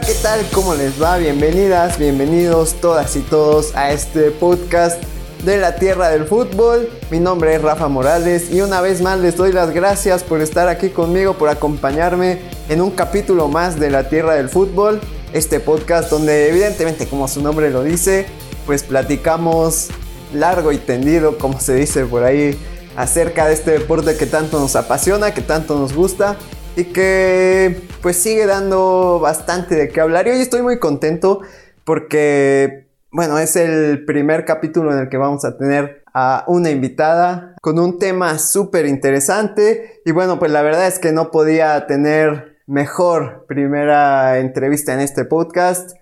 ¿qué 0.00 0.14
tal? 0.22 0.40
¿Cómo 0.52 0.74
les 0.74 1.00
va? 1.00 1.18
Bienvenidas, 1.18 1.98
bienvenidos 1.98 2.74
todas 2.80 3.14
y 3.16 3.20
todos 3.20 3.74
a 3.76 3.92
este 3.92 4.30
podcast 4.30 5.09
de 5.44 5.56
la 5.56 5.76
Tierra 5.76 6.10
del 6.10 6.26
Fútbol. 6.26 6.88
Mi 7.10 7.18
nombre 7.18 7.54
es 7.54 7.62
Rafa 7.62 7.88
Morales 7.88 8.50
y 8.50 8.60
una 8.60 8.80
vez 8.80 9.00
más 9.00 9.18
les 9.20 9.36
doy 9.36 9.52
las 9.52 9.70
gracias 9.70 10.22
por 10.22 10.40
estar 10.40 10.68
aquí 10.68 10.90
conmigo, 10.90 11.34
por 11.34 11.48
acompañarme 11.48 12.40
en 12.68 12.80
un 12.80 12.90
capítulo 12.90 13.48
más 13.48 13.78
de 13.78 13.90
la 13.90 14.08
Tierra 14.08 14.34
del 14.34 14.48
Fútbol. 14.48 15.00
Este 15.32 15.60
podcast 15.60 16.10
donde 16.10 16.48
evidentemente, 16.48 17.06
como 17.06 17.28
su 17.28 17.42
nombre 17.42 17.70
lo 17.70 17.82
dice, 17.82 18.26
pues 18.66 18.82
platicamos 18.82 19.88
largo 20.34 20.72
y 20.72 20.78
tendido, 20.78 21.38
como 21.38 21.60
se 21.60 21.74
dice 21.74 22.04
por 22.04 22.24
ahí, 22.24 22.58
acerca 22.96 23.46
de 23.46 23.54
este 23.54 23.70
deporte 23.72 24.16
que 24.16 24.26
tanto 24.26 24.58
nos 24.58 24.76
apasiona, 24.76 25.32
que 25.32 25.42
tanto 25.42 25.78
nos 25.78 25.94
gusta 25.94 26.36
y 26.76 26.84
que 26.84 27.80
pues 28.02 28.16
sigue 28.16 28.46
dando 28.46 29.20
bastante 29.20 29.74
de 29.74 29.88
qué 29.88 30.00
hablar. 30.00 30.26
Y 30.26 30.30
hoy 30.30 30.40
estoy 30.40 30.62
muy 30.62 30.78
contento 30.78 31.40
porque, 31.84 32.89
bueno, 33.12 33.38
es 33.38 33.56
el 33.56 34.04
primer 34.04 34.44
capítulo 34.44 34.92
en 34.92 35.00
el 35.00 35.08
que 35.08 35.16
vamos 35.16 35.44
a 35.44 35.56
tener 35.56 36.04
a 36.14 36.44
una 36.46 36.70
invitada 36.70 37.56
con 37.60 37.78
un 37.78 37.98
tema 37.98 38.38
súper 38.38 38.86
interesante. 38.86 40.00
Y 40.04 40.12
bueno, 40.12 40.38
pues 40.38 40.50
la 40.52 40.62
verdad 40.62 40.86
es 40.86 40.98
que 40.98 41.12
no 41.12 41.30
podía 41.30 41.86
tener 41.86 42.58
mejor 42.66 43.46
primera 43.48 44.38
entrevista 44.38 44.92
en 44.92 45.00
este 45.00 45.24
podcast 45.24 45.92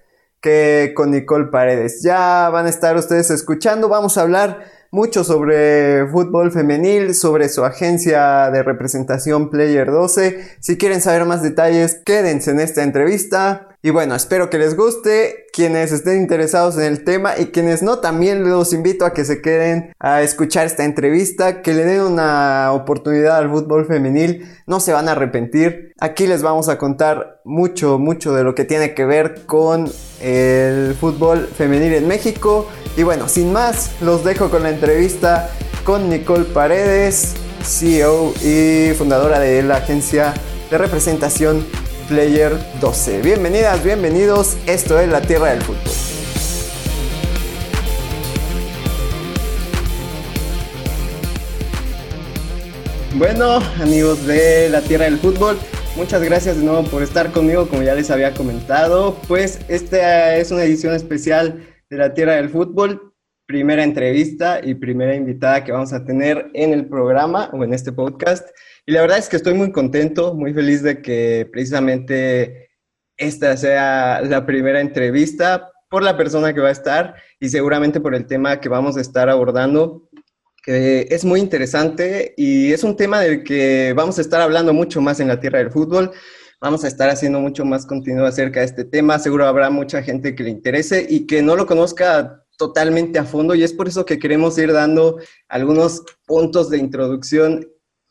que 0.40 0.92
con 0.94 1.10
Nicole 1.10 1.46
Paredes. 1.46 2.02
Ya 2.02 2.50
van 2.50 2.66
a 2.66 2.70
estar 2.70 2.96
ustedes 2.96 3.30
escuchando, 3.30 3.88
vamos 3.88 4.18
a 4.18 4.22
hablar 4.22 4.64
mucho 4.90 5.24
sobre 5.24 6.06
fútbol 6.08 6.52
femenil, 6.52 7.14
sobre 7.14 7.48
su 7.48 7.64
agencia 7.64 8.50
de 8.50 8.62
representación 8.62 9.50
Player 9.50 9.90
12. 9.90 10.56
Si 10.60 10.78
quieren 10.78 11.00
saber 11.00 11.24
más 11.24 11.42
detalles, 11.42 12.00
quédense 12.04 12.50
en 12.50 12.60
esta 12.60 12.82
entrevista. 12.82 13.67
Y 13.80 13.90
bueno, 13.90 14.16
espero 14.16 14.50
que 14.50 14.58
les 14.58 14.76
guste. 14.76 15.46
Quienes 15.52 15.92
estén 15.92 16.20
interesados 16.20 16.76
en 16.78 16.84
el 16.84 17.04
tema 17.04 17.38
y 17.38 17.46
quienes 17.46 17.82
no, 17.82 17.98
también 17.98 18.48
los 18.48 18.72
invito 18.72 19.04
a 19.04 19.12
que 19.12 19.24
se 19.24 19.40
queden 19.40 19.92
a 20.00 20.22
escuchar 20.22 20.66
esta 20.66 20.84
entrevista, 20.84 21.62
que 21.62 21.74
le 21.74 21.84
den 21.84 22.00
una 22.00 22.72
oportunidad 22.72 23.36
al 23.36 23.50
fútbol 23.50 23.86
femenil. 23.86 24.48
No 24.66 24.80
se 24.80 24.92
van 24.92 25.08
a 25.08 25.12
arrepentir. 25.12 25.92
Aquí 26.00 26.26
les 26.26 26.42
vamos 26.42 26.68
a 26.68 26.76
contar 26.76 27.40
mucho, 27.44 27.98
mucho 27.98 28.34
de 28.34 28.42
lo 28.42 28.54
que 28.54 28.64
tiene 28.64 28.94
que 28.94 29.04
ver 29.04 29.46
con 29.46 29.90
el 30.20 30.96
fútbol 30.98 31.46
femenil 31.46 31.94
en 31.94 32.08
México. 32.08 32.68
Y 32.96 33.04
bueno, 33.04 33.28
sin 33.28 33.52
más, 33.52 33.92
los 34.00 34.24
dejo 34.24 34.50
con 34.50 34.64
la 34.64 34.70
entrevista 34.70 35.50
con 35.84 36.10
Nicole 36.10 36.44
Paredes, 36.44 37.34
CEO 37.62 38.32
y 38.42 38.92
fundadora 38.94 39.38
de 39.38 39.62
la 39.62 39.76
agencia 39.76 40.34
de 40.70 40.78
representación 40.78 41.64
Player 42.08 42.52
12. 42.80 43.20
Bienvenidas, 43.20 43.84
bienvenidos, 43.84 44.56
esto 44.66 44.98
es 44.98 45.10
la 45.10 45.20
Tierra 45.20 45.50
del 45.50 45.60
Fútbol. 45.60 45.82
Bueno, 53.14 53.58
amigos 53.82 54.26
de 54.26 54.70
la 54.70 54.80
Tierra 54.80 55.04
del 55.04 55.18
Fútbol, 55.18 55.58
muchas 55.96 56.22
gracias 56.22 56.56
de 56.56 56.64
nuevo 56.64 56.82
por 56.84 57.02
estar 57.02 57.30
conmigo, 57.30 57.68
como 57.68 57.82
ya 57.82 57.94
les 57.94 58.10
había 58.10 58.32
comentado. 58.32 59.14
Pues 59.28 59.60
esta 59.68 60.36
es 60.36 60.50
una 60.50 60.64
edición 60.64 60.94
especial 60.94 61.62
de 61.90 61.96
la 61.98 62.14
Tierra 62.14 62.36
del 62.36 62.48
Fútbol, 62.48 63.12
primera 63.46 63.84
entrevista 63.84 64.60
y 64.62 64.74
primera 64.74 65.14
invitada 65.14 65.62
que 65.62 65.72
vamos 65.72 65.92
a 65.92 66.06
tener 66.06 66.50
en 66.54 66.72
el 66.72 66.86
programa 66.86 67.50
o 67.52 67.62
en 67.64 67.74
este 67.74 67.92
podcast. 67.92 68.48
Y 68.88 68.92
la 68.92 69.02
verdad 69.02 69.18
es 69.18 69.28
que 69.28 69.36
estoy 69.36 69.52
muy 69.52 69.70
contento, 69.70 70.32
muy 70.32 70.54
feliz 70.54 70.82
de 70.82 71.02
que 71.02 71.46
precisamente 71.52 72.70
esta 73.18 73.54
sea 73.54 74.22
la 74.22 74.46
primera 74.46 74.80
entrevista 74.80 75.70
por 75.90 76.02
la 76.02 76.16
persona 76.16 76.54
que 76.54 76.62
va 76.62 76.68
a 76.68 76.72
estar 76.72 77.14
y 77.38 77.50
seguramente 77.50 78.00
por 78.00 78.14
el 78.14 78.26
tema 78.26 78.60
que 78.60 78.70
vamos 78.70 78.96
a 78.96 79.02
estar 79.02 79.28
abordando, 79.28 80.08
que 80.64 81.06
es 81.10 81.26
muy 81.26 81.38
interesante 81.38 82.32
y 82.38 82.72
es 82.72 82.82
un 82.82 82.96
tema 82.96 83.20
del 83.20 83.44
que 83.44 83.92
vamos 83.94 84.16
a 84.16 84.22
estar 84.22 84.40
hablando 84.40 84.72
mucho 84.72 85.02
más 85.02 85.20
en 85.20 85.28
la 85.28 85.38
tierra 85.38 85.58
del 85.58 85.70
fútbol. 85.70 86.10
Vamos 86.58 86.82
a 86.82 86.88
estar 86.88 87.10
haciendo 87.10 87.40
mucho 87.40 87.66
más 87.66 87.84
contenido 87.84 88.24
acerca 88.24 88.60
de 88.60 88.66
este 88.66 88.84
tema. 88.86 89.18
Seguro 89.18 89.44
habrá 89.46 89.68
mucha 89.68 90.02
gente 90.02 90.34
que 90.34 90.44
le 90.44 90.50
interese 90.50 91.06
y 91.06 91.26
que 91.26 91.42
no 91.42 91.56
lo 91.56 91.66
conozca 91.66 92.42
totalmente 92.56 93.18
a 93.18 93.24
fondo 93.24 93.54
y 93.54 93.64
es 93.64 93.74
por 93.74 93.86
eso 93.86 94.06
que 94.06 94.18
queremos 94.18 94.56
ir 94.56 94.72
dando 94.72 95.18
algunos 95.46 96.04
puntos 96.24 96.70
de 96.70 96.78
introducción 96.78 97.66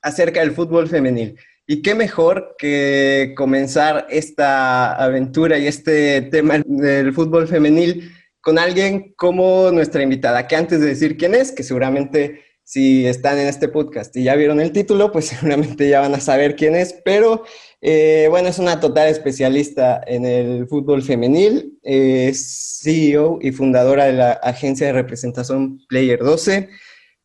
acerca 0.08 0.40
del 0.40 0.52
fútbol 0.52 0.88
femenil. 0.88 1.38
Y 1.66 1.82
qué 1.82 1.96
mejor 1.96 2.56
que 2.58 3.34
comenzar 3.36 4.08
esta 4.10 4.94
aventura 4.94 5.58
y 5.58 5.68
este 5.68 6.22
tema 6.24 6.62
del 6.66 7.14
fútbol 7.14 7.48
femenil 7.48 8.12
con 8.40 8.58
alguien 8.58 9.14
como 9.18 9.72
nuestra 9.72 10.02
invitada, 10.02 10.48
que 10.48 10.56
antes 10.56 10.80
de 10.80 10.88
decir 10.88 11.18
quién 11.18 11.36
es, 11.36 11.52
que 11.52 11.64
seguramente 11.64 12.46
si 12.64 13.06
están 13.06 13.38
en 13.40 13.48
este 13.48 13.70
podcast 13.70 14.16
y 14.18 14.24
ya 14.24 14.36
vieron 14.36 14.60
el 14.60 14.72
título, 14.72 15.12
pues 15.12 15.26
seguramente 15.28 15.90
ya 15.90 16.02
van 16.02 16.16
a 16.16 16.20
saber 16.20 16.56
quién 16.56 16.76
es, 16.76 16.94
pero 17.04 17.44
eh, 17.82 18.28
bueno, 18.30 18.48
es 18.48 18.60
una 18.60 18.80
total 18.80 19.10
especialista 19.10 20.02
en 20.08 20.26
el 20.26 20.68
fútbol 20.68 21.04
femenil, 21.04 21.78
es 21.84 22.80
CEO 22.82 23.40
y 23.42 23.52
fundadora 23.52 24.06
de 24.06 24.14
la 24.14 24.32
agencia 24.32 24.88
de 24.88 24.94
representación 24.94 25.80
Player 25.88 26.20
12. 26.20 26.70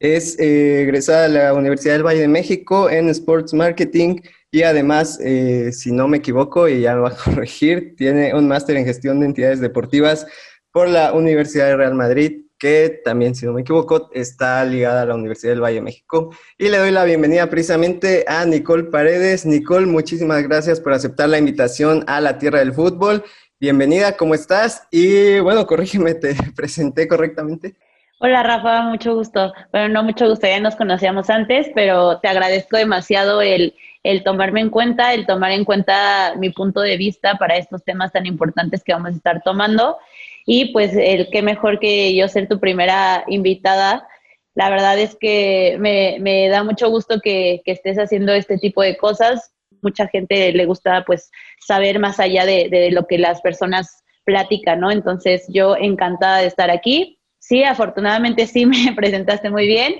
Es 0.03 0.37
eh, 0.41 0.83
egresada 0.83 1.29
de 1.29 1.29
la 1.29 1.55
Universidad 1.55 1.95
del 1.95 2.05
Valle 2.05 2.23
de 2.23 2.27
México 2.27 2.91
en 2.91 3.09
Sports 3.09 3.55
Marketing 3.55 4.17
y 4.51 4.65
además, 4.65 5.21
eh, 5.23 5.71
si 5.71 5.93
no 5.93 6.09
me 6.09 6.17
equivoco, 6.17 6.69
y 6.69 6.81
ya 6.81 6.97
lo 6.97 7.03
va 7.03 7.11
a 7.11 7.17
corregir, 7.25 7.95
tiene 7.97 8.35
un 8.35 8.49
máster 8.49 8.77
en 8.77 8.85
gestión 8.85 9.21
de 9.21 9.27
entidades 9.27 9.61
deportivas 9.61 10.27
por 10.73 10.89
la 10.89 11.13
Universidad 11.13 11.67
de 11.67 11.77
Real 11.77 11.95
Madrid, 11.95 12.47
que 12.59 13.01
también, 13.05 13.37
si 13.37 13.47
no 13.47 13.53
me 13.53 13.61
equivoco, 13.61 14.11
está 14.13 14.65
ligada 14.65 15.03
a 15.03 15.07
la 15.07 15.15
Universidad 15.15 15.53
del 15.53 15.63
Valle 15.63 15.77
de 15.77 15.83
México. 15.83 16.35
Y 16.59 16.69
le 16.69 16.79
doy 16.79 16.91
la 16.91 17.05
bienvenida 17.05 17.49
precisamente 17.49 18.25
a 18.27 18.45
Nicole 18.45 18.91
Paredes. 18.91 19.47
Nicole, 19.47 19.87
muchísimas 19.87 20.43
gracias 20.43 20.81
por 20.81 20.95
aceptar 20.95 21.29
la 21.29 21.39
invitación 21.39 22.03
a 22.09 22.21
la 22.21 22.39
Tierra 22.39 22.59
del 22.59 22.73
Fútbol. 22.73 23.23
Bienvenida, 23.61 24.17
¿cómo 24.17 24.35
estás? 24.35 24.83
Y 24.91 25.39
bueno, 25.39 25.65
corrígeme, 25.65 26.15
¿te 26.15 26.35
presenté 26.57 27.07
correctamente? 27.07 27.77
Hola 28.25 28.45
Rafa, 28.45 28.83
mucho 28.83 29.17
gusto. 29.17 29.53
Bueno, 29.73 29.89
no 29.89 30.05
mucho 30.05 30.29
gusto, 30.29 30.47
ya 30.47 30.61
nos 30.61 30.77
conocíamos 30.77 31.29
antes, 31.29 31.73
pero 31.75 32.21
te 32.21 32.29
agradezco 32.29 32.77
demasiado 32.77 33.43
el, 33.43 33.75
el 34.05 34.23
tomarme 34.23 34.61
en 34.61 34.71
cuenta, 34.71 35.13
el 35.13 35.27
tomar 35.27 35.51
en 35.51 35.65
cuenta 35.65 36.37
mi 36.39 36.51
punto 36.51 36.83
de 36.83 36.97
vista 36.97 37.35
para 37.35 37.57
estos 37.57 37.83
temas 37.83 38.13
tan 38.13 38.25
importantes 38.27 38.85
que 38.85 38.93
vamos 38.93 39.15
a 39.15 39.17
estar 39.17 39.43
tomando. 39.43 39.99
Y 40.47 40.67
pues 40.73 40.95
el 40.95 41.31
qué 41.33 41.43
mejor 41.43 41.81
que 41.81 42.15
yo 42.15 42.29
ser 42.29 42.47
tu 42.47 42.61
primera 42.61 43.25
invitada. 43.27 44.07
La 44.55 44.71
verdad 44.71 44.97
es 45.01 45.17
que 45.17 45.77
me, 45.81 46.19
me 46.21 46.49
da 46.49 46.63
mucho 46.63 46.91
gusto 46.91 47.19
que, 47.21 47.61
que, 47.65 47.73
estés 47.73 47.99
haciendo 47.99 48.33
este 48.35 48.57
tipo 48.57 48.83
de 48.83 48.97
cosas. 48.97 49.53
Mucha 49.81 50.07
gente 50.07 50.53
le 50.53 50.65
gusta 50.65 51.03
pues 51.05 51.29
saber 51.67 51.99
más 51.99 52.21
allá 52.21 52.47
de, 52.47 52.69
de 52.71 52.93
lo 52.93 53.05
que 53.09 53.19
las 53.19 53.41
personas 53.41 54.05
platican, 54.23 54.79
¿no? 54.79 54.93
Entonces 54.93 55.45
yo 55.49 55.75
encantada 55.77 56.39
de 56.39 56.47
estar 56.47 56.71
aquí 56.71 57.19
sí, 57.43 57.65
afortunadamente 57.65 58.47
sí 58.47 58.65
me 58.67 58.95
presentaste 58.95 59.51
muy 59.51 59.67
bien. 59.67 59.97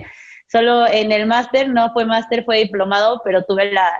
Solo 0.51 0.87
en 0.87 1.11
el 1.11 1.25
máster, 1.25 1.69
no 1.69 1.91
fue 1.93 2.05
máster, 2.05 2.43
fue 2.45 2.59
diplomado, 2.59 3.21
pero 3.23 3.43
tuve 3.43 3.71
la, 3.71 3.99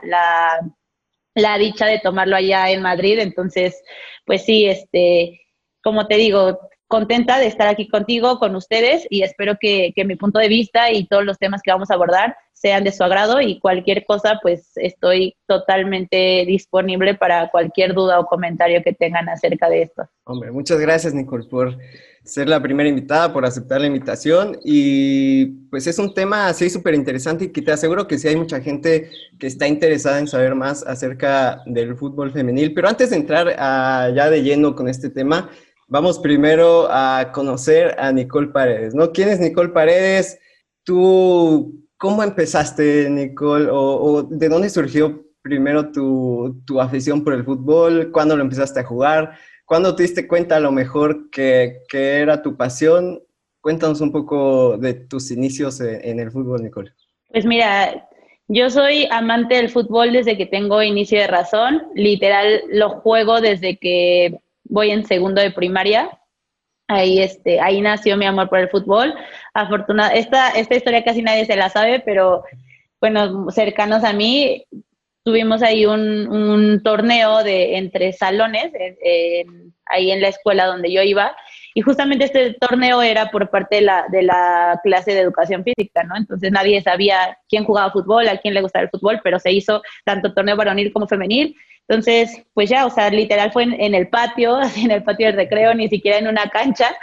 la, 1.36 1.58
dicha 1.58 1.86
de 1.86 2.00
tomarlo 2.00 2.36
allá 2.36 2.70
en 2.70 2.82
Madrid. 2.82 3.20
Entonces, 3.20 3.82
pues 4.26 4.44
sí, 4.46 4.66
este, 4.66 5.42
como 5.82 6.08
te 6.08 6.16
digo, 6.16 6.60
contenta 6.88 7.40
de 7.40 7.48
estar 7.48 7.68
aquí 7.68 7.88
contigo, 7.88 8.38
con 8.38 8.56
ustedes, 8.56 9.08
y 9.10 9.24
espero 9.24 9.58
que, 9.60 9.94
que 9.96 10.06
mi 10.06 10.16
punto 10.16 10.38
de 10.38 10.48
vista 10.48 10.92
y 10.92 11.08
todos 11.08 11.26
los 11.26 11.40
temas 11.40 11.62
que 11.64 11.72
vamos 11.72 11.90
a 11.90 11.96
abordar 11.96 12.36
sean 12.54 12.84
de 12.84 12.92
su 12.92 13.04
agrado 13.04 13.42
y 13.42 13.60
cualquier 13.60 14.06
cosa, 14.06 14.40
pues 14.42 14.72
estoy 14.76 15.36
totalmente 15.48 16.46
disponible 16.46 17.16
para 17.16 17.50
cualquier 17.50 17.94
duda 17.96 18.20
o 18.20 18.26
comentario 18.26 18.84
que 18.84 18.94
tengan 18.94 19.28
acerca 19.28 19.70
de 19.70 19.82
esto. 19.82 20.08
Hombre, 20.26 20.52
muchas 20.52 20.80
gracias, 20.80 21.14
Nicole, 21.16 21.46
por 21.46 21.78
ser 22.24 22.48
la 22.48 22.62
primera 22.62 22.90
invitada, 22.90 23.34
por 23.34 23.46
aceptar 23.46 23.82
la 23.82 23.88
invitación. 23.88 24.58
Y 24.64 25.46
pues 25.70 25.88
es 25.88 26.00
un 26.00 26.14
tema 26.14 26.48
así 26.48 26.70
súper 26.70 26.94
interesante 26.96 27.46
y 27.46 27.50
que 27.50 27.62
te 27.62 27.72
aseguro 27.72 28.08
que 28.08 28.18
sí 28.18 28.28
hay 28.28 28.36
mucha 28.36 28.62
gente 28.62 29.10
que 29.40 29.48
está 29.48 29.68
interesada 29.68 30.20
en 30.20 30.28
saber 30.28 30.56
más 30.56 30.84
acerca 30.86 31.62
del 31.66 31.96
fútbol 31.96 32.32
femenil. 32.32 32.74
Pero 32.74 32.88
antes 32.88 33.10
de 33.10 33.18
entrar 33.18 33.56
ya 34.16 34.30
de 34.30 34.44
lleno 34.44 34.76
con 34.76 34.88
este 34.88 35.10
tema, 35.10 35.50
vamos 35.88 36.20
primero 36.20 36.88
a 36.90 37.32
conocer 37.34 37.96
a 38.00 38.12
Nicole 38.12 38.48
Paredes, 38.48 38.96
¿no? 38.96 39.12
¿Quién 39.12 39.30
es 39.30 39.40
Nicole 39.40 39.70
Paredes? 39.70 40.40
tú, 40.84 41.88
¿cómo 41.98 42.24
empezaste, 42.24 43.10
Nicole? 43.10 43.68
¿O, 43.72 44.24
de 44.24 44.50
dónde 44.50 44.70
surgió 44.70 45.26
primero 45.42 45.92
tu, 45.92 46.62
tu, 46.66 46.80
afición 46.80 47.24
por 47.24 47.34
el 47.34 47.44
fútbol? 47.44 48.12
¿Cuándo 48.12 48.36
lo 48.36 48.44
empezaste 48.44 48.80
a 48.80 48.86
jugar? 48.86 49.38
¿Cuándo 49.74 49.96
te 49.96 50.04
diste 50.04 50.28
cuenta 50.28 50.58
a 50.58 50.60
lo 50.60 50.72
mejor 50.72 51.32
que, 51.32 51.80
que 51.90 52.18
era 52.20 52.44
tu 52.44 52.56
pasión? 52.56 53.24
Cuéntanos 53.60 54.02
un 54.02 54.12
poco 54.12 54.78
de 54.78 54.94
tus 54.94 55.32
inicios 55.32 55.82
en 55.82 56.20
el 56.20 56.30
fútbol, 56.30 56.62
Nicole. 56.62 56.92
Pues 57.32 57.44
mira, 57.44 58.08
yo 58.48 58.70
soy 58.70 59.08
amante 59.10 59.56
del 59.56 59.72
fútbol 59.72 60.14
desde 60.14 60.38
que 60.38 60.46
tengo 60.46 60.84
inicio 60.84 61.20
de 61.20 61.26
razón. 61.26 61.88
Literal, 61.96 62.62
lo 62.70 63.02
juego 63.02 63.42
desde 63.42 63.78
que 63.78 64.38
voy 64.66 64.92
en 64.92 65.08
segundo 65.08 65.42
de 65.42 65.50
primaria. 65.50 66.20
Ahí, 66.88 67.20
este, 67.20 67.60
ahí 67.60 67.82
nació 67.82 68.16
mi 68.16 68.28
amor 68.28 68.50
por 68.50 68.60
el 68.60 68.70
fútbol. 68.70 69.16
Afortunada, 69.56 70.14
esta, 70.14 70.52
esta 70.52 70.76
historia 70.76 71.04
casi 71.04 71.24
nadie 71.24 71.46
se 71.46 71.56
la 71.56 71.70
sabe, 71.70 72.00
pero 72.00 72.44
bueno, 73.02 73.50
cercanos 73.50 74.04
a 74.04 74.14
mí, 74.14 74.68
tuvimos 75.24 75.64
ahí 75.64 75.86
un, 75.86 76.28
un 76.28 76.84
torneo 76.84 77.44
de 77.44 77.78
entre 77.78 78.14
salones, 78.14 78.72
ahí 79.86 80.12
en 80.12 80.22
la 80.22 80.30
escuela 80.30 80.66
donde 80.66 80.92
yo 80.92 81.02
iba, 81.02 81.36
y 81.76 81.82
justamente 81.82 82.26
este 82.26 82.54
torneo 82.54 83.02
era 83.02 83.32
por 83.32 83.50
parte 83.50 83.78
de 83.78 83.82
la, 83.82 84.06
de 84.10 84.22
la 84.24 84.80
clase 84.84 85.14
de 85.14 85.22
educación 85.22 85.64
física, 85.64 86.04
¿no? 86.04 86.16
Entonces 86.16 86.52
nadie 86.52 86.82
sabía 86.82 87.38
quién 87.50 87.64
jugaba 87.66 87.92
fútbol, 87.92 88.28
a 88.28 88.38
quién 88.38 88.54
le 88.54 88.62
gustaba 88.62 88.84
el 88.84 88.90
fútbol, 88.90 89.20
pero 89.24 89.40
se 89.40 89.52
hizo 89.52 89.82
tanto 90.06 90.34
torneo 90.34 90.56
varonil 90.56 90.94
como 90.94 91.08
femenil. 91.08 91.56
Entonces, 91.88 92.46
pues 92.54 92.70
ya, 92.70 92.86
o 92.86 92.90
sea, 92.90 93.10
literal 93.10 93.52
fue 93.52 93.64
en, 93.64 93.96
el 93.96 94.08
patio, 94.08 94.60
en 94.78 94.92
el 94.92 95.04
patio 95.04 95.28
del 95.28 95.36
recreo, 95.36 95.74
ni 95.74 95.90
siquiera 95.90 96.20
en 96.20 96.28
una 96.28 96.48
cancha. 96.50 96.96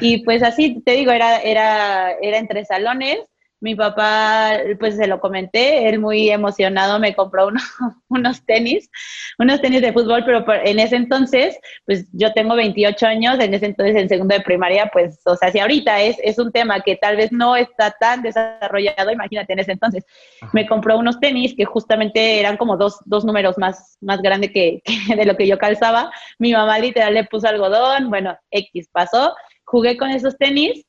Y 0.00 0.24
pues 0.24 0.42
así, 0.42 0.82
te 0.84 0.92
digo, 0.92 1.12
era, 1.12 1.38
era, 1.38 2.12
era 2.20 2.38
entre 2.38 2.64
salones 2.64 3.20
mi 3.60 3.74
papá, 3.74 4.58
pues 4.78 4.96
se 4.96 5.06
lo 5.06 5.20
comenté, 5.20 5.88
él 5.88 5.98
muy 5.98 6.30
emocionado 6.30 6.98
me 6.98 7.14
compró 7.14 7.48
unos 8.08 8.44
tenis, 8.44 8.90
unos 9.38 9.60
tenis 9.60 9.82
de 9.82 9.92
fútbol, 9.92 10.24
pero 10.24 10.44
en 10.64 10.78
ese 10.78 10.96
entonces, 10.96 11.58
pues 11.84 12.06
yo 12.12 12.32
tengo 12.32 12.56
28 12.56 13.06
años, 13.06 13.38
en 13.38 13.54
ese 13.54 13.66
entonces 13.66 13.96
en 13.96 14.08
segundo 14.08 14.34
de 14.34 14.40
primaria, 14.40 14.90
pues, 14.92 15.20
o 15.26 15.36
sea, 15.36 15.52
si 15.52 15.58
ahorita 15.58 16.00
es, 16.00 16.16
es 16.22 16.38
un 16.38 16.50
tema 16.52 16.80
que 16.80 16.96
tal 16.96 17.16
vez 17.16 17.32
no 17.32 17.54
está 17.54 17.90
tan 18.00 18.22
desarrollado, 18.22 19.10
imagínate 19.10 19.52
en 19.52 19.58
ese 19.58 19.72
entonces, 19.72 20.04
me 20.52 20.66
compró 20.66 20.98
unos 20.98 21.20
tenis 21.20 21.54
que 21.54 21.66
justamente 21.66 22.40
eran 22.40 22.56
como 22.56 22.76
dos, 22.76 22.98
dos 23.04 23.24
números 23.24 23.58
más, 23.58 23.98
más 24.00 24.22
grandes 24.22 24.52
que, 24.52 24.82
que 25.06 25.16
de 25.16 25.24
lo 25.26 25.36
que 25.36 25.46
yo 25.46 25.58
calzaba, 25.58 26.10
mi 26.38 26.52
mamá 26.52 26.78
literal 26.78 27.14
le 27.14 27.24
puso 27.24 27.46
algodón, 27.46 28.08
bueno, 28.08 28.38
X 28.50 28.88
pasó, 28.90 29.34
jugué 29.64 29.96
con 29.96 30.10
esos 30.10 30.36
tenis 30.38 30.84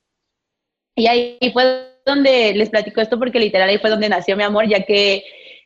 y 0.96 1.08
ahí 1.08 1.38
fue 1.54 1.92
donde 2.06 2.54
les 2.54 2.70
platico 2.70 3.02
esto 3.02 3.20
porque 3.20 3.40
literal 3.40 3.70
ahí 3.70 3.78
fue 3.78 3.90
donde 3.90 4.10
nació 4.10 4.36
mi 4.36 4.44
amor, 4.44 4.68
ya 4.68 4.84
que 4.84 5.24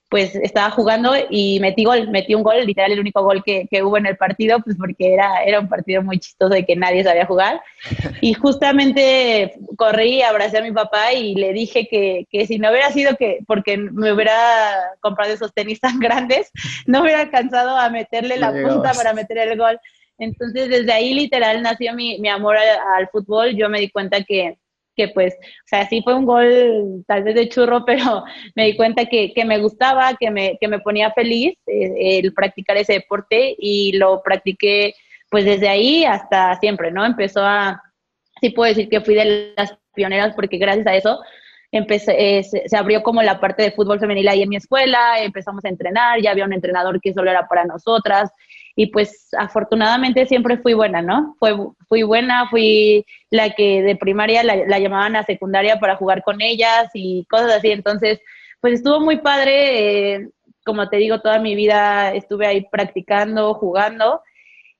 pues 0.09 0.35
estaba 0.35 0.69
jugando 0.69 1.13
y 1.29 1.59
metí 1.59 1.83
gol, 1.83 2.09
metí 2.09 2.35
un 2.35 2.43
gol, 2.43 2.63
literal 2.65 2.91
el 2.91 2.99
único 2.99 3.23
gol 3.23 3.43
que, 3.43 3.67
que, 3.69 3.81
hubo 3.81 3.97
en 3.97 4.05
el 4.05 4.17
partido, 4.17 4.59
pues 4.61 4.77
porque 4.77 5.13
era, 5.13 5.43
era 5.43 5.59
un 5.59 5.67
partido 5.67 6.03
muy 6.03 6.19
chistoso 6.19 6.53
de 6.53 6.63
que 6.63 6.75
nadie 6.75 7.03
sabía 7.03 7.25
jugar. 7.25 7.61
Y 8.21 8.33
justamente 8.33 9.55
corrí, 9.77 10.21
abracé 10.21 10.59
a 10.59 10.63
mi 10.63 10.71
papá 10.71 11.13
y 11.13 11.35
le 11.35 11.53
dije 11.53 11.87
que, 11.89 12.27
que 12.29 12.45
si 12.45 12.59
no 12.59 12.69
hubiera 12.69 12.91
sido 12.91 13.15
que, 13.15 13.39
porque 13.47 13.77
me 13.77 14.13
hubiera 14.13 14.91
comprado 15.01 15.33
esos 15.33 15.53
tenis 15.53 15.79
tan 15.79 15.99
grandes, 15.99 16.51
no 16.85 17.01
hubiera 17.01 17.21
alcanzado 17.21 17.75
a 17.75 17.89
meterle 17.89 18.37
la 18.37 18.51
punta 18.51 18.93
para 18.93 19.13
meter 19.13 19.39
el 19.39 19.57
gol. 19.57 19.79
Entonces 20.17 20.69
desde 20.69 20.93
ahí 20.93 21.13
literal 21.13 21.61
nació 21.61 21.93
mi, 21.93 22.19
mi 22.19 22.29
amor 22.29 22.57
al 22.57 23.09
fútbol, 23.09 23.55
yo 23.55 23.69
me 23.69 23.79
di 23.79 23.89
cuenta 23.89 24.23
que 24.23 24.57
que 24.95 25.09
pues, 25.09 25.33
o 25.35 25.67
sea, 25.67 25.87
sí 25.87 26.01
fue 26.03 26.15
un 26.15 26.25
gol 26.25 27.03
tal 27.07 27.23
vez 27.23 27.35
de 27.35 27.49
churro, 27.49 27.83
pero 27.85 28.23
me 28.55 28.65
di 28.65 28.75
cuenta 28.75 29.05
que, 29.05 29.33
que 29.33 29.45
me 29.45 29.59
gustaba, 29.59 30.15
que 30.19 30.31
me, 30.31 30.57
que 30.59 30.67
me 30.67 30.79
ponía 30.79 31.11
feliz 31.11 31.57
eh, 31.67 32.19
el 32.19 32.33
practicar 32.33 32.77
ese 32.77 32.93
deporte 32.93 33.55
y 33.57 33.93
lo 33.93 34.21
practiqué 34.23 34.93
pues 35.29 35.45
desde 35.45 35.67
ahí 35.67 36.05
hasta 36.05 36.55
siempre, 36.59 36.91
¿no? 36.91 37.05
Empezó 37.05 37.43
a, 37.43 37.81
sí 38.39 38.51
puedo 38.51 38.69
decir 38.69 38.89
que 38.89 39.01
fui 39.01 39.15
de 39.15 39.53
las 39.57 39.77
pioneras 39.93 40.33
porque 40.35 40.57
gracias 40.57 40.87
a 40.87 40.95
eso 40.95 41.19
eh, 41.71 42.43
se, 42.43 42.69
se, 42.69 42.77
abrió 42.77 43.03
como 43.03 43.21
la 43.21 43.39
parte 43.41 43.63
de 43.63 43.71
fútbol 43.71 43.99
femenil 43.99 44.29
ahí 44.29 44.43
en 44.43 44.49
mi 44.49 44.55
escuela, 44.55 45.21
empezamos 45.21 45.65
a 45.65 45.69
entrenar, 45.69 46.21
ya 46.21 46.31
había 46.31 46.45
un 46.45 46.53
entrenador 46.53 47.01
que 47.01 47.13
solo 47.13 47.29
era 47.29 47.47
para 47.47 47.65
nosotras 47.65 48.29
y 48.75 48.87
pues 48.87 49.29
afortunadamente 49.37 50.25
siempre 50.25 50.57
fui 50.57 50.73
buena, 50.73 51.01
¿no? 51.01 51.35
Fue, 51.39 51.55
fui 51.87 52.03
buena, 52.03 52.49
fui 52.49 53.05
la 53.29 53.51
que 53.51 53.81
de 53.81 53.95
primaria 53.95 54.43
la, 54.43 54.79
llamaban 54.79 55.15
a 55.15 55.23
secundaria 55.23 55.79
para 55.79 55.95
jugar 55.95 56.23
con 56.23 56.41
ellas 56.41 56.89
y 56.93 57.25
cosas 57.29 57.53
así, 57.53 57.71
entonces 57.71 58.19
pues 58.59 58.75
estuvo 58.75 58.99
muy 58.99 59.17
padre, 59.17 60.15
eh, 60.15 60.29
como 60.65 60.89
te 60.89 60.97
digo, 60.97 61.21
toda 61.21 61.39
mi 61.39 61.55
vida 61.55 62.13
estuve 62.13 62.47
ahí 62.47 62.67
practicando, 62.69 63.53
jugando 63.53 64.21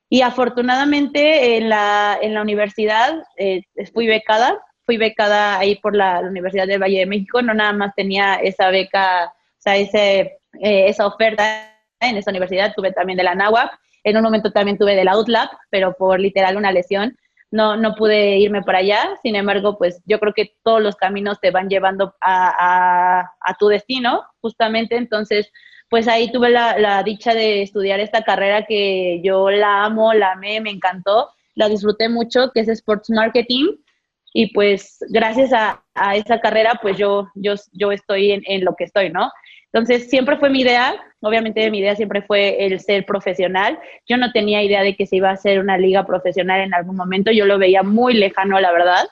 y 0.10 0.22
afortunadamente 0.22 1.58
en 1.58 1.70
la, 1.70 2.18
en 2.22 2.34
la 2.34 2.42
universidad 2.42 3.24
eh, 3.38 3.64
fui 3.94 4.08
becada, 4.08 4.60
fui 4.84 4.98
becada 4.98 5.58
ahí 5.58 5.76
por 5.76 5.96
la, 5.96 6.20
Universidad 6.20 6.68
del 6.68 6.82
Valle 6.82 7.00
de 7.00 7.06
México, 7.06 7.42
no 7.42 7.54
nada 7.54 7.74
más 7.74 7.96
tenía 7.96 8.36
esa 8.36 8.70
beca, 8.70 9.28
o 9.28 9.62
sea, 9.62 9.78
ese, 9.78 10.38
eh, 10.62 10.88
esa 10.88 11.08
oferta 11.08 11.72
en 12.02 12.18
esa 12.18 12.32
universidad, 12.32 12.74
tuve 12.76 12.92
también 12.92 13.18
de 13.18 13.24
la 13.24 13.36
NAWAC 13.36 13.72
en 14.06 14.18
un 14.18 14.24
momento 14.24 14.52
también 14.52 14.78
tuve 14.78 14.96
del 14.96 15.08
Outlap, 15.10 15.52
pero 15.70 15.94
por 15.98 16.20
literal 16.20 16.56
una 16.56 16.72
lesión 16.72 17.18
no, 17.52 17.76
no 17.76 17.96
pude 17.96 18.38
irme 18.38 18.62
para 18.62 18.80
allá. 18.80 19.18
Sin 19.24 19.36
embargo, 19.36 19.78
pues 19.78 20.02
yo 20.06 20.20
creo 20.20 20.34
que 20.34 20.56
todos 20.64 20.82
los 20.82 20.96
caminos 20.96 21.40
te 21.40 21.52
van 21.52 21.70
llevando 21.70 22.14
a, 22.22 23.32
tu 23.60 23.68
destino, 23.68 24.24
justamente. 24.42 24.96
Entonces, 24.96 25.52
pues 25.90 26.08
ahí 26.08 26.32
tuve 26.32 26.50
la, 26.50 27.02
dicha 27.04 27.34
de 27.34 27.64
estudiar 27.64 28.00
esta 28.00 28.24
carrera 28.24 28.66
que 28.66 29.22
yo 29.24 29.50
la 29.50 29.86
amo, 29.86 30.14
la 30.14 30.34
amé, 30.34 30.62
me 30.62 30.70
encantó, 30.70 31.30
la 31.56 31.68
disfruté 31.68 32.10
mucho, 32.10 32.52
que 32.54 32.60
es 32.60 32.68
Sports 32.68 33.10
Marketing. 33.10 33.76
Y 34.34 34.54
pues 34.54 34.98
gracias 35.10 35.52
a, 35.54 35.82
esa 36.14 36.40
carrera, 36.42 36.78
pues 36.82 36.98
yo, 36.98 37.30
yo, 37.36 37.54
yo 37.72 37.92
estoy 37.92 38.34
en, 38.34 38.42
en 38.46 38.66
lo 38.66 38.76
que 38.76 38.84
estoy, 38.84 39.10
¿no? 39.10 39.32
Entonces, 39.76 40.10
siempre 40.10 40.38
fue 40.38 40.50
mi 40.50 40.62
idea, 40.62 40.96
obviamente 41.20 41.70
mi 41.70 41.80
idea 41.80 41.98
siempre 41.98 42.22
fue 42.22 42.66
el 42.66 42.80
ser 42.80 43.06
profesional. 43.06 43.78
Yo 44.08 44.16
no 44.16 44.32
tenía 44.32 44.64
idea 44.64 44.82
de 44.84 44.96
que 44.96 45.06
se 45.06 45.18
iba 45.18 45.30
a 45.30 45.34
hacer 45.34 45.60
una 45.60 45.78
liga 45.78 46.06
profesional 46.06 46.62
en 46.62 46.74
algún 46.74 46.96
momento, 46.96 47.30
yo 47.30 47.46
lo 47.46 47.60
veía 47.60 47.84
muy 47.84 48.14
lejano, 48.14 48.58
la 48.62 48.72
verdad. 48.72 49.06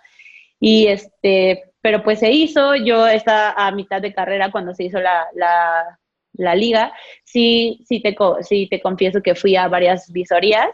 Y 0.62 0.88
este, 0.88 1.74
pero 1.82 2.02
pues 2.02 2.20
se 2.20 2.32
hizo, 2.32 2.76
yo 2.76 3.06
estaba 3.08 3.52
a 3.58 3.72
mitad 3.72 4.02
de 4.02 4.14
carrera 4.14 4.52
cuando 4.52 4.74
se 4.74 4.86
hizo 4.86 5.02
la, 5.02 5.28
la, 5.34 6.56
liga. 6.56 6.94
Sí, 7.26 7.84
sí 7.86 8.02
te, 8.02 8.16
sí 8.40 8.70
te 8.70 8.82
confieso 8.82 9.22
que 9.22 9.36
fui 9.36 9.58
a 9.58 9.68
varias 9.68 10.10
visorías. 10.14 10.70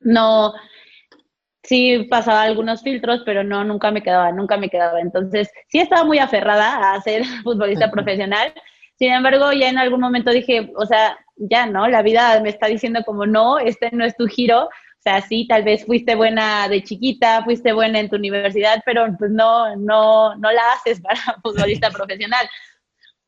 No, 0.00 0.54
sí 1.62 2.06
pasaba 2.08 2.40
algunos 2.40 2.82
filtros, 2.82 3.20
pero 3.26 3.44
no, 3.44 3.64
nunca 3.64 3.90
me 3.90 4.02
quedaba, 4.02 4.32
nunca 4.32 4.56
me 4.56 4.70
quedaba. 4.70 4.98
Entonces, 5.02 5.50
sí 5.68 5.78
estaba 5.80 6.04
muy 6.04 6.20
aferrada 6.20 6.94
a 6.94 7.02
ser 7.02 7.22
futbolista 7.44 7.90
profesional, 7.90 8.54
sin 8.96 9.12
embargo, 9.12 9.52
ya 9.52 9.68
en 9.68 9.78
algún 9.78 10.00
momento 10.00 10.30
dije, 10.30 10.72
o 10.76 10.86
sea, 10.86 11.18
ya 11.36 11.66
no, 11.66 11.88
la 11.88 12.02
vida 12.02 12.40
me 12.40 12.50
está 12.50 12.66
diciendo 12.68 13.00
como 13.04 13.26
no, 13.26 13.58
este 13.58 13.90
no 13.92 14.04
es 14.04 14.16
tu 14.16 14.26
giro. 14.26 14.64
O 14.64 15.02
sea, 15.04 15.20
sí, 15.20 15.46
tal 15.46 15.64
vez 15.64 15.84
fuiste 15.84 16.14
buena 16.14 16.66
de 16.68 16.82
chiquita, 16.82 17.42
fuiste 17.44 17.72
buena 17.72 18.00
en 18.00 18.08
tu 18.08 18.16
universidad, 18.16 18.82
pero 18.86 19.06
pues 19.18 19.30
no, 19.30 19.76
no, 19.76 20.34
no 20.36 20.52
la 20.52 20.62
haces 20.72 21.00
para 21.00 21.18
futbolista 21.42 21.90
profesional. 21.90 22.48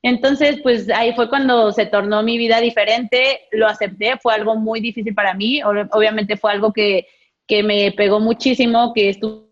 Entonces, 0.03 0.61
pues 0.63 0.89
ahí 0.89 1.13
fue 1.15 1.29
cuando 1.29 1.73
se 1.73 1.87
tornó 1.87 2.23
mi 2.23 2.39
vida 2.39 2.61
diferente, 2.61 3.41
lo 3.51 3.67
acepté, 3.67 4.17
fue 4.23 4.35
algo 4.35 4.55
muy 4.55 4.81
difícil 4.81 5.15
para 5.15 5.35
mí, 5.35 5.61
obviamente 5.65 6.37
fue 6.37 6.53
algo 6.53 6.73
que, 6.73 7.09
que 7.47 7.63
me 7.63 7.93
pegó 7.93 8.21
muchísimo, 8.21 8.93
que 8.95 9.09
estuve 9.09 9.49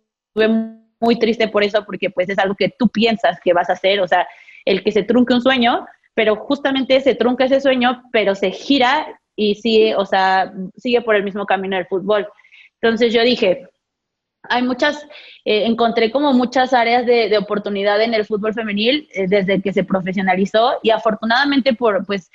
muy 1.01 1.19
triste 1.19 1.49
por 1.49 1.65
eso, 1.65 1.85
porque 1.85 2.09
pues 2.09 2.29
es 2.29 2.39
algo 2.39 2.55
que 2.55 2.73
tú 2.79 2.89
piensas 2.89 3.39
que 3.43 3.53
vas 3.53 3.69
a 3.69 3.73
hacer, 3.73 4.01
o 4.01 4.07
sea, 4.07 4.29
el 4.65 4.85
que 4.85 4.93
se 4.93 5.03
trunque 5.03 5.35
un 5.35 5.43
sueño, 5.43 5.87
pero 6.15 6.37
justamente 6.37 7.01
se 7.01 7.15
trunca 7.15 7.45
ese 7.45 7.61
sueño, 7.61 8.03
pero 8.13 8.35
se 8.35 8.51
gira 8.51 9.21
y 9.37 9.57
sigue, 9.57 9.97
o 9.97 10.07
sea, 10.07 10.53
sigue 10.77 11.03
por 11.03 11.17
el 11.17 11.25
mismo 11.25 11.45
camino 11.45 11.77
del 11.77 11.87
fútbol. 11.87 12.27
Entonces 12.81 13.13
yo 13.13 13.23
dije, 13.23 13.69
hay 14.49 14.63
muchas, 14.63 15.07
eh, 15.45 15.65
encontré 15.67 16.11
como 16.11 16.33
muchas 16.33 16.73
áreas 16.73 17.07
de, 17.07 17.37
oportunidad 17.39 18.01
en 18.03 18.15
el 18.15 18.25
fútbol 18.25 18.55
femenil 18.55 19.09
eh, 19.13 19.27
desde 19.27 19.61
que 19.61 19.73
se 19.73 19.85
profesionalizó 19.85 20.79
y 20.83 20.91
afortunadamente 20.91 21.75
por, 21.75 22.05
pues, 22.07 22.31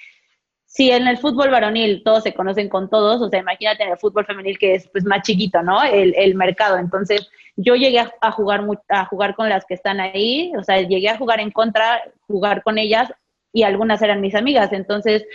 si 0.66 0.92
en 0.92 1.08
el 1.08 1.18
fútbol 1.18 1.50
varonil 1.50 2.04
todos 2.04 2.24
se 2.24 2.34
conocen 2.34 2.70
con 2.70 2.90
todos, 2.90 3.22
o 3.22 3.30
sea, 3.30 3.40
imagínate 3.40 3.84
en 3.84 3.92
el 3.92 3.98
fútbol 3.98 4.26
femenil 4.26 4.60
que 4.60 4.76
es 4.76 4.88
pues 4.90 5.04
más 5.04 5.24
chiquito, 5.24 5.64
¿no? 5.64 5.82
El, 5.84 6.36
mercado. 6.36 6.78
Entonces, 6.78 7.28
yo 7.56 7.76
llegué 7.76 8.00
a, 8.00 8.14
a, 8.22 8.32
jugar 8.32 8.64
a 8.88 9.06
jugar 9.06 9.36
con 9.36 9.50
las 9.50 9.66
que 9.66 9.74
están 9.74 10.00
ahí, 10.00 10.52
o 10.56 10.64
sea, 10.64 10.80
llegué 10.82 11.10
a 11.10 11.18
jugar 11.18 11.40
en 11.40 11.50
contra, 11.50 12.04
jugar 12.28 12.62
con 12.62 12.78
ellas, 12.78 13.12
y 13.54 13.64
algunas 13.64 14.02
eran 14.02 14.22
mis 14.22 14.36
amigas. 14.36 14.72
Entonces 14.74 15.26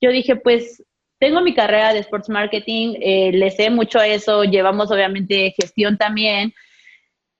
yo 0.00 0.10
dije, 0.10 0.36
pues 0.36 0.82
tengo 1.18 1.40
mi 1.42 1.54
carrera 1.54 1.92
de 1.92 2.00
sports 2.00 2.28
marketing, 2.28 2.94
eh, 3.00 3.30
le 3.32 3.50
sé 3.50 3.70
mucho 3.70 3.98
a 3.98 4.06
eso, 4.06 4.44
llevamos 4.44 4.90
obviamente 4.90 5.54
gestión 5.56 5.98
también. 5.98 6.52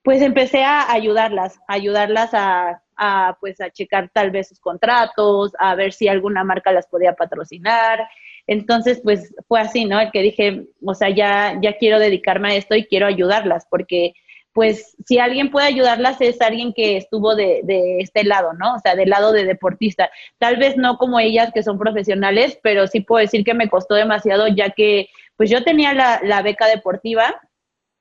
pues 0.03 0.21
empecé 0.21 0.63
a 0.63 0.91
ayudarlas, 0.91 1.59
a 1.67 1.73
ayudarlas 1.75 2.33
a, 2.33 2.81
a, 2.95 3.37
pues 3.39 3.61
a 3.61 3.69
checar 3.69 4.09
tal 4.13 4.31
vez 4.31 4.49
sus 4.49 4.59
contratos, 4.59 5.53
a 5.59 5.75
ver 5.75 5.93
si 5.93 6.07
alguna 6.07 6.43
marca 6.43 6.71
las 6.71 6.87
podía 6.87 7.13
patrocinar. 7.13 8.07
Entonces, 8.47 8.99
pues 9.03 9.33
fue 9.47 9.59
así, 9.59 9.85
¿no? 9.85 9.99
El 9.99 10.11
que 10.11 10.21
dije, 10.21 10.65
o 10.83 10.93
sea, 10.95 11.09
ya, 11.09 11.57
ya 11.61 11.77
quiero 11.77 11.99
dedicarme 11.99 12.49
a 12.51 12.55
esto 12.55 12.75
y 12.75 12.85
quiero 12.85 13.05
ayudarlas, 13.05 13.67
porque 13.69 14.13
pues 14.53 14.95
si 15.05 15.17
alguien 15.19 15.49
puede 15.49 15.67
ayudarlas 15.67 16.19
es 16.19 16.41
alguien 16.41 16.73
que 16.73 16.97
estuvo 16.97 17.35
de, 17.35 17.61
de, 17.63 17.99
este 17.99 18.23
lado, 18.23 18.53
¿no? 18.53 18.75
O 18.75 18.79
sea, 18.79 18.95
del 18.95 19.09
lado 19.09 19.31
de 19.31 19.45
deportista. 19.45 20.11
Tal 20.39 20.57
vez 20.57 20.75
no 20.77 20.97
como 20.97 21.19
ellas 21.19 21.51
que 21.53 21.63
son 21.63 21.79
profesionales, 21.79 22.59
pero 22.61 22.87
sí 22.87 22.99
puedo 22.99 23.21
decir 23.21 23.45
que 23.45 23.53
me 23.53 23.69
costó 23.69 23.95
demasiado 23.95 24.47
ya 24.47 24.71
que 24.71 25.09
pues 25.37 25.49
yo 25.49 25.63
tenía 25.63 25.93
la, 25.93 26.19
la 26.23 26.41
beca 26.41 26.67
deportiva 26.67 27.41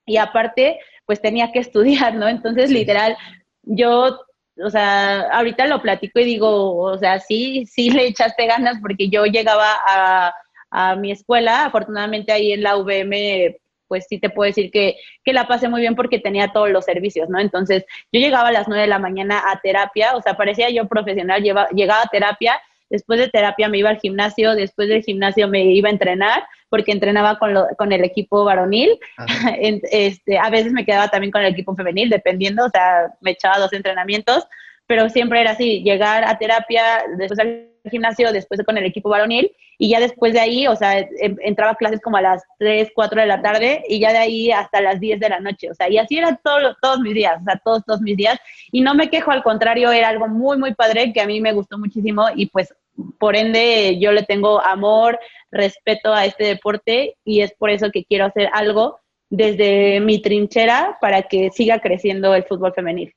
y 0.07 0.17
aparte 0.17 0.81
pues 1.07 1.21
tenía 1.21 1.53
que 1.53 1.59
estudiar, 1.61 2.15
¿no? 2.15 2.29
Entonces, 2.29 2.71
literal, 2.71 3.17
yo 3.63 4.21
o 4.63 4.71
sea, 4.71 5.23
ahorita 5.33 5.67
lo 5.67 5.81
platico 5.81 6.21
y 6.21 6.25
digo, 6.25 6.77
o 6.77 6.99
sea, 6.99 7.19
sí, 7.19 7.65
sí 7.67 7.91
le 7.91 8.07
echaste 8.07 8.47
ganas 8.47 8.79
porque 8.83 9.09
yo 9.09 9.25
llegaba 9.25 9.73
a, 9.87 10.35
a 10.71 10.97
mi 10.97 11.13
escuela, 11.13 11.65
afortunadamente 11.65 12.33
ahí 12.33 12.53
en 12.53 12.63
la 12.63 12.77
VM 12.77 13.59
pues 13.91 14.07
sí 14.09 14.21
te 14.21 14.31
puedo 14.31 14.47
decir 14.47 14.71
que, 14.71 14.95
que 15.25 15.33
la 15.33 15.49
pasé 15.49 15.69
muy 15.69 15.81
bien 15.81 15.97
porque 15.97 16.21
tenía 16.21 16.53
todos 16.53 16.71
los 16.71 16.85
servicios, 16.85 17.29
¿no? 17.29 17.41
Entonces, 17.41 17.85
yo 18.13 18.21
llegaba 18.21 18.51
a 18.51 18.53
las 18.53 18.69
9 18.69 18.83
de 18.83 18.89
la 18.89 19.01
mañana 19.01 19.43
a 19.51 19.59
terapia, 19.61 20.15
o 20.15 20.23
sea, 20.23 20.35
parecía 20.35 20.71
yo 20.71 20.87
profesional, 20.87 21.43
llegaba 21.43 22.03
a 22.03 22.07
terapia, 22.07 22.63
después 22.89 23.19
de 23.19 23.29
terapia 23.29 23.69
me 23.69 23.79
iba 23.79 23.91
al 23.91 23.99
gimnasio, 23.99 24.55
después 24.55 24.89
del 24.89 25.03
gimnasio 25.03 25.49
me 25.49 25.65
iba 25.65 25.89
a 25.89 25.93
entrenar, 25.93 26.45
porque 26.69 26.93
entrenaba 26.93 27.41
con, 27.41 27.53
lo, 27.53 27.67
con 27.77 27.91
el 27.91 28.05
equipo 28.05 28.45
varonil, 28.45 28.97
este, 29.61 30.39
a 30.39 30.51
veces 30.51 30.71
me 30.71 30.85
quedaba 30.85 31.09
también 31.09 31.33
con 31.33 31.43
el 31.43 31.53
equipo 31.53 31.75
femenil, 31.75 32.11
dependiendo, 32.11 32.67
o 32.67 32.71
sea, 32.71 33.13
me 33.21 33.33
echaba 33.33 33.59
dos 33.59 33.73
entrenamientos, 33.73 34.47
pero 34.87 35.09
siempre 35.09 35.41
era 35.41 35.51
así, 35.51 35.83
llegar 35.83 36.23
a 36.23 36.39
terapia, 36.39 37.03
después 37.17 37.41
al 37.41 37.70
gimnasio, 37.89 38.33
después 38.33 38.61
con 38.65 38.77
el 38.77 38.85
equipo 38.85 39.09
varonil, 39.09 39.51
y 39.79 39.89
ya 39.89 40.01
después 40.01 40.33
de 40.33 40.41
ahí, 40.41 40.67
o 40.67 40.77
sea, 40.77 41.07
entraba 41.21 41.73
a 41.73 41.77
clases 41.77 42.01
como 42.01 42.17
a 42.19 42.23
las 42.23 42.43
3, 42.59 42.91
4 42.95 43.21
de 43.21 43.27
la 43.27 43.41
tarde, 43.41 43.83
y 43.89 44.01
ya 44.01 44.13
de 44.13 44.19
ahí 44.19 44.51
hasta 44.51 44.81
las 44.81 45.01
10 45.01 45.21
de 45.21 45.29
la 45.29 45.41
noche, 45.41 45.71
o 45.71 45.75
sea, 45.75 45.89
y 45.89 45.99
así 45.99 46.19
eran 46.19 46.39
todos, 46.43 46.77
todos 46.83 47.01
mis 47.01 47.15
días, 47.15 47.41
o 47.41 47.45
sea, 47.45 47.61
todos, 47.65 47.85
todos 47.87 48.01
mis 48.01 48.17
días, 48.17 48.39
y 48.71 48.81
no 48.83 48.95
me 48.95 49.09
quejo, 49.09 49.31
al 49.31 49.43
contrario, 49.43 49.91
era 49.91 50.09
algo 50.09 50.29
muy, 50.29 50.59
muy 50.59 50.75
padre, 50.75 51.13
que 51.13 51.21
a 51.21 51.27
mí 51.27 51.41
me 51.41 51.53
gustó 51.53 51.79
muchísimo, 51.79 52.27
y 52.35 52.47
pues, 52.47 52.75
por 53.19 53.37
ende, 53.37 53.99
yo 53.99 54.13
le 54.13 54.25
tengo 54.25 54.61
amor, 54.61 55.19
respeto 55.51 56.13
a 56.13 56.27
este 56.27 56.45
deporte, 56.45 57.17
y 57.25 57.41
es 57.41 57.53
por 57.55 57.71
eso 57.71 57.91
que 57.91 58.05
quiero 58.05 58.27
hacer 58.27 58.51
algo 58.53 58.99
desde 59.31 60.01
mi 60.01 60.21
trinchera 60.21 60.99
para 61.01 61.23
que 61.23 61.51
siga 61.51 61.81
creciendo 61.81 62.35
el 62.35 62.45
fútbol 62.45 62.75
femenil. 62.75 63.15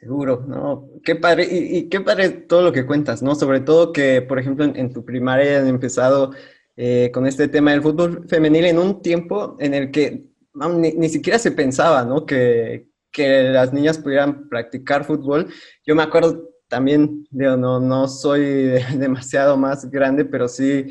Seguro, 0.00 0.44
¿no? 0.46 0.90
Qué 1.02 1.16
padre, 1.16 1.48
y, 1.50 1.88
qué 1.88 2.02
padre 2.02 2.28
todo 2.28 2.60
lo 2.60 2.70
que 2.70 2.84
cuentas, 2.84 3.22
¿no? 3.22 3.34
Sobre 3.34 3.60
todo 3.60 3.94
que, 3.94 4.20
por 4.20 4.38
ejemplo, 4.38 4.66
en, 4.66 4.92
tu 4.92 5.06
primaria 5.06 5.58
han 5.58 5.68
empezado 5.68 6.32
eh, 6.76 7.10
con 7.14 7.26
este 7.26 7.48
tema 7.48 7.70
del 7.70 7.80
fútbol 7.80 8.28
femenil 8.28 8.66
en 8.66 8.78
un 8.78 9.00
tiempo 9.00 9.56
en 9.58 9.72
el 9.72 9.90
que 9.90 10.26
ni, 10.54 11.08
siquiera 11.08 11.38
se 11.38 11.50
pensaba, 11.50 12.04
¿no? 12.04 12.26
Que, 12.26 12.88
que, 13.10 13.44
las 13.44 13.72
niñas 13.72 13.96
pudieran 13.96 14.50
practicar 14.50 15.06
fútbol. 15.06 15.48
Yo 15.86 15.94
me 15.94 16.02
acuerdo 16.02 16.46
también, 16.68 17.26
digo, 17.30 17.56
no, 17.56 17.80
no 17.80 18.06
soy 18.06 18.74
demasiado 18.98 19.56
más 19.56 19.90
grande, 19.90 20.26
pero 20.26 20.46
sí, 20.46 20.88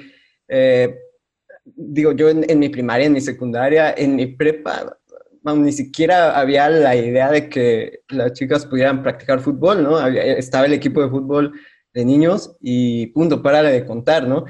eh, 0.47 0.97
digo, 1.63 2.11
yo 2.11 2.29
en, 2.29 2.49
en 2.49 2.57
mi 2.57 2.69
primaria, 2.69 3.05
en 3.05 3.13
mi 3.13 3.21
secundaria, 3.21 3.93
en 3.95 4.15
mi 4.15 4.25
prepa, 4.25 4.97
ni 5.53 5.71
siquiera 5.71 6.39
había 6.39 6.69
la 6.69 6.95
idea 6.95 7.29
de 7.29 7.49
que 7.49 7.99
las 8.09 8.33
chicas 8.33 8.65
pudieran 8.65 9.03
practicar 9.03 9.39
fútbol, 9.39 9.83
¿no? 9.83 10.07
estaba 10.07 10.65
el 10.65 10.73
equipo 10.73 11.01
de 11.01 11.09
fútbol 11.09 11.53
de 11.93 12.05
niños 12.05 12.55
y 12.59 13.07
punto, 13.07 13.41
para 13.41 13.61
de 13.63 13.85
contar, 13.85 14.27
¿no? 14.27 14.45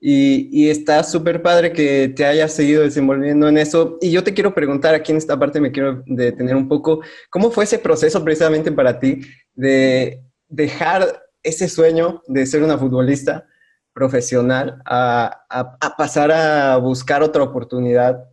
Y, 0.00 0.68
está 0.68 1.02
súper 1.02 1.42
padre 1.42 1.72
que 1.72 2.08
te 2.08 2.24
hayas 2.24 2.52
seguido 2.52 2.82
desenvolviendo 2.82 3.48
en 3.48 3.58
eso. 3.58 3.98
Y 4.00 4.10
yo 4.12 4.22
te 4.22 4.32
quiero 4.32 4.54
preguntar, 4.54 4.94
aquí 4.94 5.10
en 5.12 5.18
esta 5.18 5.38
parte 5.38 5.60
me 5.60 5.72
quiero 5.72 6.02
detener 6.06 6.54
un 6.56 6.68
poco, 6.68 7.00
¿cómo 7.30 7.50
fue 7.50 7.64
ese 7.64 7.78
proceso 7.78 8.24
precisamente 8.24 8.70
para 8.70 9.00
ti 9.00 9.20
de 9.54 10.22
dejar 10.48 11.24
ese 11.42 11.68
sueño 11.68 12.22
de 12.28 12.46
ser 12.46 12.62
una 12.62 12.78
futbolista 12.78 13.46
profesional 13.92 14.80
a 14.86 15.94
pasar 15.98 16.30
a 16.30 16.76
buscar 16.76 17.22
otra 17.22 17.42
oportunidad 17.42 18.24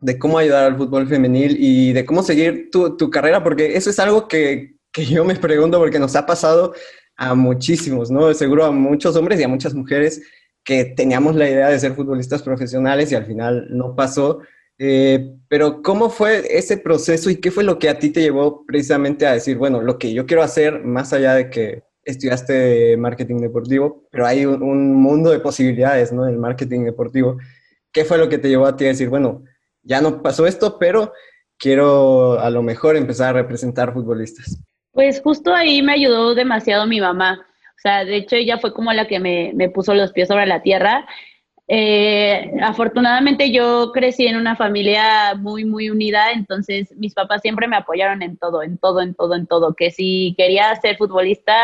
de 0.00 0.18
cómo 0.18 0.38
ayudar 0.38 0.64
al 0.64 0.76
fútbol 0.76 1.08
femenil 1.08 1.56
y 1.58 1.92
de 1.92 2.04
cómo 2.04 2.22
seguir 2.22 2.70
tu, 2.70 2.96
tu 2.96 3.10
carrera, 3.10 3.42
porque 3.42 3.76
eso 3.76 3.90
es 3.90 3.98
algo 3.98 4.28
que, 4.28 4.76
que, 4.92 5.04
yo 5.04 5.24
me 5.24 5.34
pregunto 5.36 5.78
porque 5.78 5.98
nos 5.98 6.14
ha 6.16 6.26
pasado 6.26 6.74
a 7.16 7.34
muchísimos, 7.34 8.10
¿no? 8.10 8.32
Seguro 8.32 8.64
a 8.64 8.70
muchos 8.70 9.16
hombres 9.16 9.40
y 9.40 9.42
a 9.42 9.48
muchas 9.48 9.74
mujeres 9.74 10.22
que 10.64 10.84
teníamos 10.84 11.34
la 11.34 11.48
idea 11.48 11.68
de 11.68 11.78
ser 11.78 11.94
futbolistas 11.94 12.42
profesionales 12.42 13.10
y 13.10 13.16
al 13.16 13.26
final 13.26 13.66
no 13.70 13.96
pasó. 13.96 14.40
Eh, 14.78 15.34
pero 15.48 15.82
¿cómo 15.82 16.10
fue 16.10 16.44
ese 16.56 16.76
proceso 16.76 17.30
y 17.30 17.36
qué 17.36 17.50
fue 17.50 17.64
lo 17.64 17.80
que 17.80 17.88
a 17.88 17.98
ti 17.98 18.10
te 18.10 18.20
llevó 18.20 18.64
precisamente 18.64 19.26
a 19.26 19.32
decir, 19.32 19.56
bueno, 19.58 19.80
lo 19.80 19.98
que 19.98 20.12
yo 20.12 20.26
quiero 20.26 20.44
hacer, 20.44 20.84
más 20.84 21.12
allá 21.12 21.34
de 21.34 21.50
que 21.50 21.82
estudiaste 22.04 22.96
marketing 22.96 23.38
deportivo, 23.38 24.06
pero 24.12 24.26
hay 24.26 24.46
un, 24.46 24.62
un 24.62 24.94
mundo 24.94 25.30
de 25.30 25.40
posibilidades, 25.40 26.12
¿no? 26.12 26.28
El 26.28 26.38
marketing 26.38 26.84
deportivo. 26.84 27.38
¿Qué 27.90 28.04
fue 28.04 28.18
lo 28.18 28.28
que 28.28 28.38
te 28.38 28.48
llevó 28.48 28.66
a 28.66 28.76
ti 28.76 28.84
a 28.84 28.88
decir, 28.88 29.08
bueno, 29.08 29.42
ya 29.88 30.02
no 30.02 30.22
pasó 30.22 30.46
esto, 30.46 30.78
pero 30.78 31.12
quiero 31.58 32.38
a 32.38 32.50
lo 32.50 32.62
mejor 32.62 32.96
empezar 32.96 33.30
a 33.30 33.40
representar 33.40 33.94
futbolistas? 33.94 34.62
Pues 34.92 35.20
justo 35.22 35.54
ahí 35.54 35.80
me 35.82 35.94
ayudó 35.94 36.34
demasiado 36.34 36.86
mi 36.86 37.00
mamá. 37.00 37.46
O 37.76 37.80
sea, 37.80 38.04
de 38.04 38.16
hecho 38.16 38.36
ella 38.36 38.58
fue 38.58 38.74
como 38.74 38.92
la 38.92 39.06
que 39.06 39.18
me, 39.18 39.70
puso 39.70 39.94
los 39.94 40.12
pies 40.12 40.28
sobre 40.28 40.46
la 40.46 40.62
tierra. 40.62 41.06
Eh, 41.68 42.52
afortunadamente 42.62 43.50
yo 43.50 43.90
crecí 43.92 44.26
en 44.26 44.36
una 44.36 44.56
familia 44.56 45.34
muy, 45.36 45.64
muy 45.64 45.90
unida, 45.90 46.32
entonces 46.32 46.94
mis 46.96 47.14
papás 47.14 47.42
siempre 47.42 47.68
me 47.68 47.76
apoyaron 47.76 48.22
en 48.22 48.36
todo, 48.36 48.62
en 48.62 48.78
todo, 48.78 49.00
en 49.00 49.14
todo, 49.14 49.34
en 49.34 49.46
todo. 49.46 49.74
Que 49.74 49.90
si 49.90 50.34
quería 50.36 50.74
ser 50.76 50.98
futbolista, 50.98 51.54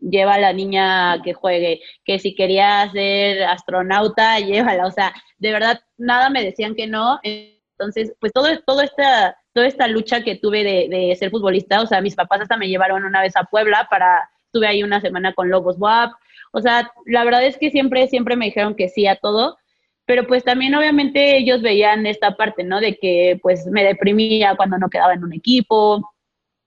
lleva 0.00 0.34
a 0.34 0.40
la 0.40 0.52
niña 0.52 1.20
que 1.22 1.32
juegue, 1.32 1.80
que 2.04 2.18
si 2.18 2.34
quería 2.34 2.90
ser 2.92 3.42
astronauta, 3.44 4.38
llévala, 4.40 4.86
o 4.86 4.90
sea, 4.90 5.12
de 5.38 5.52
verdad 5.52 5.80
nada 5.98 6.30
me 6.30 6.44
decían 6.44 6.74
que 6.74 6.86
no, 6.86 7.20
entonces, 7.22 8.12
pues 8.20 8.32
todo, 8.32 8.48
todo 8.66 8.82
esta, 8.82 9.36
toda 9.52 9.66
esta 9.66 9.86
lucha 9.88 10.22
que 10.22 10.36
tuve 10.36 10.64
de, 10.64 10.88
de 10.88 11.16
ser 11.16 11.30
futbolista, 11.30 11.80
o 11.80 11.86
sea, 11.86 12.00
mis 12.00 12.14
papás 12.14 12.42
hasta 12.42 12.56
me 12.56 12.68
llevaron 12.68 13.04
una 13.04 13.22
vez 13.22 13.36
a 13.36 13.44
Puebla 13.44 13.86
para, 13.90 14.28
estuve 14.46 14.66
ahí 14.66 14.82
una 14.82 15.00
semana 15.00 15.32
con 15.32 15.48
Lobos 15.48 15.76
WAP, 15.78 16.12
o 16.52 16.60
sea, 16.60 16.90
la 17.06 17.24
verdad 17.24 17.44
es 17.44 17.56
que 17.58 17.70
siempre, 17.70 18.08
siempre 18.08 18.36
me 18.36 18.46
dijeron 18.46 18.74
que 18.74 18.88
sí 18.88 19.06
a 19.06 19.16
todo, 19.16 19.56
pero 20.10 20.26
pues 20.26 20.42
también 20.42 20.74
obviamente 20.74 21.36
ellos 21.36 21.62
veían 21.62 22.04
esta 22.06 22.36
parte, 22.36 22.64
¿no? 22.64 22.80
De 22.80 22.96
que 22.96 23.38
pues 23.42 23.66
me 23.66 23.84
deprimía 23.84 24.56
cuando 24.56 24.76
no 24.76 24.90
quedaba 24.90 25.14
en 25.14 25.22
un 25.22 25.32
equipo, 25.32 26.12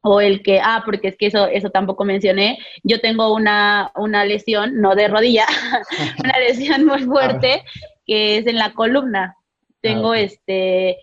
o 0.03 0.19
el 0.19 0.43
que, 0.43 0.59
ah, 0.61 0.83
porque 0.85 1.07
es 1.07 1.17
que 1.17 1.27
eso, 1.27 1.47
eso 1.47 1.69
tampoco 1.69 2.03
mencioné, 2.03 2.59
yo 2.83 2.99
tengo 2.99 3.33
una, 3.33 3.91
una 3.95 4.25
lesión, 4.25 4.81
no 4.81 4.95
de 4.95 5.07
rodilla, 5.07 5.45
una 6.23 6.39
lesión 6.39 6.85
muy 6.85 7.03
fuerte, 7.05 7.63
que 8.05 8.37
es 8.37 8.47
en 8.47 8.57
la 8.57 8.73
columna. 8.73 9.37
Tengo 9.81 10.11
ah, 10.11 10.19
este 10.19 10.97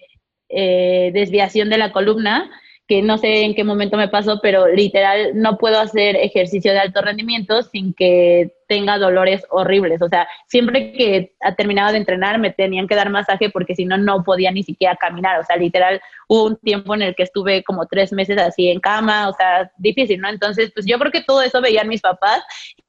eh, 0.49 1.11
desviación 1.13 1.71
de 1.71 1.79
la 1.79 1.93
columna 1.93 2.51
que 2.87 3.03
no 3.03 3.19
sé 3.19 3.45
en 3.45 3.55
qué 3.55 3.63
momento 3.63 3.97
me 3.97 4.09
pasó, 4.09 4.41
pero 4.43 4.67
literal 4.67 5.31
no 5.35 5.59
puedo 5.59 5.79
hacer 5.79 6.17
ejercicio 6.17 6.73
de 6.73 6.81
alto 6.81 7.01
rendimiento 7.01 7.63
sin 7.63 7.95
que 7.95 8.53
tenga 8.71 8.99
dolores 8.99 9.45
horribles. 9.51 10.01
O 10.01 10.09
sea, 10.09 10.29
siempre 10.47 10.93
que 10.93 11.35
terminaba 11.57 11.91
de 11.91 11.99
entrenar 11.99 12.39
me 12.39 12.53
tenían 12.53 12.87
que 12.87 12.95
dar 12.95 13.11
masaje 13.11 13.51
porque 13.51 13.75
si 13.75 13.85
no, 13.85 13.99
no 13.99 14.23
podía 14.23 14.53
ni 14.53 14.63
siquiera 14.63 14.95
caminar. 14.95 15.41
O 15.41 15.45
sea, 15.45 15.57
literal 15.57 16.01
hubo 16.29 16.45
un 16.45 16.57
tiempo 16.57 16.95
en 16.95 17.03
el 17.03 17.17
que 17.17 17.25
estuve 17.25 17.65
como 17.65 17.87
tres 17.87 18.13
meses 18.13 18.39
así 18.39 18.69
en 18.69 18.79
cama, 18.79 19.29
o 19.29 19.33
sea, 19.33 19.73
difícil, 19.77 20.21
¿no? 20.21 20.29
Entonces, 20.29 20.71
pues 20.73 20.87
yo 20.87 21.01
creo 21.01 21.11
que 21.11 21.25
todo 21.25 21.43
eso 21.43 21.61
veían 21.61 21.89
mis 21.89 22.01
papás 22.01 22.45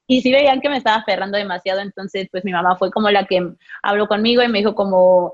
y 0.06 0.22
sí 0.22 0.30
veían 0.30 0.60
que 0.60 0.68
me 0.68 0.76
estaba 0.76 0.98
aferrando 0.98 1.36
demasiado. 1.36 1.80
Entonces, 1.80 2.28
pues 2.30 2.44
mi 2.44 2.52
mamá 2.52 2.76
fue 2.76 2.92
como 2.92 3.10
la 3.10 3.24
que 3.26 3.42
habló 3.82 4.06
conmigo 4.06 4.40
y 4.40 4.48
me 4.48 4.58
dijo 4.58 4.76
como, 4.76 5.32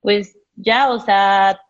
pues 0.00 0.34
ya, 0.56 0.90
o 0.90 0.98
sea, 0.98 1.60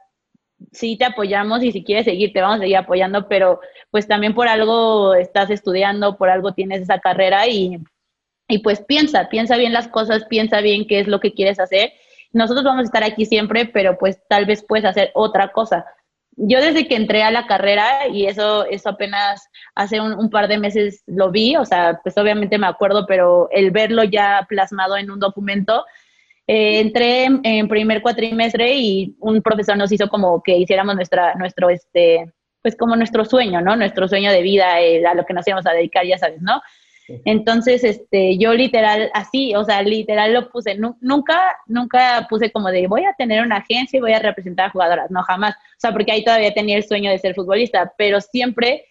sí 0.71 0.97
te 0.97 1.05
apoyamos 1.07 1.65
y 1.65 1.73
si 1.73 1.83
quieres 1.83 2.05
seguir, 2.05 2.33
te 2.33 2.43
vamos 2.43 2.59
a 2.59 2.61
seguir 2.61 2.77
apoyando, 2.77 3.27
pero 3.27 3.61
pues 3.91 4.07
también 4.07 4.35
por 4.35 4.47
algo 4.47 5.15
estás 5.15 5.51
estudiando, 5.51 6.17
por 6.17 6.31
algo 6.31 6.53
tienes 6.53 6.83
esa 6.83 7.01
carrera 7.01 7.49
y, 7.49 7.79
y 8.51 8.59
pues 8.59 8.81
piensa, 8.83 9.29
piensa 9.29 9.57
bien 9.57 9.73
las 9.73 9.89
cosas, 9.89 10.25
piensa 10.27 10.61
bien 10.61 10.87
qué 10.87 11.01
es 11.01 11.07
lo 11.07 11.21
que 11.21 11.33
quieres 11.33 11.61
hacer. 11.61 11.93
Nosotros 12.33 12.65
vamos 12.65 12.83
a 12.83 12.85
estar 12.85 13.05
aquí 13.05 13.25
siempre, 13.25 13.67
pero 13.67 13.97
pues 13.99 14.19
tal 14.29 14.45
vez 14.45 14.65
puedes 14.67 14.85
hacer 14.85 15.11
otra 15.15 15.53
cosa. 15.53 15.87
Yo 16.37 16.61
desde 16.61 16.87
que 16.87 16.97
entré 16.97 17.23
a 17.23 17.31
la 17.31 17.47
carrera, 17.47 18.09
y 18.09 18.27
eso, 18.27 18.65
eso 18.67 18.91
apenas 18.91 19.49
hace 19.75 20.01
un, 20.01 20.31
par 20.31 20.49
de 20.49 20.59
meses 20.59 21.03
lo 21.07 21.31
vi, 21.31 21.57
o 21.57 21.65
sea, 21.65 22.01
pues 22.03 22.17
obviamente 22.19 22.59
me 22.59 22.67
acuerdo, 22.67 23.07
pero 23.07 23.49
el 23.51 23.71
verlo 23.71 24.05
ya 24.05 24.47
plasmado 24.49 24.97
en 24.97 25.11
un 25.11 25.19
documento, 25.19 25.85
eh, 26.47 26.81
entré 26.81 27.25
en, 27.25 27.69
primer 27.69 28.03
cuatrimestre 28.03 28.75
y 28.75 29.17
un 29.21 29.43
profesor 29.43 29.77
nos 29.77 29.93
hizo 29.93 30.09
como 30.09 30.43
que 30.43 30.57
hiciéramos 30.57 30.97
nuestra, 30.97 31.35
nuestro, 31.35 31.69
este, 31.71 32.33
pues 32.63 32.77
como 32.77 32.97
nuestro 32.97 33.25
sueño, 33.25 33.61
¿no? 33.61 33.77
Nuestro 33.77 34.09
sueño 34.09 34.33
de 34.33 34.43
vida, 34.43 34.81
eh, 34.81 35.05
a 35.05 35.15
lo 35.15 35.25
que 35.25 35.35
nos 35.35 35.47
íbamos 35.47 35.67
a 35.67 35.73
dedicar, 35.73 36.07
ya 36.07 36.19
sabes, 36.19 36.41
¿no? 36.41 36.61
Entonces, 37.25 37.85
este, 37.85 38.39
yo 38.39 38.55
literal, 38.55 39.11
así, 39.15 39.55
o 39.55 39.65
sea, 39.65 39.83
literal 39.83 40.33
lo 40.33 40.51
puse, 40.51 40.77
nunca, 40.77 41.41
nunca 41.67 42.27
puse 42.29 42.51
como 42.51 42.71
de 42.71 42.87
voy 42.87 43.05
a 43.05 43.15
tener 43.15 43.43
una 43.43 43.57
agencia 43.57 43.99
y 43.99 44.01
voy 44.01 44.13
a 44.13 44.19
representar 44.19 44.67
a 44.67 44.71
jugadoras, 44.71 45.11
no, 45.11 45.23
jamás, 45.23 45.55
o 45.55 45.79
sea, 45.81 45.93
porque 45.93 46.13
ahí 46.13 46.25
todavía 46.25 46.55
tenía 46.55 46.77
el 46.77 46.85
sueño 46.85 47.11
de 47.11 47.19
ser 47.19 47.35
futbolista, 47.35 47.93
pero 47.97 48.21
siempre 48.21 48.87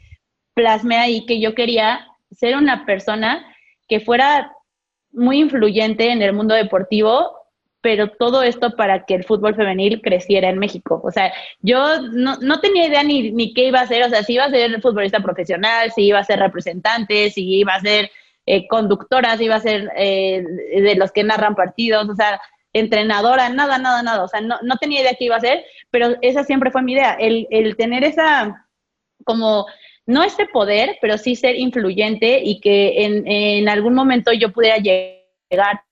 plasmé 0.53 0.97
ahí 0.97 1.25
que 1.25 1.39
yo 1.39 1.55
quería 1.55 2.05
ser 2.31 2.57
una 2.57 2.85
persona 2.85 3.45
que 3.88 3.99
fuera 3.99 4.51
muy 5.11 5.39
influyente 5.39 6.11
en 6.11 6.21
el 6.21 6.33
mundo 6.33 6.53
deportivo, 6.55 7.38
pero 7.81 8.09
todo 8.09 8.43
esto 8.43 8.75
para 8.75 9.05
que 9.05 9.15
el 9.15 9.24
fútbol 9.24 9.55
femenil 9.55 10.01
creciera 10.01 10.50
en 10.50 10.59
México. 10.59 11.01
O 11.03 11.12
sea, 11.12 11.33
yo 11.62 12.01
no, 12.01 12.38
no 12.38 12.59
tenía 12.59 12.88
idea 12.88 13.03
ni, 13.03 13.31
ni, 13.31 13.53
qué 13.53 13.65
iba 13.65 13.79
a 13.79 13.88
ser, 13.88 14.03
o 14.03 14.09
sea, 14.09 14.24
si 14.24 14.33
iba 14.33 14.45
a 14.45 14.50
ser 14.50 14.81
futbolista 14.81 15.21
profesional, 15.21 15.91
si 15.91 16.03
iba 16.03 16.19
a 16.19 16.24
ser 16.24 16.39
representante, 16.39 17.29
si 17.29 17.59
iba 17.59 17.74
a 17.74 17.81
ser 17.81 18.12
eh, 18.45 18.67
conductora, 18.67 19.38
si 19.38 19.45
iba 19.45 19.55
a 19.55 19.62
ser 19.62 19.89
eh, 19.95 20.43
de 20.74 20.95
los 20.95 21.12
que 21.12 21.24
narran 21.24 21.55
partidos, 21.55 22.09
o 22.09 22.15
sea, 22.15 22.41
entrenadora, 22.74 23.50
nada, 23.50 23.77
nada, 23.77 24.03
nada. 24.03 24.24
O 24.24 24.27
sea, 24.27 24.41
no, 24.41 24.57
no 24.62 24.77
tenía 24.77 25.01
idea 25.01 25.15
qué 25.17 25.25
iba 25.25 25.38
a 25.38 25.41
ser, 25.41 25.63
pero 25.89 26.15
esa 26.21 26.43
siempre 26.43 26.71
fue 26.71 26.81
mi 26.81 26.93
idea, 26.93 27.13
el, 27.13 27.48
el 27.50 27.75
tener 27.77 28.03
esa, 28.03 28.67
como 29.24 29.65
no 30.05 30.24
ese 30.24 30.48
poder, 30.48 30.98
pero 31.01 31.17
sí 31.17 31.36
ser 31.36 31.55
influyente 31.55 32.41
y 32.43 32.59
que 32.59 33.05
en, 33.05 33.27
en 33.27 33.69
algún 33.69 33.93
momento 33.93 34.31
yo 34.33 34.51
pudiera 34.51 34.77
llegar, 34.77 35.83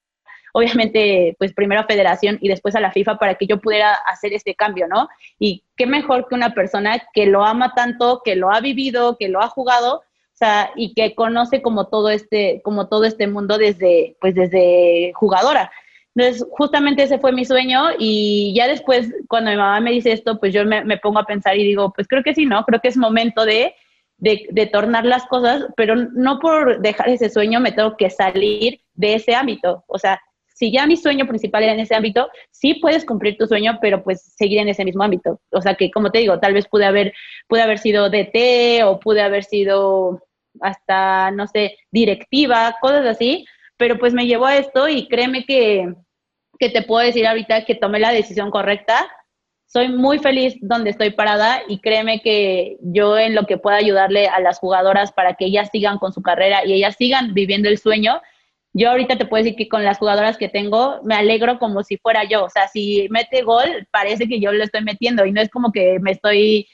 obviamente, 0.57 1.35
pues 1.37 1.53
primero 1.53 1.81
a 1.81 1.85
Federación 1.85 2.39
y 2.41 2.49
después 2.49 2.75
a 2.75 2.79
la 2.79 2.91
FIFA 2.91 3.19
para 3.19 3.35
que 3.35 3.45
yo 3.45 3.59
pudiera 3.59 3.93
hacer 3.93 4.33
este 4.33 4.55
cambio, 4.55 4.87
¿no? 4.87 5.07
Y 5.37 5.63
qué 5.75 5.85
mejor 5.85 6.27
que 6.27 6.33
una 6.33 6.55
persona 6.55 6.99
que 7.13 7.27
lo 7.27 7.45
ama 7.45 7.73
tanto, 7.75 8.23
que 8.25 8.35
lo 8.35 8.51
ha 8.51 8.59
vivido, 8.59 9.17
que 9.19 9.29
lo 9.29 9.39
ha 9.39 9.49
jugado, 9.49 9.97
o 9.97 10.03
sea, 10.33 10.71
y 10.75 10.95
que 10.95 11.13
conoce 11.13 11.61
como 11.61 11.89
todo 11.89 12.09
este, 12.09 12.61
como 12.63 12.87
todo 12.87 13.03
este 13.03 13.27
mundo 13.27 13.59
desde, 13.59 14.17
pues 14.19 14.33
desde 14.33 15.11
jugadora. 15.13 15.71
Entonces, 16.15 16.43
justamente 16.49 17.03
ese 17.03 17.19
fue 17.19 17.31
mi 17.33 17.45
sueño 17.45 17.89
y 17.99 18.51
ya 18.55 18.67
después, 18.67 19.13
cuando 19.27 19.51
mi 19.51 19.57
mamá 19.57 19.79
me 19.79 19.91
dice 19.91 20.11
esto, 20.11 20.39
pues 20.39 20.55
yo 20.55 20.65
me, 20.65 20.83
me 20.83 20.97
pongo 20.97 21.19
a 21.19 21.25
pensar 21.27 21.55
y 21.55 21.65
digo, 21.65 21.93
pues 21.95 22.07
creo 22.07 22.23
que 22.23 22.33
sí, 22.33 22.47
¿no? 22.47 22.65
Creo 22.65 22.81
que 22.81 22.87
es 22.87 22.97
momento 22.97 23.45
de 23.45 23.75
de, 24.17 24.69
tornar 24.71 25.05
las 25.05 25.25
cosas, 25.27 25.65
pero 25.75 25.95
no 25.95 26.39
por 26.39 26.81
dejar 26.81 27.09
ese 27.09 27.29
sueño 27.29 27.59
me 27.59 27.71
tengo 27.71 27.95
que 27.97 28.09
salir 28.09 28.81
de 28.95 29.15
ese 29.15 29.35
ámbito. 29.35 29.83
O 29.87 29.99
sea, 29.99 30.19
si 30.57 30.71
ya 30.71 30.87
mi 30.87 30.97
sueño 30.97 31.27
principal 31.27 31.63
era 31.63 31.73
en 31.73 31.79
ese 31.79 31.93
ámbito, 31.93 32.29
sí 32.49 32.75
puedes 32.75 33.05
cumplir 33.05 33.37
tu 33.37 33.45
sueño, 33.45 33.77
pero 33.79 34.03
pues 34.03 34.33
seguir 34.35 34.57
en 34.57 34.69
ese 34.69 34.83
mismo 34.83 35.03
ámbito. 35.03 35.39
O 35.51 35.61
sea 35.61 35.75
que, 35.75 35.91
como 35.91 36.09
te 36.09 36.17
digo, 36.17 36.39
tal 36.39 36.53
vez 36.53 36.67
pude 36.67 36.85
haber, 36.85 37.13
pude 37.47 37.61
haber 37.61 37.77
sido 37.77 38.09
DT 38.09 38.83
o 38.83 38.99
pude 38.99 39.21
haber 39.21 39.43
sido 39.43 40.19
hasta, 40.61 41.29
no 41.29 41.45
sé, 41.45 41.77
directiva, 41.91 42.75
cosas 42.81 43.05
así, 43.05 43.45
pero 43.77 43.99
pues 43.99 44.13
me 44.13 44.25
llevó 44.25 44.47
a 44.47 44.57
esto 44.57 44.89
y 44.89 45.07
créeme 45.07 45.45
que, 45.45 45.93
que 46.57 46.69
te 46.69 46.81
puedo 46.81 47.05
decir 47.05 47.27
ahorita 47.27 47.65
que 47.65 47.75
tomé 47.75 47.99
la 47.99 48.11
decisión 48.11 48.49
correcta 48.49 49.07
soy 49.67 49.89
muy 49.89 50.19
feliz 50.19 50.55
donde 50.61 50.91
estoy 50.91 51.09
parada 51.09 51.61
y 51.67 51.79
créeme 51.79 52.21
que 52.21 52.77
yo 52.79 53.17
en 53.17 53.35
lo 53.35 53.45
que 53.45 53.57
pueda 53.57 53.75
ayudarle 53.75 54.27
a 54.27 54.39
las 54.39 54.59
jugadoras 54.59 55.11
para 55.11 55.33
que 55.33 55.45
ellas 55.45 55.69
sigan 55.71 55.97
con 55.97 56.13
su 56.13 56.21
carrera 56.21 56.65
y 56.65 56.73
ellas 56.73 56.95
sigan 56.97 57.33
viviendo 57.33 57.67
el 57.67 57.77
sueño, 57.77 58.21
yo 58.77 58.91
ahorita 58.91 59.17
te 59.17 59.25
puedo 59.25 59.43
decir 59.43 59.57
que 59.57 59.67
con 59.67 59.83
las 59.83 59.97
jugadoras 59.97 60.37
que 60.37 60.49
tengo 60.49 61.01
me 61.03 61.15
alegro 61.15 61.57
como 61.57 61.83
si 61.83 61.97
fuera 61.97 62.23
yo, 62.25 62.45
o 62.45 62.49
sea, 62.49 62.67
si 62.67 63.07
mete 63.09 63.41
gol 63.41 63.87
parece 63.91 64.27
que 64.27 64.39
yo 64.39 64.51
lo 64.51 64.63
estoy 64.63 64.83
metiendo 64.83 65.25
y 65.25 65.31
no 65.31 65.41
es 65.41 65.49
como 65.49 65.71
que 65.71 65.99
me 65.99 66.11
estoy 66.11 66.67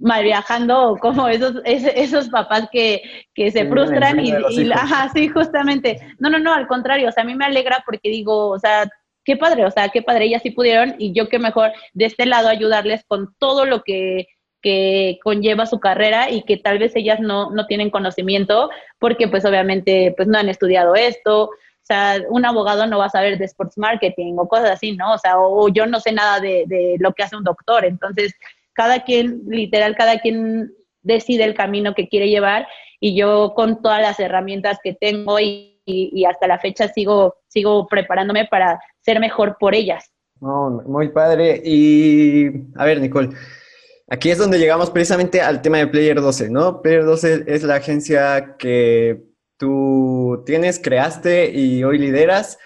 mal 0.00 0.24
viajando 0.24 0.96
como 1.00 1.28
esos, 1.28 1.56
esos 1.64 2.28
papás 2.28 2.68
que, 2.72 3.02
se 3.36 3.66
frustran 3.66 4.20
y, 4.20 4.30
y 4.30 4.72
ajá, 4.72 5.10
sí, 5.12 5.28
justamente. 5.28 5.98
No, 6.18 6.30
no, 6.30 6.38
no, 6.38 6.54
al 6.54 6.68
contrario, 6.68 7.08
o 7.08 7.12
sea, 7.12 7.24
a 7.24 7.26
mí 7.26 7.34
me 7.34 7.44
alegra 7.44 7.82
porque 7.84 8.08
digo, 8.08 8.48
o 8.48 8.58
sea, 8.58 8.88
qué 9.24 9.36
padre, 9.36 9.64
o 9.64 9.70
sea, 9.70 9.88
qué 9.88 10.02
padre, 10.02 10.26
ellas 10.26 10.42
sí 10.42 10.50
pudieron 10.50 10.94
y 10.98 11.12
yo 11.12 11.28
qué 11.28 11.38
mejor 11.38 11.72
de 11.92 12.06
este 12.06 12.26
lado 12.26 12.48
ayudarles 12.48 13.04
con 13.06 13.34
todo 13.38 13.66
lo 13.66 13.82
que, 13.82 14.26
que 14.62 15.18
conlleva 15.22 15.66
su 15.66 15.80
carrera 15.80 16.30
y 16.30 16.42
que 16.42 16.56
tal 16.56 16.78
vez 16.78 16.94
ellas 16.96 17.20
no, 17.20 17.50
no 17.50 17.66
tienen 17.66 17.90
conocimiento 17.90 18.70
porque 18.98 19.28
pues 19.28 19.44
obviamente 19.44 20.14
pues 20.16 20.28
no 20.28 20.38
han 20.38 20.48
estudiado 20.48 20.94
esto, 20.94 21.44
o 21.46 21.84
sea, 21.84 22.20
un 22.30 22.44
abogado 22.44 22.86
no 22.86 22.98
va 22.98 23.06
a 23.06 23.10
saber 23.10 23.38
de 23.38 23.44
sports 23.44 23.76
marketing 23.76 24.34
o 24.38 24.48
cosas 24.48 24.70
así, 24.70 24.92
¿no? 24.92 25.14
O 25.14 25.18
sea, 25.18 25.38
o, 25.38 25.68
yo 25.68 25.86
no 25.86 25.98
sé 25.98 26.12
nada 26.12 26.38
de, 26.38 26.64
de, 26.66 26.96
lo 27.00 27.12
que 27.12 27.24
hace 27.24 27.36
un 27.36 27.42
doctor. 27.42 27.84
Entonces, 27.84 28.34
cada 28.72 29.02
quien, 29.02 29.42
literal, 29.48 29.96
cada 29.96 30.20
quien 30.20 30.72
decide 31.02 31.42
el 31.44 31.54
camino 31.54 31.94
que 31.94 32.08
quiere 32.08 32.28
llevar 32.28 32.68
y 33.00 33.16
yo 33.16 33.52
con 33.56 33.82
todas 33.82 34.00
las 34.00 34.20
herramientas 34.20 34.78
que 34.82 34.94
tengo 34.94 35.40
y 35.40 35.72
y, 35.84 36.24
hasta 36.24 36.46
la 36.46 36.58
fecha 36.58 36.88
sigo, 36.88 37.36
sigo 37.48 37.86
preparándome 37.86 38.46
para 38.46 38.80
ser 39.00 39.20
mejor 39.20 39.56
por 39.58 39.74
ellas. 39.74 40.10
muy 40.40 41.08
padre. 41.08 41.60
Y 41.64 42.48
a 42.76 42.84
ver, 42.84 43.00
Nicole, 43.00 43.30
aquí 44.12 44.30
es 44.30 44.36
donde 44.36 44.58
llegamos 44.58 44.90
precisamente 44.90 45.40
al 45.40 45.62
tema 45.62 45.78
de 45.78 45.86
Player 45.86 46.20
12, 46.20 46.50
¿no? 46.50 46.82
Player 46.82 47.02
12 47.02 47.44
es 47.46 47.62
la 47.62 47.76
agencia 47.76 48.56
que 48.58 49.24
tú 49.56 50.42
tienes, 50.44 50.78
creaste 50.78 51.50
y 51.50 51.82
hoy 51.82 51.96
lideras. 51.96 52.58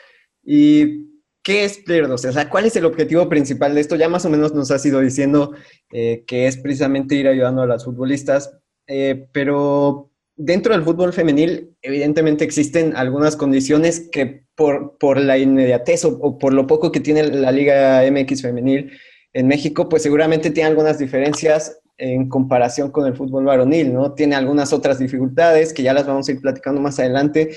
¿Y 0.43 1.07
qué 1.45 1.65
es 1.65 1.79
Player 1.79 2.09
12? 2.09 2.31
O 2.31 2.33
sea, 2.33 2.51
¿cuál 2.51 2.67
es 2.67 2.75
el 2.75 2.85
objetivo 2.85 3.29
principal 3.29 3.77
de 3.77 3.81
esto? 3.81 3.95
Ya 3.95 4.09
más 4.09 4.25
o 4.25 4.31
menos 4.31 4.55
nos 4.55 4.73
has 4.73 4.85
ido 4.87 4.99
diciendo 5.01 5.53
eh, 5.93 6.25
que 6.27 6.49
es 6.49 6.57
precisamente 6.57 7.15
ir 7.15 7.29
ayudando 7.29 7.63
a 7.63 7.67
las 7.67 7.85
futbolistas, 7.85 8.59
eh, 8.89 9.29
pero 9.31 10.11
dentro 10.35 10.75
del 10.75 10.83
fútbol 10.83 11.13
femenil, 11.13 11.77
evidentemente 11.81 12.45
existen 12.45 12.97
algunas 12.97 13.37
condiciones 13.37 14.09
que 14.11 14.47
por, 14.57 14.99
por 14.99 15.21
la 15.21 15.39
inmediatez 15.39 16.05
o, 16.05 16.39
por 16.39 16.53
lo 16.53 16.67
poco 16.67 16.91
que 16.91 17.01
tiene 17.01 17.23
la 17.23 17.53
Liga 17.53 18.03
MX 18.11 18.43
femenil 18.43 18.91
en 19.37 19.49
México, 19.49 19.87
pues 19.87 20.03
seguramente 20.03 20.51
tiene 20.51 20.71
algunas 20.71 20.99
diferencias 20.99 21.79
en 21.99 22.29
comparación 22.29 22.91
con 22.91 23.07
el 23.07 23.15
fútbol 23.15 23.45
varonil, 23.45 23.93
¿no? 23.93 24.15
Tiene 24.15 24.35
algunas 24.35 24.73
otras 24.73 24.99
dificultades 24.99 25.75
que 25.75 25.83
ya 25.83 25.93
las 25.93 26.07
vamos 26.07 26.27
a 26.27 26.33
ir 26.33 26.41
platicando 26.41 26.81
más 26.81 26.99
adelante. 26.99 27.51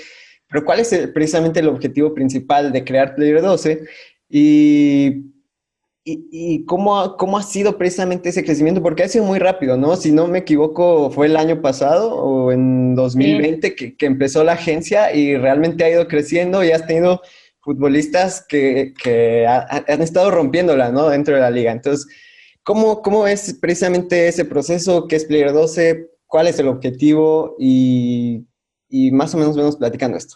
Pero 0.49 0.65
¿cuál 0.65 0.81
es 0.81 0.89
precisamente 1.13 1.61
el 1.61 1.69
objetivo 1.69 2.13
principal 2.13 2.73
de 2.73 2.83
crear 2.83 3.15
Player 3.15 3.41
12? 3.41 3.85
Y 4.29 5.31
¿Y, 6.03 6.65
cómo, 6.65 7.17
cómo, 7.17 7.37
ha 7.37 7.43
sido 7.43 7.77
precisamente 7.77 8.29
ese 8.29 8.43
crecimiento? 8.43 8.81
Porque 8.81 9.03
ha 9.03 9.07
sido 9.07 9.25
muy 9.25 9.37
rápido, 9.37 9.77
¿no? 9.77 9.95
Si 9.95 10.11
no 10.11 10.27
me 10.27 10.39
equivoco, 10.39 11.11
fue 11.11 11.27
el 11.27 11.37
año 11.37 11.61
pasado 11.61 12.15
o 12.15 12.51
en 12.51 12.95
2020 12.95 13.75
que, 13.75 13.95
que, 13.95 14.05
empezó 14.07 14.43
la 14.43 14.53
agencia 14.53 15.13
y 15.13 15.37
realmente 15.37 15.83
ha 15.83 15.89
ido 15.91 16.07
creciendo 16.07 16.63
y 16.63 16.71
has 16.71 16.87
tenido 16.87 17.21
futbolistas 17.61 18.45
que, 18.47 18.93
que 19.01 19.45
han 19.47 20.01
estado 20.01 20.31
rompiéndola, 20.31 20.91
¿no? 20.91 21.09
Dentro 21.09 21.35
de 21.35 21.41
la 21.41 21.51
liga. 21.51 21.71
Entonces, 21.71 22.07
¿cómo, 22.63 23.01
¿cómo 23.01 23.27
es 23.27 23.57
precisamente 23.59 24.27
ese 24.27 24.45
proceso? 24.45 25.07
¿Qué 25.07 25.15
es 25.17 25.25
Player 25.25 25.53
12? 25.53 26.09
¿Cuál 26.27 26.47
es 26.47 26.59
el 26.59 26.67
objetivo? 26.67 27.55
Y, 27.59 28.45
y 28.89 29.11
más 29.11 29.33
o 29.33 29.37
menos 29.37 29.57
vamos 29.57 29.77
platicando 29.77 30.17
esto. 30.17 30.35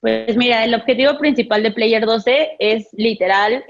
Pues 0.00 0.36
mira, 0.36 0.64
el 0.64 0.74
objetivo 0.74 1.18
principal 1.18 1.62
de 1.62 1.72
Player 1.72 2.04
12 2.04 2.56
es 2.58 2.88
literal 2.92 3.64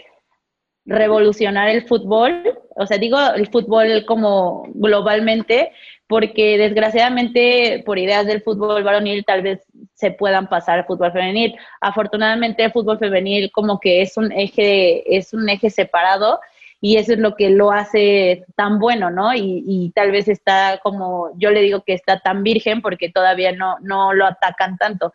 revolucionar 0.86 1.68
el 1.68 1.86
fútbol, 1.86 2.58
o 2.76 2.86
sea, 2.86 2.98
digo 2.98 3.18
el 3.34 3.48
fútbol 3.48 4.04
como 4.06 4.64
globalmente, 4.74 5.72
porque 6.08 6.58
desgraciadamente 6.58 7.82
por 7.84 7.98
ideas 7.98 8.26
del 8.26 8.42
fútbol 8.42 8.82
varonil 8.84 9.24
tal 9.24 9.42
vez 9.42 9.66
se 9.94 10.10
puedan 10.10 10.48
pasar 10.48 10.78
al 10.78 10.86
fútbol 10.86 11.12
femenil. 11.12 11.56
Afortunadamente 11.80 12.64
el 12.64 12.72
fútbol 12.72 12.98
femenil 12.98 13.50
como 13.52 13.80
que 13.80 14.02
es 14.02 14.16
un 14.16 14.30
eje, 14.32 15.16
es 15.16 15.32
un 15.32 15.48
eje 15.48 15.70
separado 15.70 16.40
y 16.80 16.98
eso 16.98 17.14
es 17.14 17.18
lo 17.18 17.34
que 17.34 17.50
lo 17.50 17.72
hace 17.72 18.44
tan 18.54 18.78
bueno, 18.78 19.10
¿no? 19.10 19.34
Y, 19.34 19.64
y 19.66 19.90
tal 19.92 20.12
vez 20.12 20.28
está 20.28 20.78
como, 20.82 21.30
yo 21.38 21.50
le 21.50 21.62
digo 21.62 21.82
que 21.84 21.94
está 21.94 22.20
tan 22.20 22.42
virgen 22.42 22.82
porque 22.82 23.10
todavía 23.10 23.52
no, 23.52 23.76
no 23.80 24.12
lo 24.12 24.26
atacan 24.26 24.76
tanto. 24.76 25.12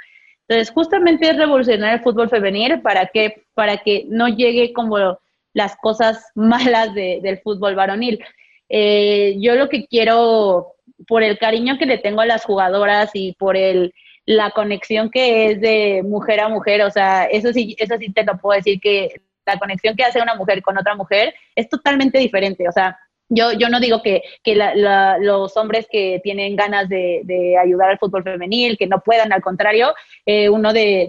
Entonces, 0.51 0.73
justamente 0.73 1.29
es 1.29 1.37
revolucionar 1.37 1.93
el 1.93 2.01
fútbol 2.01 2.27
femenil 2.29 2.81
para 2.81 3.05
que, 3.05 3.45
para 3.53 3.77
que 3.77 4.05
no 4.09 4.27
llegue 4.27 4.73
como 4.73 5.17
las 5.53 5.77
cosas 5.77 6.25
malas 6.35 6.93
del 6.93 7.39
fútbol 7.39 7.75
varonil. 7.75 8.19
Eh, 8.67 9.35
yo 9.39 9.55
lo 9.55 9.69
que 9.69 9.85
quiero, 9.85 10.73
por 11.07 11.23
el 11.23 11.37
cariño 11.37 11.77
que 11.77 11.85
le 11.85 11.97
tengo 11.97 12.21
a 12.21 12.25
las 12.25 12.45
jugadoras 12.45 13.11
y 13.13 13.33
por 13.33 13.57
el, 13.57 13.93
la 14.25 14.51
conexión 14.51 15.09
que 15.09 15.51
es 15.51 15.61
de 15.61 16.01
mujer 16.03 16.39
a 16.39 16.49
mujer, 16.49 16.81
o 16.83 16.91
sea, 16.91 17.25
eso 17.25 17.51
sí, 17.53 17.75
eso 17.79 17.97
sí 17.97 18.11
te 18.11 18.23
lo 18.23 18.37
puedo 18.37 18.57
decir 18.57 18.79
que 18.79 19.21
la 19.45 19.57
conexión 19.57 19.95
que 19.95 20.03
hace 20.03 20.21
una 20.21 20.35
mujer 20.35 20.61
con 20.61 20.77
otra 20.77 20.95
mujer 20.95 21.33
es 21.55 21.67
totalmente 21.69 22.19
diferente, 22.19 22.67
o 22.67 22.71
sea, 22.71 22.97
yo, 23.33 23.53
yo 23.53 23.69
no 23.69 23.79
digo 23.79 24.01
que, 24.01 24.21
que 24.43 24.55
los 24.55 25.55
hombres 25.55 25.87
que 25.89 26.19
tienen 26.21 26.55
ganas 26.57 26.89
de, 26.89 27.55
ayudar 27.57 27.91
al 27.91 27.97
fútbol 27.97 28.23
femenil, 28.23 28.77
que 28.77 28.87
no 28.87 28.99
puedan, 28.99 29.31
al 29.31 29.41
contrario, 29.41 29.93
eh, 30.25 30.49
uno 30.49 30.73
de, 30.73 31.07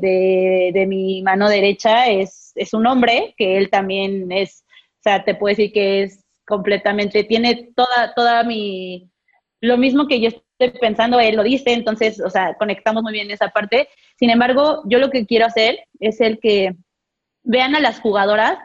de, 0.72 0.86
mi 0.86 1.20
mano 1.22 1.48
derecha 1.48 2.06
es, 2.06 2.52
es 2.54 2.74
un 2.74 2.86
hombre, 2.86 3.34
que 3.36 3.58
él 3.58 3.70
también 3.70 4.30
es, 4.30 4.64
o 5.00 5.02
sea, 5.02 5.24
te 5.24 5.34
puedo 5.34 5.50
decir 5.50 5.72
que 5.72 6.04
es 6.04 6.24
completamente. 6.46 7.24
Tiene 7.24 7.70
toda, 7.74 8.14
toda 8.14 8.44
mi, 8.44 9.10
lo 9.62 9.78
mismo 9.78 10.08
que 10.08 10.20
yo 10.20 10.28
estoy 10.28 10.78
pensando, 10.78 11.18
él 11.20 11.36
lo 11.36 11.44
dice, 11.44 11.72
entonces, 11.72 12.20
o 12.20 12.28
sea, 12.28 12.54
conectamos 12.54 13.02
muy 13.02 13.12
bien 13.12 13.30
esa 13.30 13.48
parte. 13.48 13.88
Sin 14.18 14.28
embargo, 14.28 14.82
yo 14.86 14.98
lo 14.98 15.08
que 15.08 15.24
quiero 15.24 15.46
hacer 15.46 15.78
es 16.00 16.20
el 16.20 16.40
que 16.40 16.74
vean 17.44 17.74
a 17.74 17.80
las 17.80 18.00
jugadoras 18.00 18.58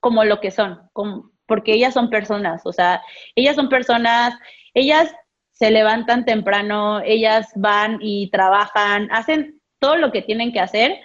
como 0.00 0.24
lo 0.24 0.40
que 0.40 0.50
son, 0.50 0.88
como, 0.92 1.32
porque 1.46 1.72
ellas 1.72 1.92
son 1.92 2.08
personas, 2.08 2.62
o 2.64 2.72
sea, 2.72 3.02
ellas 3.34 3.56
son 3.56 3.68
personas, 3.68 4.34
ellas 4.74 5.12
se 5.50 5.70
levantan 5.70 6.24
temprano, 6.24 7.00
ellas 7.00 7.50
van 7.56 7.98
y 8.00 8.30
trabajan, 8.30 9.08
hacen 9.10 9.60
todo 9.80 9.96
lo 9.96 10.12
que 10.12 10.22
tienen 10.22 10.52
que 10.52 10.60
hacer 10.60 10.98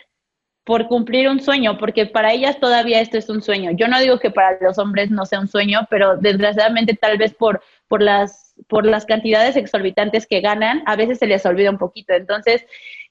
por 0.64 0.88
cumplir 0.88 1.28
un 1.28 1.40
sueño, 1.40 1.78
porque 1.80 2.06
para 2.06 2.32
ellas 2.32 2.60
todavía 2.60 3.02
esto 3.02 3.18
es 3.18 3.28
un 3.30 3.42
sueño. 3.42 3.72
Yo 3.72 3.88
no 3.88 4.00
digo 4.00 4.20
que 4.20 4.30
para 4.30 4.58
los 4.62 4.78
hombres 4.78 5.10
no 5.10 5.26
sea 5.26 5.40
un 5.40 5.48
sueño, 5.48 5.88
pero 5.90 6.18
desgraciadamente 6.18 6.94
tal 6.94 7.18
vez 7.18 7.34
por, 7.34 7.64
por, 7.88 8.04
las, 8.04 8.49
por 8.67 8.86
las 8.86 9.06
cantidades 9.06 9.56
exorbitantes 9.56 10.28
que 10.28 10.41
ganan, 10.41 10.84
a 10.86 10.95
veces 10.95 11.19
se 11.19 11.28
les 11.28 11.45
olvida 11.45 11.69
un 11.69 11.78
poquito. 11.78 12.13
Entonces, 12.13 12.65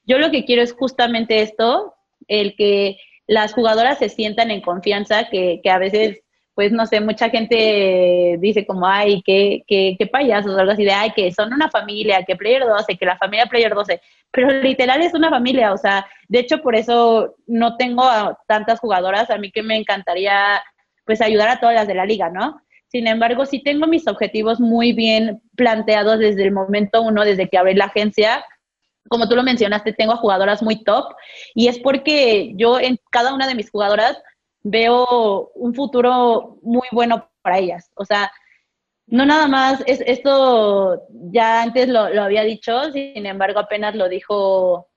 yo 0.05 0.17
lo 0.17 0.31
que 0.31 0.45
quiero 0.45 0.61
es 0.61 0.73
justamente 0.73 1.41
esto, 1.41 1.95
el 2.27 2.55
que 2.55 2.97
las 3.27 3.53
jugadoras 3.53 3.99
se 3.99 4.09
sientan 4.09 4.51
en 4.51 4.61
confianza, 4.61 5.29
que, 5.29 5.59
que 5.63 5.69
a 5.69 5.77
veces 5.77 6.21
pues 6.59 6.73
no 6.73 6.85
sé, 6.85 6.99
mucha 6.99 7.29
gente 7.29 8.35
dice 8.41 8.65
como, 8.65 8.85
ay, 8.85 9.21
qué, 9.23 9.63
qué, 9.65 9.95
qué 9.97 10.07
payasos, 10.07 10.53
o 10.53 10.59
algo 10.59 10.73
así 10.73 10.83
de, 10.83 10.91
ay, 10.91 11.11
que 11.11 11.31
son 11.31 11.53
una 11.53 11.69
familia, 11.69 12.25
que 12.25 12.35
Player 12.35 12.65
12, 12.65 12.97
que 12.97 13.05
la 13.05 13.17
familia 13.17 13.45
Player 13.45 13.73
12, 13.73 14.01
pero 14.29 14.51
literal 14.51 15.01
es 15.01 15.13
una 15.13 15.29
familia, 15.29 15.71
o 15.71 15.77
sea, 15.77 16.05
de 16.27 16.39
hecho 16.39 16.61
por 16.61 16.75
eso 16.75 17.35
no 17.47 17.77
tengo 17.77 18.03
a 18.03 18.37
tantas 18.45 18.81
jugadoras, 18.81 19.29
a 19.29 19.37
mí 19.37 19.53
que 19.53 19.63
me 19.63 19.77
encantaría 19.77 20.61
pues 21.05 21.21
ayudar 21.21 21.47
a 21.47 21.61
todas 21.61 21.75
las 21.75 21.87
de 21.87 21.95
la 21.95 22.05
liga, 22.05 22.29
¿no? 22.29 22.61
Sin 22.89 23.07
embargo, 23.07 23.45
sí 23.45 23.61
tengo 23.61 23.85
mis 23.87 24.07
objetivos 24.07 24.59
muy 24.59 24.93
bien 24.93 25.41
planteados 25.55 26.17
desde 26.19 26.43
el 26.43 26.51
momento 26.51 27.01
uno, 27.03 27.23
desde 27.23 27.47
que 27.47 27.57
abrí 27.57 27.75
la 27.75 27.85
agencia. 27.85 28.43
Como 29.07 29.29
tú 29.29 29.35
lo 29.35 29.43
mencionaste, 29.43 29.93
tengo 29.93 30.13
a 30.13 30.17
jugadoras 30.17 30.63
muy 30.63 30.83
top 30.83 31.13
y 31.53 31.67
es 31.67 31.79
porque 31.79 32.53
yo 32.55 32.79
en 32.79 32.99
cada 33.11 33.33
una 33.33 33.47
de 33.47 33.55
mis 33.55 33.69
jugadoras 33.69 34.17
veo 34.63 35.51
un 35.53 35.73
futuro 35.75 36.57
muy 36.63 36.87
bueno 36.91 37.29
para 37.43 37.59
ellas. 37.59 37.91
O 37.95 38.05
sea, 38.05 38.31
no 39.05 39.25
nada 39.25 39.47
más, 39.47 39.83
es, 39.85 40.01
esto 40.05 41.03
ya 41.31 41.61
antes 41.61 41.89
lo, 41.89 42.09
lo, 42.09 42.23
había 42.23 42.43
dicho, 42.43 42.91
sin 42.91 43.25
embargo 43.25 43.59
apenas 43.59 43.95
lo 43.95 44.09
dijo 44.09 44.87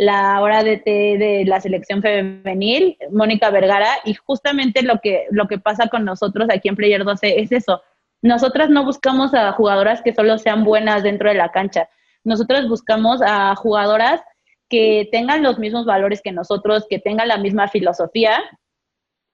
la 0.00 0.40
hora 0.40 0.64
de 0.64 0.78
té 0.78 1.18
de 1.18 1.44
la 1.44 1.60
selección 1.60 2.00
femenil, 2.00 2.96
Mónica 3.12 3.50
Vergara, 3.50 3.98
y 4.06 4.14
justamente 4.14 4.82
lo 4.82 4.98
que, 5.02 5.26
lo 5.30 5.46
que 5.46 5.58
pasa 5.58 5.88
con 5.88 6.06
nosotros 6.06 6.48
aquí 6.50 6.70
en 6.70 6.76
Player 6.76 7.04
12 7.04 7.38
es 7.38 7.52
eso. 7.52 7.82
Nosotras 8.22 8.70
no 8.70 8.82
buscamos 8.82 9.34
a 9.34 9.52
jugadoras 9.52 10.00
que 10.00 10.14
solo 10.14 10.38
sean 10.38 10.64
buenas 10.64 11.02
dentro 11.02 11.28
de 11.28 11.34
la 11.34 11.52
cancha. 11.52 11.90
Nosotras 12.24 12.66
buscamos 12.66 13.20
a 13.20 13.54
jugadoras 13.56 14.22
que 14.70 15.06
tengan 15.12 15.42
los 15.42 15.58
mismos 15.58 15.84
valores 15.84 16.22
que 16.22 16.32
nosotros, 16.32 16.86
que 16.88 16.98
tengan 16.98 17.28
la 17.28 17.36
misma 17.36 17.68
filosofía 17.68 18.42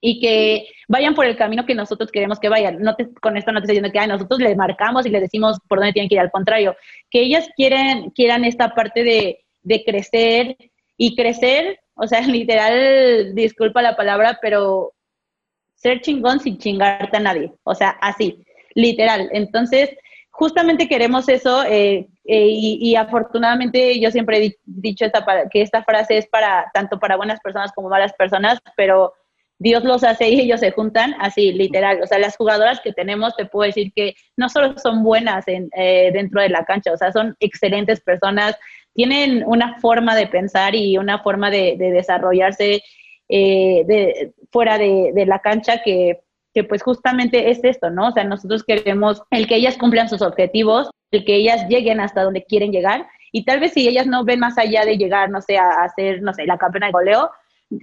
y 0.01 0.19
que 0.19 0.67
vayan 0.89 1.15
por 1.15 1.27
el 1.27 1.37
camino 1.37 1.65
que 1.65 1.77
nosotros 1.77 2.11
queremos 2.11 2.41
que 2.41 2.49
vayan. 2.49 2.83
No 2.83 2.97
con 3.23 3.37
esto 3.37 3.53
no 3.53 3.61
te 3.61 3.67
estoy 3.67 3.77
diciendo 3.77 3.93
que 3.93 4.05
nosotros 4.09 4.41
les 4.41 4.57
marcamos 4.57 5.07
y 5.07 5.11
les 5.11 5.23
decimos 5.23 5.59
por 5.69 5.79
dónde 5.79 5.93
tienen 5.93 6.09
que 6.09 6.17
ir, 6.17 6.21
al 6.21 6.33
contrario, 6.33 6.75
que 7.09 7.21
ellas 7.21 7.49
quieren, 7.55 8.11
quieran 8.11 8.45
esta 8.45 8.75
parte 8.75 9.05
de, 9.05 9.46
de 9.67 9.83
crecer 9.85 10.57
y 10.97 11.17
crecer, 11.17 11.81
o 11.95 12.07
sea, 12.07 12.21
literal, 12.27 13.35
disculpa 13.35 13.83
la 13.83 13.97
palabra, 13.97 14.39
pero 14.41 14.95
ser 15.75 16.01
chingón 16.01 16.41
sin 16.41 16.57
chingarte 16.59 17.17
a 17.17 17.21
nadie, 17.21 17.53
o 17.65 17.75
sea, 17.75 17.91
así, 18.01 18.45
literal. 18.75 19.29
Entonces, 19.33 19.91
justamente 20.31 20.89
queremos 20.89 21.29
eso 21.29 21.65
eh, 21.65 22.09
eh, 22.25 22.49
y, 22.49 22.95
afortunadamente 22.95 23.99
yo 23.99 24.11
siempre 24.11 24.45
he 24.45 24.59
dicho 24.65 25.05
esta, 25.05 25.25
que 25.51 25.63
esta 25.63 25.83
frase 25.83 26.19
es 26.19 26.29
para 26.29 26.71
tanto 26.75 26.99
para 26.99 27.17
buenas 27.17 27.41
personas 27.41 27.73
como 27.73 27.89
malas 27.89 28.13
personas, 28.13 28.59
pero 28.77 29.15
Dios 29.59 29.85
los 29.85 30.05
hace 30.05 30.29
y 30.29 30.41
ellos 30.41 30.61
se 30.61 30.71
juntan, 30.71 31.15
así 31.19 31.53
literal. 31.53 32.01
O 32.03 32.07
sea, 32.07 32.19
las 32.19 32.37
jugadoras 32.37 32.81
que 32.81 32.93
tenemos, 32.93 33.35
te 33.37 33.47
puedo 33.47 33.67
decir 33.67 33.93
que 33.95 34.15
no 34.37 34.49
solo 34.49 34.77
son 34.79 35.03
buenas 35.03 35.49
en, 35.49 35.71
eh, 35.77 36.11
dentro 36.13 36.43
de 36.43 36.51
la 36.51 36.65
cancha, 36.65 36.93
o 36.93 36.97
sea, 36.97 37.11
son 37.13 37.35
excelentes 37.41 38.01
personas, 38.01 38.57
tienen 38.97 39.45
una 39.47 39.79
forma 39.79 40.17
de 40.17 40.27
pensar 40.27 40.75
y 40.75 40.99
una 40.99 41.21
forma 41.21 41.51
de, 41.51 41.77
desarrollarse 41.79 42.83
eh, 43.29 44.33
fuera 44.51 44.79
de, 44.79 45.25
la 45.27 45.39
cancha 45.39 45.83
que, 45.85 46.21
que 46.55 46.65
pues 46.65 46.83
justamente 46.83 47.51
es 47.51 47.63
esto, 47.63 47.91
¿no? 47.91 48.09
O 48.09 48.13
sea, 48.13 48.25
nosotros 48.25 48.65
queremos 48.65 49.23
el 49.31 49.47
que 49.47 49.57
ellas 49.57 49.77
cumplan 49.77 50.09
sus 50.09 50.23
objetivos, 50.23 50.91
el 51.11 51.25
que 51.25 51.37
ellas 51.37 51.69
lleguen 51.69 52.01
hasta 52.01 52.25
donde 52.25 52.45
quieren 52.45 52.73
llegar 52.73 53.07
y 53.33 53.45
tal 53.45 53.61
vez 53.61 53.73
si 53.73 53.87
ellas 53.87 54.07
no 54.07 54.25
ven 54.25 54.41
más 54.41 54.57
allá 54.57 54.87
de 54.87 54.97
llegar, 54.97 55.29
no 55.29 55.43
sé, 55.43 55.59
a, 55.59 55.85
hacer, 55.85 56.23
no 56.23 56.33
sé, 56.33 56.47
la 56.47 56.57
campeona 56.57 56.87
de 56.87 56.93
goleo, 56.93 57.31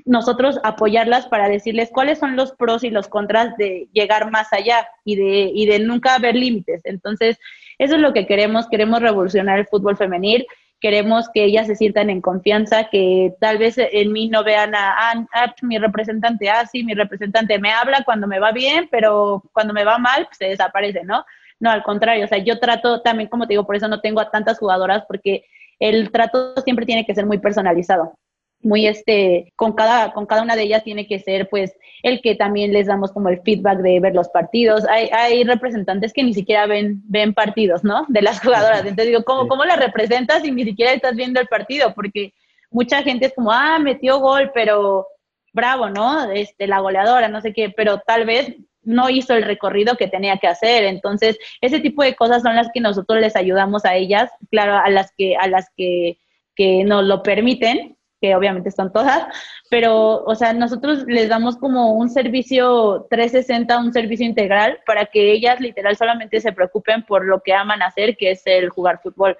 nosotros 0.05 0.59
apoyarlas 0.63 1.27
para 1.27 1.47
decirles 1.47 1.91
cuáles 1.93 2.17
son 2.17 2.35
los 2.35 2.53
pros 2.53 2.83
y 2.83 2.89
los 2.89 3.07
contras 3.07 3.55
de 3.57 3.87
llegar 3.93 4.31
más 4.31 4.51
allá 4.51 4.87
y 5.05 5.15
de, 5.15 5.51
y 5.53 5.67
de 5.67 5.77
nunca 5.77 6.15
haber 6.15 6.35
límites. 6.35 6.81
Entonces, 6.85 7.37
eso 7.77 7.95
es 7.95 8.01
lo 8.01 8.13
que 8.13 8.25
queremos, 8.25 8.67
queremos 8.67 9.01
revolucionar 9.01 9.59
el 9.59 9.67
fútbol 9.67 9.95
femenil, 9.95 10.47
queremos 10.83 11.29
que 11.29 11.45
ellas 11.45 11.65
se 11.67 11.77
sientan 11.77 12.09
en 12.09 12.19
confianza, 12.19 12.89
que 12.89 13.33
tal 13.39 13.57
vez 13.57 13.75
en 13.77 14.11
mí 14.11 14.27
no 14.27 14.43
vean 14.43 14.75
a, 14.75 14.91
ah, 14.97 15.25
ah 15.33 15.55
mi 15.61 15.77
representante, 15.77 16.49
ah, 16.49 16.65
sí, 16.65 16.83
mi 16.83 16.93
representante 16.93 17.57
me 17.57 17.71
habla 17.71 18.03
cuando 18.03 18.27
me 18.27 18.37
va 18.37 18.51
bien, 18.51 18.89
pero 18.91 19.41
cuando 19.53 19.73
me 19.73 19.85
va 19.85 19.97
mal, 19.97 20.25
pues 20.25 20.39
se 20.39 20.49
desaparece, 20.49 21.05
¿no? 21.05 21.23
No, 21.61 21.71
al 21.71 21.83
contrario, 21.83 22.25
o 22.25 22.27
sea, 22.27 22.39
yo 22.39 22.59
trato 22.59 23.01
también, 23.01 23.29
como 23.29 23.47
te 23.47 23.53
digo, 23.53 23.65
por 23.65 23.77
eso 23.77 23.87
no 23.87 24.01
tengo 24.01 24.19
a 24.19 24.29
tantas 24.29 24.59
jugadoras, 24.59 25.05
porque 25.07 25.45
el 25.79 26.11
trato 26.11 26.53
siempre 26.63 26.85
tiene 26.85 27.05
que 27.05 27.15
ser 27.15 27.25
muy 27.25 27.37
personalizado 27.37 28.17
muy 28.63 28.87
este, 28.87 29.53
con 29.55 29.73
cada, 29.73 30.13
con 30.13 30.25
cada 30.25 30.41
una 30.41 30.55
de 30.55 30.63
ellas 30.63 30.83
tiene 30.83 31.05
que 31.07 31.19
ser 31.19 31.49
pues 31.49 31.75
el 32.01 32.21
que 32.21 32.35
también 32.35 32.73
les 32.73 32.87
damos 32.87 33.11
como 33.11 33.29
el 33.29 33.41
feedback 33.41 33.79
de 33.79 33.99
ver 33.99 34.15
los 34.15 34.29
partidos. 34.29 34.85
Hay, 34.89 35.09
hay 35.11 35.43
representantes 35.43 36.13
que 36.13 36.23
ni 36.23 36.33
siquiera 36.33 36.65
ven, 36.65 37.01
ven 37.05 37.33
partidos, 37.33 37.83
¿no? 37.83 38.05
De 38.07 38.21
las 38.21 38.41
jugadoras. 38.41 38.81
Entonces 38.81 39.07
digo, 39.07 39.23
¿cómo, 39.23 39.47
¿cómo 39.47 39.65
las 39.65 39.79
representas 39.79 40.41
si 40.41 40.51
ni 40.51 40.63
siquiera 40.63 40.93
estás 40.93 41.15
viendo 41.15 41.39
el 41.39 41.47
partido? 41.47 41.93
Porque 41.93 42.33
mucha 42.71 43.03
gente 43.03 43.27
es 43.27 43.33
como, 43.33 43.51
ah, 43.51 43.79
metió 43.79 44.19
gol, 44.19 44.51
pero 44.53 45.07
bravo, 45.53 45.89
¿no? 45.89 46.31
Este, 46.31 46.67
la 46.67 46.79
goleadora, 46.79 47.27
no 47.27 47.41
sé 47.41 47.53
qué, 47.53 47.69
pero 47.69 47.99
tal 47.99 48.25
vez 48.25 48.55
no 48.81 49.09
hizo 49.09 49.33
el 49.33 49.43
recorrido 49.43 49.95
que 49.95 50.07
tenía 50.07 50.37
que 50.37 50.47
hacer. 50.47 50.83
Entonces, 50.83 51.37
ese 51.61 51.79
tipo 51.79 52.03
de 52.03 52.15
cosas 52.15 52.41
son 52.41 52.55
las 52.55 52.69
que 52.73 52.81
nosotros 52.81 53.19
les 53.21 53.35
ayudamos 53.35 53.85
a 53.85 53.95
ellas, 53.95 54.29
claro, 54.49 54.75
a 54.77 54.89
las 54.89 55.11
que, 55.17 55.35
a 55.37 55.47
las 55.47 55.69
que, 55.77 56.17
que 56.55 56.83
nos 56.83 57.05
lo 57.05 57.23
permiten, 57.23 57.97
que 58.23 58.37
obviamente 58.37 58.71
son 58.71 58.93
todas, 58.93 59.27
pero, 59.69 60.23
o 60.23 60.33
sea, 60.33 60.53
nosotros 60.53 61.03
les 61.07 61.27
damos 61.27 61.57
como 61.57 61.91
un 61.91 62.09
servicio 62.09 63.05
360, 63.09 63.77
un 63.79 63.91
servicio 63.91 64.25
integral 64.25 64.79
para 64.85 65.07
que 65.07 65.33
ellas 65.33 65.59
literal 65.59 65.97
solamente 65.97 66.39
se 66.39 66.53
preocupen 66.53 67.03
por 67.03 67.25
lo 67.25 67.41
que 67.41 67.51
aman 67.53 67.81
hacer, 67.81 68.15
que 68.15 68.31
es 68.31 68.41
el 68.45 68.69
jugar 68.69 69.01
fútbol. 69.03 69.37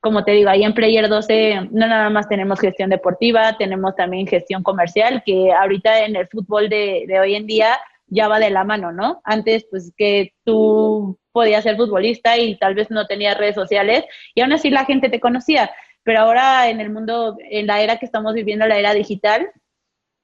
Como 0.00 0.24
te 0.24 0.32
digo, 0.32 0.50
ahí 0.50 0.64
en 0.64 0.74
Player 0.74 1.08
12 1.08 1.68
no 1.70 1.86
nada 1.86 2.10
más 2.10 2.28
tenemos 2.28 2.58
gestión 2.58 2.90
deportiva, 2.90 3.56
tenemos 3.56 3.94
también 3.94 4.26
gestión 4.26 4.64
comercial, 4.64 5.22
que 5.24 5.52
ahorita 5.52 6.04
en 6.04 6.16
el 6.16 6.26
fútbol 6.26 6.68
de, 6.68 7.04
de 7.06 7.20
hoy 7.20 7.36
en 7.36 7.46
día 7.46 7.78
ya 8.08 8.26
va 8.26 8.40
de 8.40 8.50
la 8.50 8.64
mano, 8.64 8.90
¿no? 8.90 9.20
Antes, 9.22 9.68
pues 9.70 9.92
que 9.96 10.32
tú 10.42 11.16
podías 11.30 11.62
ser 11.62 11.76
futbolista 11.76 12.36
y 12.38 12.56
tal 12.58 12.74
vez 12.74 12.90
no 12.90 13.06
tenías 13.06 13.38
redes 13.38 13.54
sociales 13.54 14.04
y 14.34 14.40
aún 14.40 14.52
así 14.52 14.68
la 14.70 14.84
gente 14.84 15.10
te 15.10 15.20
conocía 15.20 15.70
pero 16.06 16.20
ahora 16.20 16.70
en 16.70 16.80
el 16.80 16.88
mundo, 16.88 17.36
en 17.50 17.66
la 17.66 17.82
era 17.82 17.98
que 17.98 18.06
estamos 18.06 18.32
viviendo, 18.32 18.64
la 18.64 18.78
era 18.78 18.94
digital, 18.94 19.50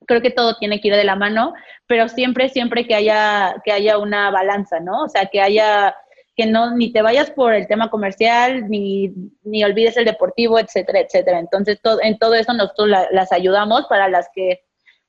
creo 0.06 0.22
que 0.22 0.30
todo 0.30 0.56
tiene 0.56 0.80
que 0.80 0.88
ir 0.88 0.94
de 0.94 1.02
la 1.02 1.16
mano, 1.16 1.54
pero 1.88 2.08
siempre, 2.08 2.48
siempre 2.50 2.86
que 2.86 2.94
haya, 2.94 3.56
que 3.64 3.72
haya 3.72 3.98
una 3.98 4.30
balanza, 4.30 4.78
¿no? 4.78 5.02
O 5.02 5.08
sea, 5.08 5.26
que 5.26 5.40
haya, 5.40 5.96
que 6.36 6.46
no, 6.46 6.76
ni 6.76 6.92
te 6.92 7.02
vayas 7.02 7.32
por 7.32 7.52
el 7.52 7.66
tema 7.66 7.90
comercial, 7.90 8.70
ni, 8.70 9.12
ni 9.42 9.64
olvides 9.64 9.96
el 9.96 10.04
deportivo, 10.04 10.56
etcétera, 10.60 11.00
etcétera. 11.00 11.40
Entonces, 11.40 11.80
todo, 11.82 11.98
en 12.00 12.16
todo 12.16 12.34
eso 12.34 12.52
nosotros 12.52 12.88
las 13.10 13.32
ayudamos 13.32 13.86
para 13.88 14.08
las 14.08 14.28
que, 14.32 14.60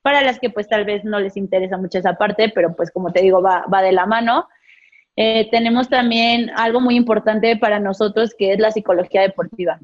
para 0.01 0.23
las 0.23 0.39
que 0.39 0.49
pues 0.49 0.67
tal 0.67 0.85
vez 0.85 1.05
no 1.05 1.19
les 1.19 1.37
interesa 1.37 1.77
mucho 1.77 1.99
esa 1.99 2.15
parte, 2.15 2.49
pero 2.49 2.75
pues 2.75 2.89
como 2.89 3.13
te 3.13 3.21
digo, 3.21 3.43
va, 3.43 3.63
va 3.71 3.83
de 3.83 3.91
la 3.91 4.07
mano. 4.07 4.47
Eh, 5.15 5.51
tenemos 5.51 5.87
también 5.87 6.49
algo 6.55 6.81
muy 6.81 6.95
importante 6.95 7.57
para 7.57 7.77
nosotros 7.77 8.33
que 8.35 8.53
es 8.53 8.59
la 8.59 8.71
psicología 8.71 9.21
deportiva 9.21 9.79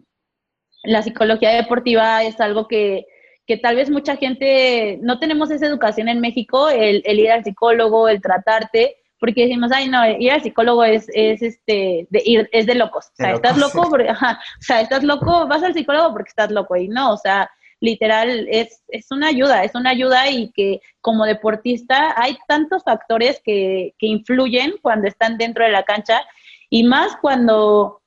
la 0.84 1.02
psicología 1.02 1.52
deportiva 1.52 2.24
es 2.24 2.40
algo 2.40 2.68
que, 2.68 3.06
que 3.46 3.58
tal 3.58 3.76
vez 3.76 3.90
mucha 3.90 4.16
gente 4.16 5.00
no 5.02 5.20
tenemos 5.20 5.52
esa 5.52 5.66
educación 5.66 6.08
en 6.10 6.22
México, 6.22 6.70
el, 6.70 7.02
el, 7.06 7.20
ir 7.20 7.32
al 7.32 7.44
psicólogo, 7.44 8.08
el 8.08 8.22
tratarte, 8.22 8.98
porque 9.20 9.44
decimos, 9.44 9.72
ay, 9.74 9.90
no, 9.90 10.08
ir 10.08 10.32
al 10.32 10.42
psicólogo 10.42 10.84
es, 10.84 11.08
es 11.14 11.42
este, 11.42 12.08
de 12.10 12.22
ir, 12.26 12.50
es 12.54 12.66
de 12.66 12.76
locos. 12.76 13.08
O 13.08 13.16
sea, 13.16 13.34
estás 13.34 13.58
loco, 13.58 13.88
porque, 13.90 14.10
ajá, 14.10 14.40
o 14.60 14.62
sea, 14.62 14.82
estás 14.82 15.04
loco, 15.04 15.48
vas 15.48 15.64
al 15.64 15.74
psicólogo 15.74 16.14
porque 16.14 16.30
estás 16.30 16.52
loco 16.52 16.76
y 16.78 16.88
no, 16.88 17.12
o 17.12 17.18
sea, 17.18 17.50
literal 17.82 18.48
es, 18.50 18.84
es 18.88 19.12
una 19.12 19.28
ayuda, 19.28 19.64
es 19.64 19.76
una 19.76 19.92
ayuda 19.92 20.30
y 20.30 20.52
que 20.52 20.82
como 21.02 21.26
deportista 21.26 22.14
hay 22.22 22.38
tantos 22.48 22.84
factores 22.84 23.42
que, 23.44 23.94
que 23.98 24.08
influyen 24.08 24.76
cuando 24.82 25.08
están 25.08 25.38
dentro 25.38 25.66
de 25.66 25.72
la 25.72 25.84
cancha 25.84 26.22
y 26.70 26.84
más 26.84 27.16
cuando, 27.22 28.02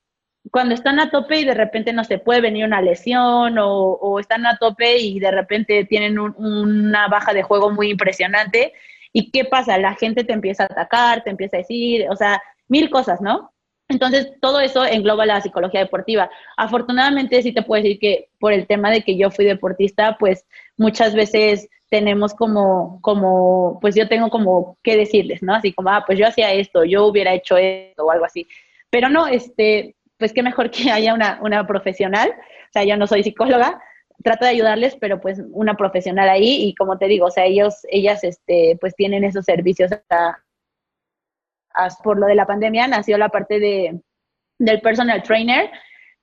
cuando 0.51 0.75
están 0.75 0.99
a 0.99 1.11
tope 1.11 1.41
y 1.41 1.45
de 1.45 1.55
repente 1.55 1.93
no 1.93 2.05
se 2.05 2.19
puede 2.19 2.41
venir 2.41 2.65
una 2.65 2.83
lesión 2.83 3.57
o, 3.59 4.19
están 4.19 4.45
a 4.47 4.57
tope 4.57 4.99
y 4.99 5.21
de 5.21 5.31
repente 5.31 5.85
tienen 5.85 6.19
una 6.19 7.09
baja 7.09 7.33
de 7.33 7.43
juego 7.43 7.71
muy 7.71 7.91
impresionante. 7.91 8.73
¿Y 9.13 9.31
qué 9.31 9.45
pasa? 9.45 9.79
La 9.79 9.95
gente 9.95 10.25
te 10.25 10.33
empieza 10.33 10.65
a 10.65 10.67
atacar, 10.67 11.23
te 11.23 11.31
empieza 11.31 11.57
a 11.57 11.61
decir, 11.61 12.07
o 12.11 12.17
sea, 12.17 12.43
mil 12.69 12.91
cosas, 12.91 13.21
¿no? 13.21 13.53
Entonces, 13.89 14.33
todo 14.41 14.61
eso 14.61 14.87
engloba 14.87 15.27
la 15.27 15.41
psicología 15.43 15.81
deportiva. 15.81 16.31
Afortunadamente, 16.57 17.43
sí 17.43 17.53
te 17.53 17.63
puedo 17.63 17.83
decir 17.83 17.99
que 17.99 18.31
por 18.39 18.53
el 18.53 18.67
tema 18.67 18.91
de 18.91 19.03
que 19.03 19.17
yo 19.19 19.31
fui 19.31 19.45
deportista, 19.45 20.17
pues 20.19 20.47
muchas 20.79 21.15
veces 21.15 21.69
tenemos 21.91 22.33
como, 22.33 23.01
como, 23.03 23.79
pues 23.83 23.95
yo 23.95 24.09
tengo 24.09 24.31
como 24.31 24.79
que 24.83 24.97
decirles, 24.97 25.43
¿no? 25.43 25.55
Así 25.55 25.75
como, 25.75 25.91
ah, 25.91 26.05
pues 26.07 26.19
yo 26.19 26.27
hacía 26.27 26.53
esto, 26.53 26.85
yo 26.85 27.07
hubiera 27.07 27.35
hecho 27.35 27.59
esto 27.59 28.07
o 28.07 28.11
algo 28.11 28.25
así. 28.25 28.47
Pero 28.89 29.11
no, 29.11 29.27
este, 29.27 29.95
pues 30.23 30.33
qué 30.33 30.45
mejor 30.45 30.71
que 30.71 30.89
haya 30.89 31.15
una, 31.15 31.41
una 31.43 31.67
profesional. 31.67 32.31
O 32.31 32.73
sea, 32.73 32.85
yo 32.85 32.97
no 32.97 33.09
soy 33.09 33.25
psicóloga, 33.25 33.83
trato 34.23 34.45
de 34.45 34.53
ayudarles, 34.53 34.95
pero 35.01 35.21
pues 35.21 35.43
una 35.51 35.75
profesional 35.75 36.29
ahí 36.29 36.63
y 36.63 36.77
como 36.77 36.97
te 36.97 37.09
digo, 37.09 37.27
o 37.27 37.31
sea, 37.33 37.45
ellos, 37.45 37.85
ellas, 37.91 38.23
este, 38.23 38.79
pues 38.81 38.95
tienen 38.95 39.25
esos 39.25 39.45
servicios 39.45 39.91
a, 40.11 40.39
por 42.05 42.21
lo 42.21 42.27
de 42.27 42.37
la 42.37 42.47
pandemia 42.47 42.87
nació 42.87 43.19
la 43.19 43.31
parte 43.31 43.59
de, 43.59 44.01
del 44.61 44.81
personal 44.81 45.25
trainer. 45.25 45.69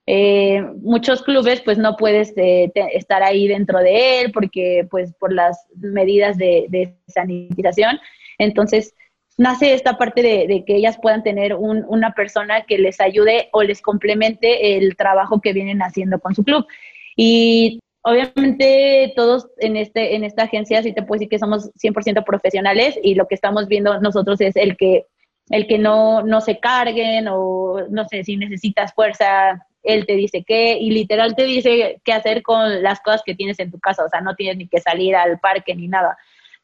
Eh, 0.07 0.61
muchos 0.77 1.21
clubes 1.21 1.59
pues 1.59 1.77
no 1.77 1.97
puedes 1.97 2.31
eh, 2.37 2.71
estar 2.93 3.21
ahí 3.21 3.49
dentro 3.49 3.79
de 3.79 4.21
él 4.21 4.31
porque 4.31 4.87
pues 4.89 5.13
por 5.15 5.33
las 5.33 5.67
medidas 5.75 6.37
de, 6.37 6.67
de 6.69 6.95
sanitización. 7.07 7.99
Entonces 8.37 8.95
nace 9.39 9.73
esta 9.73 9.97
parte 9.97 10.21
de, 10.21 10.63
que 10.65 10.75
ellas 10.75 10.99
puedan 11.01 11.23
tener 11.23 11.55
una 11.55 12.13
persona 12.13 12.65
que 12.65 12.77
les 12.77 12.99
ayude 12.99 13.47
o 13.53 13.63
les 13.63 13.81
complemente 13.81 14.75
el 14.77 14.97
trabajo 14.97 15.39
que 15.39 15.53
vienen 15.53 15.81
haciendo 15.81 16.19
con 16.19 16.35
su 16.35 16.43
club. 16.43 16.67
Y 17.15 17.79
obviamente 18.01 19.13
todos 19.15 19.47
en, 19.59 19.77
este, 19.77 20.15
en 20.15 20.25
esta 20.25 20.43
agencia 20.43 20.83
sí 20.83 20.91
te 20.91 21.03
puedo 21.03 21.19
decir 21.19 21.29
que 21.29 21.39
somos 21.39 21.71
100% 21.75 22.25
profesionales 22.25 22.99
y 23.01 23.15
lo 23.15 23.27
que 23.27 23.35
estamos 23.35 23.67
viendo 23.67 23.99
nosotros 24.01 24.41
es 24.41 24.57
el 24.57 24.75
que 24.75 25.05
el 25.49 25.67
que 25.67 25.79
no, 25.79 26.21
no 26.21 26.41
se 26.41 26.59
carguen 26.59 27.27
o 27.29 27.87
no 27.89 28.05
sé, 28.07 28.23
si 28.23 28.37
necesitas 28.37 28.93
fuerza, 28.93 29.65
él 29.83 30.05
te 30.05 30.13
dice 30.15 30.43
qué 30.45 30.77
y 30.77 30.91
literal 30.91 31.35
te 31.35 31.45
dice 31.45 32.01
qué 32.03 32.13
hacer 32.13 32.43
con 32.43 32.83
las 32.83 32.99
cosas 32.99 33.23
que 33.25 33.35
tienes 33.35 33.57
en 33.59 33.71
tu 33.71 33.79
casa, 33.79 34.03
o 34.03 34.09
sea, 34.09 34.21
no 34.21 34.35
tienes 34.35 34.57
ni 34.57 34.67
que 34.67 34.79
salir 34.79 35.15
al 35.15 35.39
parque 35.39 35.75
ni 35.75 35.87
nada. 35.87 36.17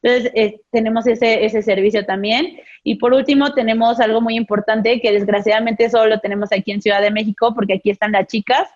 Entonces, 0.05 0.31
eh, 0.35 0.61
tenemos 0.71 1.07
ese, 1.07 1.45
ese 1.45 1.63
servicio 1.63 2.05
también. 2.05 2.59
Y 2.83 2.95
por 2.95 3.11
último, 3.11 3.55
tenemos 3.55 3.99
algo 3.99 4.21
muy 4.21 4.35
importante 4.35 5.01
que 5.01 5.11
desgraciadamente 5.11 5.89
solo 5.89 6.05
lo 6.05 6.19
tenemos 6.19 6.51
aquí 6.51 6.71
en 6.71 6.81
Ciudad 6.81 7.01
de 7.01 7.09
México, 7.09 7.55
porque 7.55 7.73
aquí 7.73 7.89
están 7.89 8.11
las 8.11 8.27
chicas. 8.27 8.69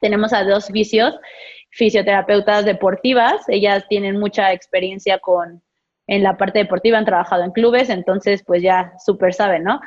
Tenemos 0.00 0.32
a 0.32 0.44
dos 0.44 0.70
vicios, 0.70 1.14
fisioterapeutas 1.70 2.64
deportivas. 2.64 3.46
Ellas 3.48 3.84
tienen 3.90 4.18
mucha 4.18 4.54
experiencia 4.54 5.18
con, 5.18 5.62
en 6.06 6.22
la 6.22 6.38
parte 6.38 6.60
deportiva, 6.60 6.96
han 6.96 7.04
trabajado 7.04 7.44
en 7.44 7.50
clubes, 7.50 7.90
entonces 7.90 8.42
pues 8.42 8.62
ya 8.62 8.94
súper 9.04 9.34
saben, 9.34 9.64
¿no? 9.64 9.82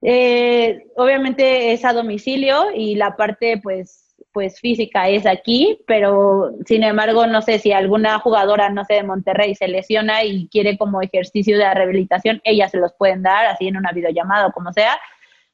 Eh, 0.00 0.86
obviamente 0.94 1.72
es 1.72 1.84
a 1.84 1.92
domicilio 1.92 2.66
y 2.72 2.94
la 2.94 3.16
parte 3.16 3.58
pues, 3.60 4.03
pues 4.34 4.60
física 4.60 5.08
es 5.08 5.24
aquí, 5.24 5.78
pero 5.86 6.52
sin 6.66 6.82
embargo 6.82 7.26
no 7.26 7.40
sé 7.40 7.58
si 7.58 7.72
alguna 7.72 8.18
jugadora, 8.18 8.68
no 8.68 8.84
sé, 8.84 8.94
de 8.94 9.02
Monterrey 9.04 9.54
se 9.54 9.68
lesiona 9.68 10.24
y 10.24 10.48
quiere 10.48 10.76
como 10.76 11.00
ejercicio 11.00 11.56
de 11.56 11.72
rehabilitación, 11.72 12.42
ellas 12.44 12.72
se 12.72 12.78
los 12.78 12.92
pueden 12.92 13.22
dar 13.22 13.46
así 13.46 13.68
en 13.68 13.78
una 13.78 13.92
videollamada 13.92 14.48
o 14.48 14.52
como 14.52 14.72
sea. 14.72 14.98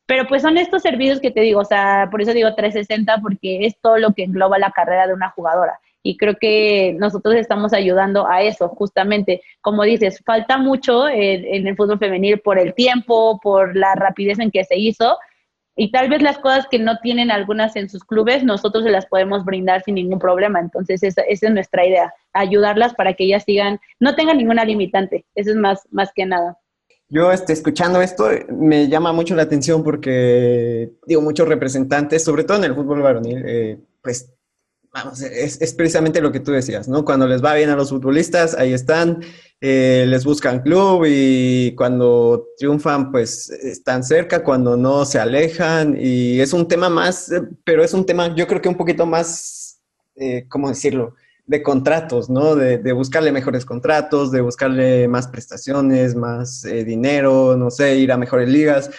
Pero 0.06 0.26
pues 0.26 0.42
son 0.42 0.58
estos 0.58 0.82
servicios 0.82 1.20
que 1.20 1.30
te 1.30 1.42
digo, 1.42 1.60
o 1.60 1.64
sea, 1.64 2.08
por 2.10 2.20
eso 2.20 2.32
digo 2.32 2.52
360 2.54 3.18
porque 3.22 3.66
es 3.66 3.78
todo 3.80 3.98
lo 3.98 4.12
que 4.12 4.24
engloba 4.24 4.58
la 4.58 4.72
carrera 4.72 5.06
de 5.06 5.14
una 5.14 5.30
jugadora 5.30 5.78
y 6.02 6.16
creo 6.16 6.36
que 6.40 6.96
nosotros 6.98 7.34
estamos 7.34 7.72
ayudando 7.72 8.26
a 8.26 8.42
eso, 8.42 8.68
justamente. 8.68 9.42
Como 9.60 9.82
dices, 9.82 10.22
falta 10.24 10.56
mucho 10.56 11.08
en, 11.08 11.66
el 11.66 11.76
fútbol 11.76 11.98
femenil 11.98 12.40
por 12.40 12.58
el 12.58 12.74
tiempo, 12.74 13.38
por 13.42 13.76
la 13.76 13.94
rapidez 13.94 14.38
en 14.38 14.50
que 14.50 14.64
se 14.64 14.78
hizo, 14.78 15.18
y 15.76 15.90
tal 15.92 16.08
vez 16.08 16.22
las 16.22 16.38
cosas 16.38 16.66
que 16.70 16.78
no 16.78 16.98
tienen 16.98 17.30
algunas 17.30 17.76
en 17.76 17.88
sus 17.88 18.04
clubes, 18.04 18.44
nosotros 18.44 18.84
se 18.84 18.90
las 18.90 19.06
podemos 19.06 19.44
brindar 19.44 19.82
sin 19.82 19.94
ningún 19.94 20.18
problema. 20.18 20.60
Entonces, 20.60 21.02
esa, 21.02 21.22
es 21.22 21.42
nuestra 21.42 21.86
idea, 21.86 22.12
ayudarlas 22.32 22.94
para 22.94 23.14
que 23.14 23.24
ellas 23.24 23.44
sigan, 23.44 23.80
no 23.98 24.14
tengan 24.14 24.38
ninguna 24.38 24.64
limitante. 24.64 25.24
Eso 25.34 25.50
es 25.50 25.56
más, 25.56 25.86
más 25.90 26.10
que 26.14 26.26
nada. 26.26 26.58
Yo, 27.08 27.32
este, 27.32 27.52
escuchando 27.52 28.00
esto, 28.02 28.28
me 28.50 28.88
llama 28.88 29.12
mucho 29.12 29.34
la 29.34 29.42
atención 29.42 29.82
porque, 29.82 30.92
digo, 31.06 31.22
muchos 31.22 31.48
representantes, 31.48 32.22
sobre 32.22 32.44
todo 32.44 32.58
en 32.58 32.64
el 32.64 32.74
fútbol 32.74 33.02
varonil, 33.02 33.42
eh, 33.46 33.78
pues 34.00 34.32
vamos, 34.92 35.20
es, 35.22 35.74
precisamente 35.74 36.20
lo 36.20 36.32
que 36.32 36.40
tú 36.40 36.52
decías, 36.52 36.88
¿no? 36.88 37.04
Cuando 37.04 37.26
les 37.26 37.42
va 37.44 37.54
bien 37.54 37.70
a 37.70 37.76
los 37.76 37.90
futbolistas, 37.90 38.54
ahí 38.54 38.72
están, 38.72 39.22
eh, 39.60 40.04
les 40.08 40.24
buscan 40.24 40.62
club 40.62 41.04
y 41.06 41.74
cuando 41.76 42.48
triunfan, 42.58 43.12
pues 43.12 43.50
están 43.50 44.02
cerca, 44.02 44.42
cuando 44.42 44.76
no 44.76 45.04
se 45.04 45.18
alejan 45.18 45.96
y 45.98 46.40
es 46.40 46.52
un 46.52 46.66
tema 46.66 46.88
más, 46.88 47.32
pero 47.64 47.84
es 47.84 47.94
un 47.94 48.04
tema 48.04 48.34
yo 48.34 48.46
creo 48.46 48.60
que 48.60 48.68
un 48.68 48.76
poquito 48.76 49.06
más, 49.06 49.80
eh, 50.16 50.46
¿cómo 50.48 50.68
decirlo? 50.68 51.14
De 51.46 51.62
contratos, 51.62 52.30
¿no? 52.30 52.54
De, 52.54 52.92
buscarle 52.92 53.32
mejores 53.32 53.64
contratos, 53.64 54.30
de 54.30 54.40
buscarle 54.40 55.08
más 55.08 55.28
prestaciones, 55.28 56.14
más 56.14 56.64
eh, 56.64 56.84
dinero, 56.84 57.56
no 57.56 57.70
sé, 57.70 57.96
ir 57.96 58.12
a 58.12 58.16
mejores 58.16 58.48
ligas 58.48 58.90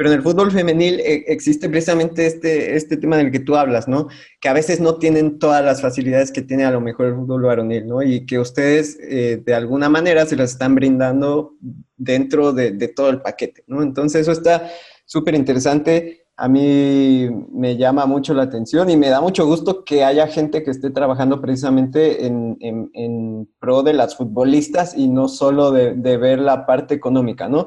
pero 0.00 0.12
en 0.12 0.16
el 0.16 0.22
fútbol 0.22 0.50
femenil 0.50 0.98
eh, 1.00 1.26
existe 1.26 1.68
precisamente 1.68 2.24
este, 2.24 2.74
este 2.74 2.96
tema 2.96 3.18
del 3.18 3.30
que 3.30 3.38
tú 3.38 3.54
hablas, 3.54 3.86
¿no? 3.86 4.08
Que 4.40 4.48
a 4.48 4.54
veces 4.54 4.80
no 4.80 4.94
tienen 4.94 5.38
todas 5.38 5.62
las 5.62 5.82
facilidades 5.82 6.32
que 6.32 6.40
tiene 6.40 6.64
a 6.64 6.70
lo 6.70 6.80
mejor 6.80 7.08
el 7.08 7.16
fútbol 7.16 7.42
varonil, 7.42 7.86
¿no? 7.86 8.00
Y 8.02 8.24
que 8.24 8.38
ustedes 8.38 8.98
eh, 9.02 9.42
de 9.44 9.54
alguna 9.54 9.90
manera 9.90 10.24
se 10.24 10.36
las 10.36 10.52
están 10.52 10.74
brindando 10.74 11.52
dentro 11.98 12.54
de, 12.54 12.72
todo 12.96 13.10
el 13.10 13.20
paquete, 13.20 13.62
¿no? 13.66 13.82
Entonces 13.82 14.22
eso 14.22 14.32
está 14.32 14.70
súper 15.04 15.34
interesante. 15.34 16.24
A 16.34 16.48
mí 16.48 17.28
me 17.52 17.76
llama 17.76 18.06
mucho 18.06 18.32
la 18.32 18.44
atención 18.44 18.88
y 18.88 18.96
me 18.96 19.10
da 19.10 19.20
mucho 19.20 19.44
gusto 19.44 19.84
que 19.84 20.02
haya 20.02 20.28
gente 20.28 20.62
que 20.62 20.70
esté 20.70 20.88
trabajando 20.88 21.42
precisamente 21.42 22.24
en, 22.24 22.56
en, 22.60 23.50
pro 23.58 23.82
de 23.82 23.92
las 23.92 24.16
futbolistas 24.16 24.96
y 24.96 25.08
no 25.08 25.28
solo 25.28 25.72
de, 25.72 25.92
de 25.92 26.16
ver 26.16 26.38
la 26.38 26.64
parte 26.64 26.94
económica, 26.94 27.50
¿no? 27.50 27.66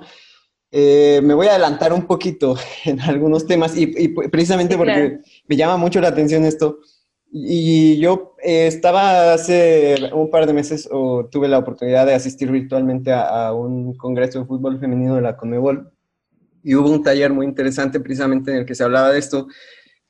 Eh, 0.75 1.21
me 1.23 1.35
voy 1.35 1.45
a 1.45 1.51
adelantar 1.51 1.93
un 1.93 2.07
poquito 2.07 2.55
en 2.85 2.99
algunos 2.99 3.45
temas 3.45 3.77
y, 3.77 4.07
precisamente 4.07 4.75
porque 4.75 5.19
me 5.47 5.55
llama 5.55 5.77
mucho 5.77 6.01
la 6.01 6.07
atención 6.07 6.45
esto. 6.45 6.79
Y 7.31 7.97
yo 7.99 8.35
eh, 8.43 8.65
estaba 8.67 9.33
hace 9.33 10.09
un 10.13 10.31
par 10.31 10.47
de 10.47 10.53
meses 10.53 10.89
o 10.91 11.25
tuve 11.25 11.47
la 11.47 11.59
oportunidad 11.59 12.07
de 12.07 12.15
asistir 12.15 12.51
virtualmente 12.51 13.11
a, 13.13 13.53
un 13.53 13.95
congreso 13.95 14.39
de 14.39 14.45
fútbol 14.45 14.79
femenino 14.79 15.15
de 15.15 15.21
la 15.21 15.37
Conmebol 15.37 15.91
y 16.63 16.73
hubo 16.73 16.89
un 16.89 17.03
taller 17.03 17.31
muy 17.31 17.45
interesante 17.45 17.99
precisamente 17.99 18.49
en 18.51 18.57
el 18.57 18.65
que 18.65 18.73
se 18.73 18.83
hablaba 18.83 19.11
de 19.11 19.19
esto, 19.19 19.47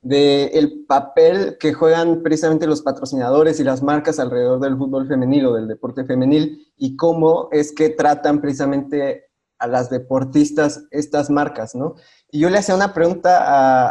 de 0.00 0.46
el 0.46 0.84
papel 0.86 1.56
que 1.60 1.74
juegan 1.74 2.22
precisamente 2.22 2.66
los 2.66 2.80
patrocinadores 2.80 3.60
y 3.60 3.64
las 3.64 3.82
marcas 3.82 4.18
alrededor 4.18 4.60
del 4.60 4.78
fútbol 4.78 5.08
femenil 5.08 5.46
o 5.46 5.54
del 5.54 5.68
deporte 5.68 6.04
femenil 6.04 6.66
y 6.78 6.96
cómo 6.96 7.48
es 7.52 7.72
que 7.72 7.90
tratan 7.90 8.40
precisamente 8.40 9.24
a 9.64 9.66
las 9.66 9.88
deportistas 9.88 10.84
estas 10.90 11.30
marcas, 11.30 11.74
¿no? 11.74 11.94
Y 12.30 12.40
yo 12.40 12.50
le 12.50 12.58
hacía 12.58 12.74
una 12.74 12.92
pregunta 12.92 13.40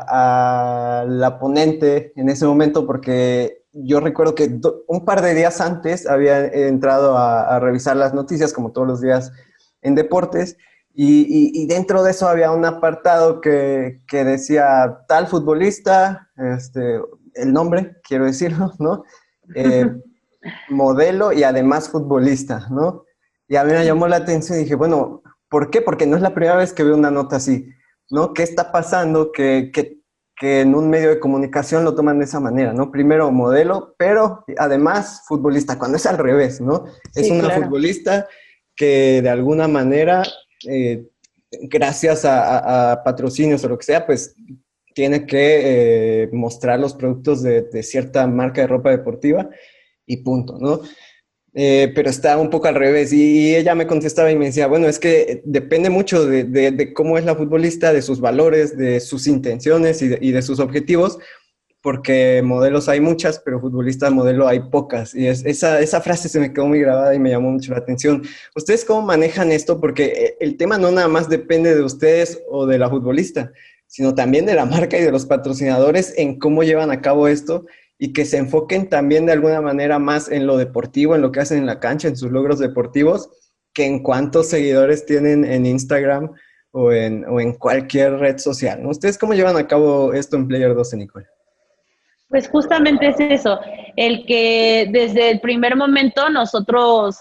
a, 0.08 1.06
la 1.08 1.40
ponente 1.40 2.14
en 2.16 2.30
ese 2.30 2.46
momento 2.46 2.86
porque 2.86 3.64
yo 3.72 4.00
recuerdo 4.00 4.36
que 4.36 4.60
un 4.88 5.04
par 5.04 5.22
de 5.22 5.34
días 5.34 5.60
antes 5.62 6.06
había 6.08 6.46
entrado 6.46 7.18
a, 7.18 7.60
revisar 7.60 7.98
las 7.98 8.14
noticias, 8.14 8.54
como 8.54 8.72
todos 8.72 8.88
los 8.88 9.02
días 9.02 9.32
en 9.82 9.96
deportes, 9.96 10.58
y, 10.96 11.66
dentro 11.66 12.04
de 12.04 12.12
eso 12.12 12.28
había 12.28 12.52
un 12.52 12.66
apartado 12.66 13.42
que, 13.42 14.02
decía 14.12 15.00
tal 15.08 15.26
futbolista, 15.26 16.30
este, 16.38 17.00
el 17.34 17.52
nombre, 17.52 17.98
quiero 18.08 18.26
decirlo, 18.26 18.74
¿no? 18.78 19.04
Eh, 19.56 19.90
modelo 20.70 21.34
y 21.34 21.44
además 21.44 21.90
futbolista, 21.90 22.68
¿no? 22.70 23.06
Y 23.48 23.56
a 23.56 23.64
mí 23.64 23.72
me 23.72 23.86
llamó 23.86 24.08
la 24.08 24.18
atención 24.18 24.60
y 24.60 24.64
dije, 24.64 24.76
bueno, 24.76 25.23
¿Por 25.54 25.70
qué? 25.70 25.82
Porque 25.82 26.08
no 26.08 26.16
es 26.16 26.24
la 26.24 26.34
primera 26.34 26.56
vez 26.56 26.74
que 26.74 26.82
veo 26.82 26.96
una 26.96 27.12
nota 27.12 27.36
así, 27.36 27.70
¿no? 28.10 28.34
¿Qué 28.34 28.42
está 28.42 28.72
pasando 28.72 29.32
que, 29.32 29.70
que, 29.72 30.00
que 30.36 30.62
en 30.62 30.74
un 30.74 30.90
medio 30.90 31.10
de 31.10 31.20
comunicación 31.20 31.84
lo 31.84 31.94
toman 31.94 32.18
de 32.18 32.26
esa 32.26 32.40
manera, 32.40 32.74
¿no? 32.74 32.90
Primero 32.90 33.32
modelo, 33.32 33.94
pero 34.00 34.46
además 34.58 35.22
futbolista, 35.28 35.78
cuando 35.78 35.98
es 35.98 36.08
al 36.08 36.18
revés, 36.18 36.60
¿no? 36.60 36.86
es 37.14 37.30
una 37.30 37.52
futbolista 37.52 38.28
que 38.76 39.22
de 39.22 39.30
alguna 39.30 39.68
manera, 39.68 40.24
eh, 40.68 41.06
gracias 41.52 42.26
a, 42.26 43.04
patrocinios 43.06 43.64
o 43.64 43.70
lo 43.70 43.78
que 43.78 43.86
sea, 43.86 44.08
pues 44.08 44.36
tiene 44.96 45.28
que 45.28 46.24
eh, 46.24 46.30
mostrar 46.32 46.80
los 46.80 46.96
productos 46.96 47.44
de, 47.44 47.62
de, 47.62 47.84
cierta 47.84 48.26
marca 48.26 48.62
de 48.62 48.68
ropa 48.68 48.90
deportiva 48.90 49.48
y 50.08 50.18
punto, 50.18 50.58
¿no? 50.60 50.82
Eh, 51.56 51.92
pero 51.94 52.10
está 52.10 52.38
un 52.38 52.50
poco 52.50 52.68
al 52.68 52.74
revés 52.74 53.14
y, 53.14 53.56
ella 53.56 53.76
me 53.76 53.86
contestaba 53.86 54.32
y 54.32 54.36
me 54.36 54.46
decía, 54.46 54.66
bueno, 54.66 54.88
es 54.88 54.98
que 54.98 55.44
depende 55.46 55.92
mucho 55.92 56.26
de, 56.26 56.46
de, 56.46 56.94
cómo 56.94 57.18
es 57.18 57.26
la 57.26 57.36
futbolista, 57.36 57.94
de 57.94 58.02
sus 58.02 58.20
valores, 58.20 58.76
de 58.76 59.00
sus 59.00 59.28
intenciones 59.28 60.02
y 60.02 60.08
de, 60.08 60.18
y 60.20 60.32
de, 60.32 60.42
sus 60.42 60.60
objetivos, 60.60 61.20
porque 61.82 62.42
modelos 62.44 62.90
hay 62.90 63.02
muchas, 63.02 63.40
pero 63.40 63.60
futbolistas 63.60 64.12
modelo 64.12 64.48
hay 64.48 64.62
pocas. 64.72 65.14
Y 65.14 65.28
es, 65.28 65.46
esa, 65.46 65.80
esa 65.80 66.02
frase 66.02 66.28
se 66.28 66.40
me 66.40 66.52
quedó 66.54 66.66
muy 66.66 66.80
grabada 66.80 67.14
y 67.14 67.20
me 67.20 67.30
llamó 67.30 67.52
mucho 67.52 67.74
la 67.74 67.80
atención. 67.80 68.24
¿Ustedes 68.56 68.84
cómo 68.84 69.04
manejan 69.04 69.52
esto? 69.52 69.80
Porque 69.80 70.06
eh, 70.06 70.38
el 70.40 70.58
tema 70.58 70.80
no 70.80 70.92
nada 70.92 71.08
más 71.08 71.30
depende 71.30 71.76
de 71.76 71.84
ustedes 71.84 72.42
o 72.50 72.66
de 72.66 72.80
la 72.80 72.90
futbolista, 72.90 73.52
sino 73.86 74.16
también 74.16 74.48
de 74.48 74.56
la 74.56 74.66
marca 74.66 74.98
y 74.98 75.04
de 75.04 75.12
los 75.12 75.28
patrocinadores 75.28 76.16
en 76.18 76.40
cómo 76.40 76.64
llevan 76.64 76.90
a 76.90 77.02
cabo 77.02 77.28
esto 77.28 77.66
y 78.04 78.12
que 78.12 78.26
se 78.26 78.36
enfoquen 78.36 78.90
también 78.90 79.26
de 79.26 79.32
alguna 79.32 79.62
manera 79.62 79.98
más 79.98 80.30
en 80.30 80.46
lo 80.46 80.58
deportivo, 80.58 81.16
en 81.16 81.22
lo 81.22 81.32
que 81.32 81.40
hacen 81.40 81.60
en 81.60 81.66
la 81.66 81.80
cancha, 81.80 82.10
en 82.10 82.18
sus 82.18 82.30
logros 82.32 82.60
deportivos, 82.60 83.30
que 83.74 83.86
en 83.86 84.04
cuántos 84.04 84.50
seguidores 84.50 85.06
tienen 85.06 85.46
en 85.46 85.66
Instagram 85.66 86.34
o 86.72 86.92
en, 86.92 87.24
o 87.30 87.40
en 87.40 87.54
cualquier 87.54 88.20
red 88.20 88.40
social. 88.40 88.86
¿Ustedes 88.86 89.18
cómo 89.18 89.34
llevan 89.34 89.56
a 89.56 89.70
cabo 89.70 90.12
esto 90.12 90.36
en 90.36 90.50
Player 90.50 90.76
12, 90.76 90.98
Nicole? 90.98 91.28
Pues 92.28 92.50
justamente 92.50 93.08
es 93.08 93.16
eso, 93.22 93.62
el 93.96 94.26
que 94.26 94.90
desde 94.92 95.32
el 95.32 95.40
primer 95.40 95.78
momento 95.78 96.30
nosotros 96.30 97.18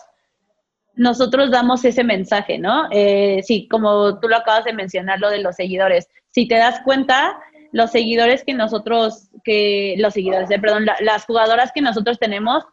nosotros 0.94 1.52
damos 1.52 1.84
ese 1.84 2.02
mensaje, 2.02 2.58
¿no? 2.58 2.88
Eh, 2.90 3.40
sí, 3.44 3.68
como 3.70 4.18
tú 4.18 4.26
lo 4.26 4.36
acabas 4.36 4.64
de 4.64 4.72
mencionar, 4.72 5.20
lo 5.20 5.30
de 5.30 5.42
los 5.42 5.54
seguidores. 5.54 6.08
Si 6.30 6.48
te 6.48 6.56
das 6.56 6.80
cuenta, 6.84 7.38
los 7.72 7.90
seguidores 7.90 8.44
que 8.44 8.54
nosotros, 8.54 9.28
que 9.44 9.96
los 9.98 10.14
seguidores, 10.14 10.50
eh, 10.50 10.58
perdón, 10.58 10.86
las 11.00 11.24
jugadoras 11.24 11.72
que 11.72 11.80
nosotros 11.80 12.18
tenemos, 12.18 12.64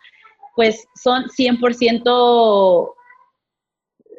pues 0.56 0.88
son 1.02 1.26
100% 1.30 2.94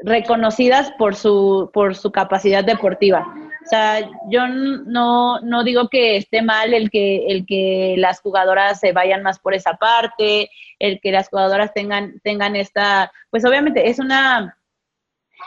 reconocidas 0.03 0.90
por 0.93 1.14
su, 1.14 1.71
por 1.73 1.95
su 1.95 2.11
capacidad 2.11 2.64
deportiva. 2.64 3.27
O 3.62 3.69
sea, 3.69 4.01
yo 4.31 4.49
no, 4.49 5.38
no 5.40 5.64
digo 5.64 5.88
que 5.88 6.16
esté 6.16 6.40
mal 6.40 6.73
el 6.73 6.90
que, 6.90 7.27
el 7.27 7.45
que 7.45 7.95
las 7.99 8.21
jugadoras 8.21 8.81
se 8.81 8.93
vayan 8.93 9.23
más 9.23 9.38
por 9.38 9.55
esa 9.55 9.75
parte, 9.75 10.51
el 10.79 10.99
que 11.01 11.12
las 11.12 11.29
jugadoras 11.29 11.73
tengan, 11.75 12.19
tengan 12.25 12.57
esta, 12.57 13.12
pues 13.29 13.45
obviamente 13.45 13.90
es 13.90 13.99
una, 13.99 14.59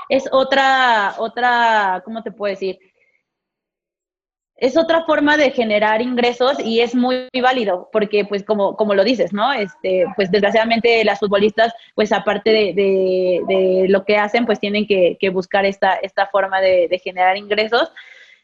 es 0.10 0.30
otra, 0.32 1.16
otra, 1.18 2.02
¿cómo 2.06 2.22
te 2.22 2.32
puedo 2.32 2.52
decir? 2.52 2.78
Es 4.64 4.78
otra 4.78 5.04
forma 5.04 5.36
de 5.36 5.52
generar 5.52 6.02
ingresos 6.02 6.58
y 6.58 6.80
es 6.80 6.96
muy, 6.96 7.28
válido, 7.42 7.90
porque 7.92 8.24
pues 8.24 8.46
como, 8.46 8.78
como 8.78 8.94
lo 8.94 9.04
dices, 9.04 9.34
¿no? 9.34 9.52
Este, 9.52 10.06
pues 10.16 10.32
desgraciadamente 10.32 11.04
las 11.04 11.20
futbolistas, 11.20 11.74
pues 11.96 12.14
aparte 12.14 12.50
de, 12.50 13.86
lo 13.90 14.06
que 14.06 14.16
hacen, 14.16 14.46
pues 14.46 14.62
tienen 14.62 14.88
que, 14.88 15.30
buscar 15.34 15.66
esta, 15.66 15.96
esta 15.96 16.28
forma 16.28 16.62
de, 16.62 17.02
generar 17.04 17.36
ingresos. 17.36 17.92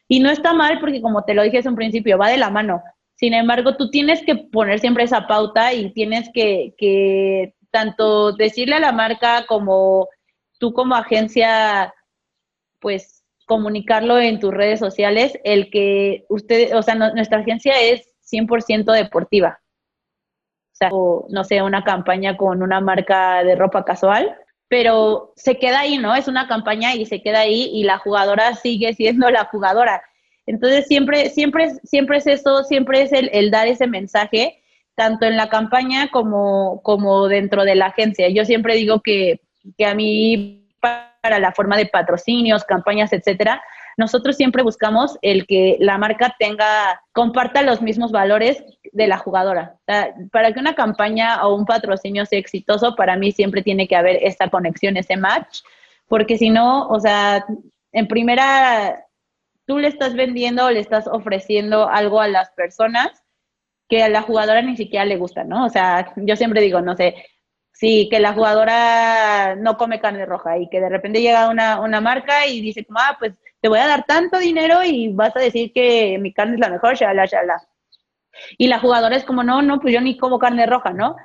Y 0.08 0.20
no 0.20 0.28
está 0.28 0.52
mal 0.52 0.78
porque 0.78 1.00
como 1.00 1.24
te 1.24 1.32
lo 1.32 1.42
dije 1.42 1.56
desde 1.56 1.70
un 1.70 1.76
principio, 1.76 2.18
va 2.18 2.28
de 2.28 2.36
la 2.36 2.50
mano. 2.50 2.82
Sin 3.14 3.32
embargo, 3.32 3.78
tú 3.78 3.88
tienes 3.88 4.22
que 4.22 4.34
poner 4.34 4.78
siempre 4.78 5.04
esa 5.04 5.26
pauta 5.26 5.72
y 5.72 5.90
tienes 5.94 6.28
que, 6.34 6.74
que 6.76 7.54
tanto 7.70 8.32
decirle 8.32 8.74
a 8.74 8.80
la 8.80 8.92
marca 8.92 9.46
como 9.46 10.06
tú 10.58 10.74
como 10.74 10.96
agencia, 10.96 11.94
pues 12.78 13.19
comunicarlo 13.50 14.20
en 14.20 14.38
tus 14.38 14.54
redes 14.54 14.78
sociales, 14.78 15.36
el 15.42 15.70
que 15.72 16.24
usted, 16.28 16.72
o 16.76 16.82
sea, 16.82 16.94
nuestra 16.94 17.40
agencia 17.40 17.72
es 17.80 18.08
100% 18.32 18.92
deportiva. 18.92 19.60
O 20.72 20.76
sea, 20.76 20.88
no 20.90 21.42
sé, 21.42 21.60
una 21.60 21.82
campaña 21.82 22.36
con 22.36 22.62
una 22.62 22.80
marca 22.80 23.42
de 23.42 23.56
ropa 23.56 23.84
casual, 23.84 24.36
pero 24.68 25.32
se 25.34 25.58
queda 25.58 25.80
ahí, 25.80 25.98
¿no? 25.98 26.14
Es 26.14 26.28
una 26.28 26.46
campaña 26.46 26.94
y 26.94 27.06
se 27.06 27.22
queda 27.22 27.40
ahí 27.40 27.68
y 27.72 27.82
la 27.82 27.98
jugadora 27.98 28.54
sigue 28.54 28.94
siendo 28.94 29.28
la 29.30 29.46
jugadora. 29.46 30.00
Entonces 30.46 30.86
siempre, 30.86 31.28
siempre, 31.30 31.70
siempre 31.82 32.18
es 32.18 32.28
eso, 32.28 32.62
siempre 32.62 33.02
es 33.02 33.12
el, 33.12 33.30
el 33.32 33.50
dar 33.50 33.66
ese 33.66 33.88
mensaje, 33.88 34.62
tanto 34.94 35.26
en 35.26 35.36
la 35.36 35.48
campaña 35.48 36.08
como, 36.12 36.82
como 36.84 37.26
dentro 37.26 37.64
de 37.64 37.74
la 37.74 37.86
agencia. 37.86 38.28
Yo 38.28 38.44
siempre 38.44 38.76
digo 38.76 39.00
que, 39.00 39.40
que 39.76 39.86
a 39.86 39.94
mí 39.96 40.68
para 41.20 41.38
la 41.38 41.52
forma 41.52 41.76
de 41.76 41.86
patrocinios, 41.86 42.64
campañas, 42.64 43.12
etcétera, 43.12 43.62
nosotros 43.96 44.36
siempre 44.36 44.62
buscamos 44.62 45.18
el 45.22 45.46
que 45.46 45.76
la 45.80 45.98
marca 45.98 46.34
tenga, 46.38 47.02
comparta 47.12 47.62
los 47.62 47.82
mismos 47.82 48.12
valores 48.12 48.64
de 48.92 49.06
la 49.06 49.18
jugadora. 49.18 49.76
para 50.32 50.52
que 50.52 50.60
una 50.60 50.74
campaña 50.74 51.46
o 51.46 51.54
un 51.54 51.66
patrocinio 51.66 52.24
sea 52.26 52.38
exitoso, 52.38 52.94
para 52.94 53.16
mí 53.16 53.32
siempre 53.32 53.62
tiene 53.62 53.86
que 53.86 53.96
haber 53.96 54.18
esta 54.22 54.48
conexión, 54.48 54.96
ese 54.96 55.16
match, 55.16 55.60
porque 56.08 56.38
si 56.38 56.50
no, 56.50 56.88
o 56.88 56.98
sea, 56.98 57.44
en 57.92 58.08
primera, 58.08 59.04
tú 59.66 59.78
le 59.78 59.88
estás 59.88 60.14
vendiendo 60.14 60.70
le 60.70 60.80
estás 60.80 61.06
ofreciendo 61.06 61.88
algo 61.88 62.20
a 62.20 62.28
las 62.28 62.50
personas 62.50 63.22
que 63.88 64.02
a 64.02 64.08
la 64.08 64.22
jugadora 64.22 64.62
ni 64.62 64.76
siquiera 64.76 65.04
le 65.04 65.16
gusta, 65.16 65.44
¿no? 65.44 65.66
O 65.66 65.68
sea, 65.68 66.12
yo 66.16 66.36
siempre 66.36 66.60
digo, 66.60 66.80
no 66.80 66.96
sé, 66.96 67.26
sí, 67.80 68.08
que 68.10 68.20
la 68.20 68.34
jugadora 68.34 69.56
no 69.56 69.78
come 69.78 70.00
carne 70.00 70.26
roja 70.26 70.58
y 70.58 70.68
que 70.68 70.80
de 70.80 70.90
repente 70.90 71.22
llega 71.22 71.48
una, 71.48 71.80
una 71.80 72.00
marca 72.02 72.46
y 72.46 72.60
dice 72.60 72.84
como, 72.84 72.98
ah, 73.00 73.16
pues 73.18 73.32
te 73.62 73.68
voy 73.70 73.78
a 73.78 73.86
dar 73.86 74.04
tanto 74.04 74.38
dinero 74.38 74.84
y 74.84 75.08
vas 75.08 75.34
a 75.34 75.40
decir 75.40 75.72
que 75.72 76.18
mi 76.20 76.32
carne 76.34 76.54
es 76.54 76.60
la 76.60 76.68
mejor, 76.68 76.94
shala, 76.94 77.24
shala. 77.24 77.56
Y 78.58 78.68
la 78.68 78.78
jugadora 78.80 79.16
es 79.16 79.24
como, 79.24 79.42
no, 79.42 79.62
no, 79.62 79.80
pues 79.80 79.94
yo 79.94 80.00
ni 80.02 80.18
como 80.18 80.38
carne 80.38 80.66
roja, 80.66 80.92
¿no? 80.92 81.16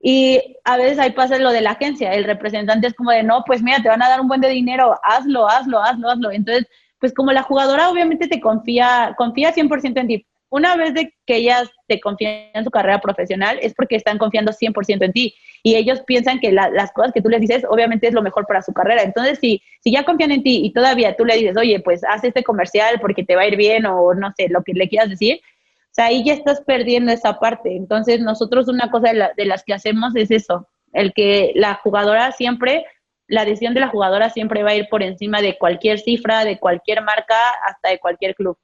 Y 0.00 0.40
a 0.64 0.76
veces 0.76 1.00
ahí 1.00 1.10
pasa 1.10 1.36
lo 1.38 1.50
de 1.50 1.62
la 1.62 1.72
agencia, 1.72 2.12
el 2.14 2.24
representante 2.24 2.86
es 2.86 2.94
como 2.94 3.10
de, 3.10 3.24
no, 3.24 3.42
pues 3.44 3.60
mira, 3.60 3.82
te 3.82 3.88
van 3.88 4.02
a 4.02 4.08
dar 4.08 4.20
un 4.20 4.28
buen 4.28 4.40
de 4.40 4.48
dinero, 4.50 4.94
hazlo, 5.02 5.48
hazlo, 5.48 5.82
hazlo, 5.82 6.10
hazlo. 6.10 6.30
Entonces, 6.30 6.68
pues 7.00 7.12
como 7.12 7.32
la 7.32 7.42
jugadora 7.42 7.90
obviamente 7.90 8.28
te 8.28 8.40
confía, 8.40 9.14
confía 9.18 9.52
100% 9.52 10.00
en 10.00 10.06
ti, 10.06 10.26
una 10.56 10.74
vez 10.74 10.94
que 11.26 11.36
ellas 11.36 11.70
te 11.86 12.00
confían 12.00 12.46
en 12.54 12.64
su 12.64 12.70
carrera 12.70 12.98
profesional, 12.98 13.58
es 13.60 13.74
porque 13.74 13.96
están 13.96 14.16
confiando 14.16 14.52
100% 14.52 15.04
en 15.04 15.12
ti. 15.12 15.34
Y 15.62 15.74
ellos 15.74 16.00
piensan 16.06 16.40
que 16.40 16.50
las 16.50 16.92
cosas 16.92 17.12
que 17.12 17.20
tú 17.20 17.28
les 17.28 17.42
dices, 17.42 17.64
obviamente 17.68 18.08
es 18.08 18.14
lo 18.14 18.22
mejor 18.22 18.46
para 18.46 18.62
su 18.62 18.72
carrera. 18.72 19.02
Entonces, 19.02 19.38
si, 19.38 19.62
si 19.84 19.92
ya 19.92 20.04
confían 20.04 20.32
en 20.32 20.42
ti 20.42 20.64
y 20.64 20.72
todavía 20.72 21.14
tú 21.14 21.26
le 21.26 21.36
dices, 21.36 21.58
oye, 21.58 21.80
pues 21.80 22.02
haz 22.04 22.24
este 22.24 22.42
comercial 22.42 22.98
porque 23.00 23.22
te 23.22 23.36
va 23.36 23.42
a 23.42 23.48
ir 23.48 23.56
bien 23.56 23.84
o 23.84 24.14
no 24.14 24.32
sé, 24.34 24.48
lo 24.48 24.62
que 24.62 24.72
le 24.72 24.88
quieras 24.88 25.10
decir, 25.10 25.40
o 25.42 25.94
sea, 25.96 26.06
ahí 26.06 26.24
ya 26.24 26.32
estás 26.32 26.62
perdiendo 26.62 27.12
esa 27.12 27.38
parte. 27.38 27.76
Entonces, 27.76 28.20
nosotros 28.20 28.68
una 28.68 28.90
cosa 28.90 29.12
de, 29.12 29.28
de 29.36 29.44
las 29.44 29.62
que 29.62 29.74
hacemos 29.74 30.16
es 30.16 30.30
eso, 30.30 30.68
el 30.94 31.12
que 31.12 31.52
la 31.54 31.74
jugadora 31.74 32.32
siempre 32.32 32.86
la 33.28 33.44
decisión 33.44 33.74
de 33.74 33.80
la 33.80 33.88
jugadora 33.88 34.30
siempre 34.30 34.62
va 34.62 34.70
a 34.70 34.76
ir 34.76 34.88
por 34.88 35.02
encima 35.02 35.42
de 35.42 35.58
cualquier 35.58 35.98
cifra, 35.98 36.44
de 36.44 36.60
cualquier 36.60 37.02
marca, 37.02 37.36
hasta 37.66 37.90
de 37.90 37.98
cualquier 37.98 38.36
club. 38.36 38.56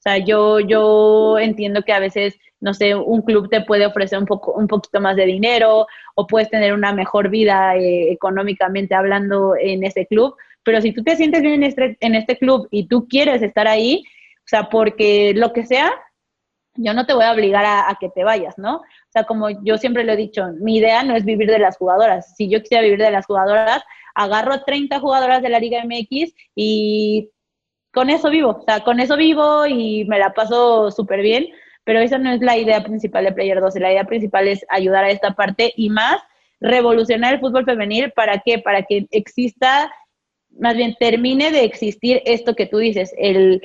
O 0.00 0.02
sea, 0.02 0.16
yo, 0.16 0.60
yo 0.60 1.38
entiendo 1.38 1.82
que 1.82 1.92
a 1.92 2.00
veces, 2.00 2.38
no 2.58 2.72
sé, 2.72 2.94
un 2.94 3.20
club 3.20 3.50
te 3.50 3.60
puede 3.60 3.84
ofrecer 3.84 4.18
un, 4.18 4.24
poco, 4.24 4.54
un 4.54 4.66
poquito 4.66 4.98
más 4.98 5.14
de 5.14 5.26
dinero 5.26 5.86
o 6.14 6.26
puedes 6.26 6.48
tener 6.48 6.72
una 6.72 6.94
mejor 6.94 7.28
vida 7.28 7.76
eh, 7.76 8.10
económicamente 8.10 8.94
hablando 8.94 9.54
en 9.60 9.84
ese 9.84 10.06
club, 10.06 10.34
pero 10.62 10.80
si 10.80 10.92
tú 10.92 11.04
te 11.04 11.16
sientes 11.16 11.42
bien 11.42 11.56
en 11.56 11.64
este, 11.64 11.98
en 12.00 12.14
este 12.14 12.38
club 12.38 12.66
y 12.70 12.88
tú 12.88 13.08
quieres 13.08 13.42
estar 13.42 13.68
ahí, 13.68 14.02
o 14.38 14.46
sea, 14.46 14.70
porque 14.70 15.34
lo 15.34 15.52
que 15.52 15.66
sea, 15.66 15.92
yo 16.76 16.94
no 16.94 17.04
te 17.04 17.12
voy 17.12 17.24
a 17.24 17.32
obligar 17.32 17.66
a, 17.66 17.90
a, 17.90 17.96
que 18.00 18.08
te 18.08 18.24
vayas, 18.24 18.56
¿no? 18.56 18.76
O 18.76 19.10
sea, 19.10 19.24
como 19.24 19.50
yo 19.50 19.76
siempre 19.76 20.04
lo 20.04 20.12
he 20.12 20.16
dicho, 20.16 20.46
mi 20.62 20.78
idea 20.78 21.02
no 21.02 21.14
es 21.14 21.26
vivir 21.26 21.50
de 21.50 21.58
las 21.58 21.76
jugadoras. 21.76 22.34
Si 22.36 22.48
yo 22.48 22.62
quisiera 22.62 22.82
vivir 22.82 23.00
de 23.00 23.10
las 23.10 23.26
jugadoras, 23.26 23.82
agarro 24.14 24.62
30 24.62 24.98
jugadoras 24.98 25.42
de 25.42 25.50
la 25.50 25.58
Liga 25.58 25.84
MX 25.84 26.32
y 26.54 27.30
con 27.92 28.10
eso 28.10 28.30
vivo, 28.30 28.58
o 28.60 28.64
sea, 28.64 28.80
con 28.80 29.00
eso 29.00 29.16
vivo 29.16 29.66
y 29.66 30.04
me 30.04 30.18
la 30.18 30.32
paso 30.32 30.90
súper 30.90 31.22
bien, 31.22 31.48
pero 31.84 32.00
esa 32.00 32.18
no 32.18 32.32
es 32.32 32.40
la 32.40 32.56
idea 32.56 32.82
principal 32.84 33.24
de 33.24 33.32
Player 33.32 33.60
12, 33.60 33.80
la 33.80 33.92
idea 33.92 34.04
principal 34.04 34.48
es 34.48 34.64
ayudar 34.68 35.04
a 35.04 35.10
esta 35.10 35.32
parte 35.32 35.72
y 35.76 35.90
más 35.90 36.20
revolucionar 36.60 37.34
el 37.34 37.40
fútbol 37.40 37.64
femenil, 37.64 38.12
¿para 38.12 38.42
qué? 38.44 38.58
Para 38.58 38.82
que 38.82 39.06
exista, 39.10 39.92
más 40.50 40.76
bien 40.76 40.94
termine 41.00 41.50
de 41.50 41.64
existir 41.64 42.22
esto 42.26 42.54
que 42.54 42.66
tú 42.66 42.78
dices, 42.78 43.14
el 43.18 43.62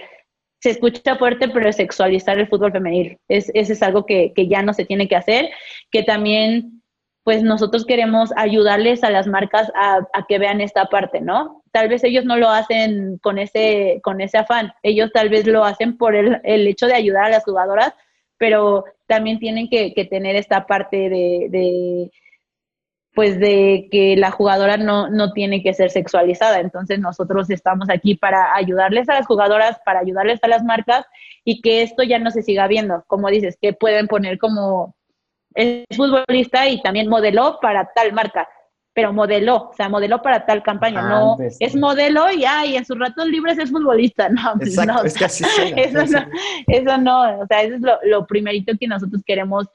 se 0.62 0.72
escucha 0.72 1.16
fuerte, 1.18 1.50
pero 1.50 1.72
sexualizar 1.72 2.40
el 2.40 2.48
fútbol 2.48 2.72
femenil. 2.72 3.20
Es, 3.28 3.52
ese 3.54 3.74
es 3.74 3.84
algo 3.84 4.08
que, 4.08 4.34
que 4.34 4.48
ya 4.48 4.64
no 4.64 4.74
se 4.74 4.86
tiene 4.86 5.08
que 5.08 5.16
hacer, 5.16 5.50
que 5.92 6.02
también 6.02 6.82
pues 7.26 7.42
nosotros 7.42 7.86
queremos 7.88 8.30
ayudarles 8.38 9.04
a 9.04 9.10
las 9.10 9.26
marcas 9.26 9.72
a, 9.74 10.06
que 10.30 10.38
vean 10.38 10.62
esta 10.62 10.86
parte, 10.86 11.22
¿no? 11.22 11.64
Tal 11.72 11.90
vez 11.90 12.04
ellos 12.04 12.24
no 12.24 12.38
lo 12.38 12.52
hacen 12.52 13.18
con 13.18 13.40
ese, 13.40 14.00
con 14.04 14.22
ese 14.22 14.38
afán, 14.38 14.72
ellos 14.84 15.10
tal 15.12 15.30
vez 15.30 15.48
lo 15.48 15.66
hacen 15.66 15.98
por 15.98 16.16
el, 16.16 16.40
hecho 16.44 16.86
de 16.86 16.94
ayudar 16.94 17.26
a 17.26 17.30
las 17.30 17.44
jugadoras, 17.44 17.96
pero 18.38 18.86
también 19.08 19.40
tienen 19.40 19.70
que, 19.70 19.92
tener 20.08 20.36
esta 20.36 20.68
parte 20.68 21.10
de, 21.10 22.12
pues 23.16 23.40
de 23.40 23.88
que 23.92 24.16
la 24.18 24.30
jugadora 24.30 24.78
no, 24.78 25.10
no 25.10 25.34
tiene 25.34 25.64
que 25.64 25.74
ser 25.74 25.90
sexualizada. 25.90 26.60
Entonces 26.60 27.00
nosotros 27.00 27.50
estamos 27.50 27.90
aquí 27.90 28.14
para 28.14 28.54
ayudarles 28.54 29.10
a 29.10 29.16
las 29.16 29.26
jugadoras, 29.26 29.80
para 29.84 30.02
ayudarles 30.02 30.44
a 30.44 30.48
las 30.48 30.64
marcas 30.64 31.08
y 31.44 31.62
que 31.62 31.82
esto 31.82 32.04
ya 32.04 32.20
no 32.20 32.30
se 32.30 32.44
siga 32.44 32.68
viendo. 32.68 33.04
Como 33.08 33.30
dices, 33.30 33.58
que 33.60 33.74
pueden 33.74 34.06
poner 34.06 34.38
como 34.38 34.94
es 35.56 35.86
futbolista 35.96 36.68
y 36.70 36.82
también 36.82 37.10
modeló 37.10 37.58
para 37.62 37.92
tal 37.94 38.14
marca, 38.14 38.48
pero 38.94 39.12
modeló, 39.12 39.70
o 39.70 39.74
sea, 39.74 39.90
modeló 39.90 40.22
para 40.22 40.46
tal 40.46 40.62
campaña, 40.64 41.02
no 41.02 41.38
es 41.40 41.76
modelo 41.76 42.32
y 42.32 42.46
ay, 42.46 42.78
en 42.78 42.86
sus 42.86 43.00
ratos 43.00 43.28
libres 43.28 43.58
es 43.58 43.72
futbolista, 43.72 44.30
no, 44.30 44.54
pues 44.58 44.76
no 44.76 45.04
es 45.04 45.16
que 45.16 45.26
así 45.26 45.44
eso, 45.76 46.06
no 46.06 46.28
eso 46.68 46.98
no, 46.98 47.40
o 47.40 47.48
sea, 47.48 47.64
eso 47.64 47.76
es 47.76 47.82
lo, 47.82 47.98
lo 48.04 48.28
primerito 48.28 48.74
que 48.80 48.88
nosotros 48.88 49.22
queremos 49.26 49.68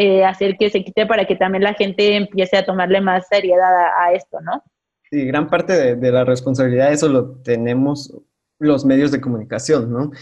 eh, 0.00 0.24
hacer 0.24 0.56
que 0.56 0.70
se 0.70 0.84
quite 0.84 1.06
para 1.06 1.26
que 1.26 1.34
también 1.34 1.64
la 1.64 1.74
gente 1.74 2.14
empiece 2.14 2.56
a 2.56 2.64
tomarle 2.64 3.00
más 3.00 3.26
seriedad 3.26 3.72
a, 4.00 4.12
esto, 4.12 4.40
¿no? 4.40 4.62
Sí, 5.10 5.24
gran 5.24 5.50
parte 5.50 5.96
de, 5.96 6.12
la 6.12 6.24
responsabilidad 6.24 6.86
de 6.86 6.94
eso 6.94 7.08
lo 7.08 7.40
tenemos 7.42 8.14
los 8.60 8.84
medios 8.84 9.10
de 9.10 9.20
comunicación, 9.20 9.90
¿no? 9.90 10.12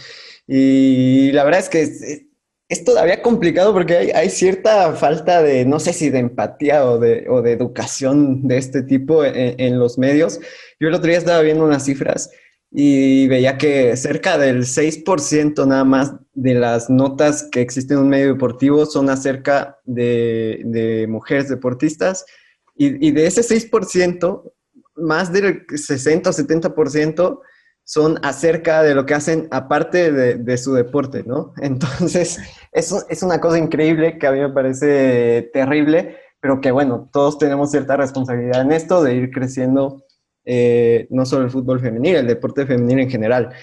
Y 0.47 1.31
la 1.33 1.43
verdad 1.43 1.59
es 1.59 1.69
que 1.69 2.27
es, 2.69 2.83
todavía 2.83 3.21
complicado 3.21 3.73
porque 3.73 4.13
hay, 4.13 4.29
cierta 4.29 4.93
falta 4.93 5.41
de, 5.41 5.65
no 5.65 5.79
sé 5.79 5.93
si 5.93 6.09
de 6.09 6.19
empatía 6.19 6.85
o 6.85 6.99
de, 6.99 7.25
educación 7.51 8.47
de 8.47 8.57
este 8.57 8.83
tipo 8.83 9.23
en, 9.23 9.59
en, 9.59 9.79
los 9.79 9.97
medios. 9.97 10.39
Yo 10.79 10.87
el 10.87 10.93
otro 10.93 11.07
día 11.07 11.17
estaba 11.17 11.41
viendo 11.41 11.65
unas 11.65 11.85
cifras 11.85 12.29
y 12.71 13.27
veía 13.27 13.57
que 13.57 13.95
cerca 13.95 14.37
del 14.37 14.63
6% 14.63 15.65
nada 15.65 15.83
más 15.83 16.13
de 16.33 16.53
las 16.53 16.89
notas 16.89 17.47
que 17.51 17.61
existen 17.61 17.97
en 17.97 18.03
un 18.03 18.09
medio 18.09 18.33
deportivo 18.33 18.85
son 18.85 19.09
acerca 19.09 19.79
de, 19.85 21.05
mujeres 21.09 21.49
deportistas 21.49 22.25
y, 22.75 23.11
de 23.11 23.25
ese 23.25 23.41
6%, 23.41 24.53
más 24.97 25.33
del 25.33 25.65
60 25.73 26.29
o 26.29 26.33
70% 26.33 27.39
son 27.87 28.19
acerca 28.21 28.83
de 28.83 28.93
lo 28.93 29.05
que 29.05 29.13
hacen 29.13 29.47
aparte 29.49 30.11
de, 30.11 30.57
su 30.57 30.73
deporte, 30.73 31.23
¿no? 31.25 31.53
Entonces, 31.61 32.37
eso 32.73 33.03
es 33.09 33.23
una 33.23 33.39
cosa 33.39 33.57
increíble 33.57 34.19
que 34.19 34.27
a 34.27 34.31
mí 34.33 34.41
me 34.41 34.49
parece 34.49 35.49
terrible, 35.53 36.17
pero 36.41 36.59
que 36.59 36.71
bueno, 36.71 37.09
todos 37.13 37.37
tenemos 37.37 37.71
cierta 37.71 37.95
responsabilidad 37.95 38.61
en 38.61 38.73
esto 38.73 39.01
de 39.01 39.15
ir 39.15 39.31
creciendo 39.31 40.03
eh, 40.43 41.07
no 41.11 41.25
solo 41.25 41.45
el 41.45 41.49
fútbol 41.49 41.79
femenil, 41.79 42.17
el 42.17 42.27
deporte 42.27 42.65
femenil 42.65 42.99
en 42.99 43.09
general. 43.09 43.53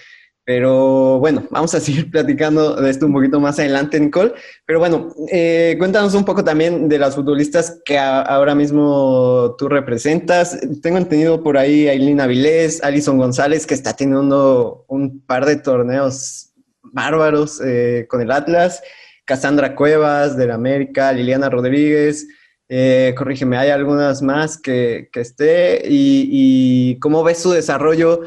Pero 0.45 1.19
bueno, 1.21 1.47
vamos 1.51 1.75
a 1.75 1.81
seguir 1.81 2.11
platicando 2.13 2.77
de 2.77 2.91
esto 2.91 3.07
un 3.07 3.13
poquito 3.13 3.41
más 3.41 3.59
adelante, 3.59 3.99
Nicole. 3.99 4.33
Pero 4.67 4.79
bueno, 4.79 5.15
eh, 5.31 5.77
cuéntanos 5.79 6.15
un 6.15 6.25
poco 6.25 6.45
también 6.45 6.89
de 6.89 6.99
las 6.99 7.15
futbolistas 7.15 7.81
que 7.85 7.99
ahora 7.99 8.55
mismo 8.55 9.55
tú 9.59 9.69
representas. 9.69 10.59
Tengo 10.83 10.99
entendido 10.99 11.43
por 11.43 11.57
ahí 11.57 11.89
a 11.89 11.93
Aileen 11.93 12.21
Avilés, 12.21 12.83
Alison 12.83 13.19
González, 13.19 13.67
que 13.67 13.75
está 13.75 13.95
teniendo 13.95 14.85
un 14.89 15.21
par 15.21 15.47
de 15.47 15.57
torneos 15.57 16.51
bárbaros 16.83 17.61
eh, 17.65 18.07
con 18.09 18.21
el 18.21 18.31
Atlas, 18.31 18.83
Cassandra 19.25 19.75
Cuevas 19.75 20.37
del 20.37 20.51
América, 20.51 21.13
Liliana 21.13 21.49
Rodríguez. 21.49 22.27
Eh, 22.69 23.15
corrígeme, 23.17 23.59
hay 23.59 23.71
algunas 23.71 24.23
más 24.23 24.59
que, 24.59 25.09
esté. 25.15 25.83
Y, 25.89 26.99
cómo 27.01 27.23
ves 27.23 27.39
su 27.39 27.51
desarrollo 27.51 28.23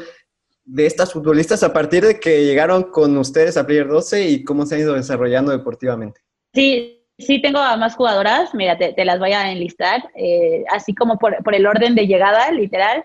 de 0.68 0.84
estas 0.84 1.12
futbolistas 1.12 1.62
a 1.62 1.72
partir 1.72 2.04
de 2.04 2.20
que 2.20 2.44
llegaron 2.44 2.84
con 2.84 3.16
ustedes 3.16 3.56
a 3.56 3.66
Player 3.66 3.88
12 3.88 4.28
y 4.28 4.44
cómo 4.44 4.66
se 4.66 4.74
han 4.74 4.82
ido 4.82 4.94
desarrollando 4.94 5.50
deportivamente? 5.50 6.20
Sí, 6.52 7.06
sí 7.18 7.40
tengo 7.40 7.58
a 7.58 7.76
más 7.78 7.96
jugadoras, 7.96 8.54
mira, 8.54 8.76
te, 8.76 9.04
las 9.04 9.18
voy 9.18 9.32
a 9.32 9.50
enlistar, 9.50 10.10
eh, 10.14 10.64
así 10.70 10.94
como 10.94 11.18
por, 11.18 11.36
el 11.54 11.66
orden 11.66 11.94
de 11.94 12.06
llegada, 12.06 12.52
literal. 12.52 13.02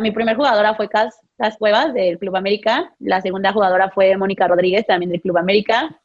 mi 0.00 0.12
primer 0.12 0.36
jugadora 0.36 0.76
fue 0.76 0.88
Cas, 0.88 1.18
Cas 1.36 1.56
Cuevas 1.58 1.92
del 1.94 2.16
Club 2.18 2.36
América, 2.36 2.94
la 3.00 3.20
segunda 3.20 3.52
jugadora 3.52 3.90
fue 3.90 4.16
Mónica 4.16 4.46
Rodríguez 4.46 4.86
también 4.86 5.10
del 5.10 5.20
Club 5.20 5.38
América, 5.38 6.00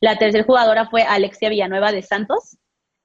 la 0.00 0.18
tercera 0.18 0.42
jugadora 0.42 0.88
fue 0.90 1.02
Alexia 1.02 1.50
Villanueva 1.50 1.92
de 1.92 2.02
Santos, 2.02 2.58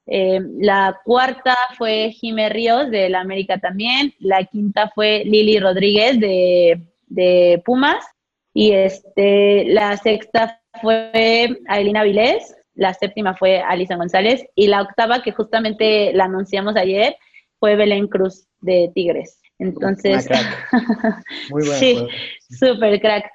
eh, 0.08 0.40
la 0.60 1.02
cuarta 1.04 1.56
fue 1.78 2.12
Jimé 2.12 2.50
Ríos 2.50 2.90
de 2.92 3.10
la 3.10 3.22
América 3.22 3.58
también. 3.58 4.14
La 4.20 4.44
quinta 4.46 4.92
fue 4.94 5.24
Lili 5.26 5.60
Rodríguez 5.60 6.20
de, 6.20 6.80
de, 7.08 7.62
Pumas. 7.66 8.06
Y 8.54 8.72
este, 8.72 9.66
la 9.66 9.98
sexta 9.98 10.62
fue 10.82 11.60
Ailina 11.68 12.04
Vilés. 12.04 12.56
La 12.74 12.94
séptima 12.94 13.36
fue 13.36 13.60
Alisa 13.60 13.96
González. 13.96 14.46
Y 14.56 14.68
la 14.68 14.82
octava, 14.82 15.24
que 15.24 15.32
justamente 15.32 16.14
la 16.14 16.26
anunciamos 16.26 16.76
ayer, 16.76 17.16
fue 17.60 17.76
Belén 17.76 18.08
Cruz 18.08 18.48
de 18.62 18.92
Tigres. 18.94 19.42
Entonces, 19.60 20.28
muy 21.50 21.64
buena, 21.64 21.80
sí, 21.80 22.08
súper 22.50 23.00
crack. 23.00 23.32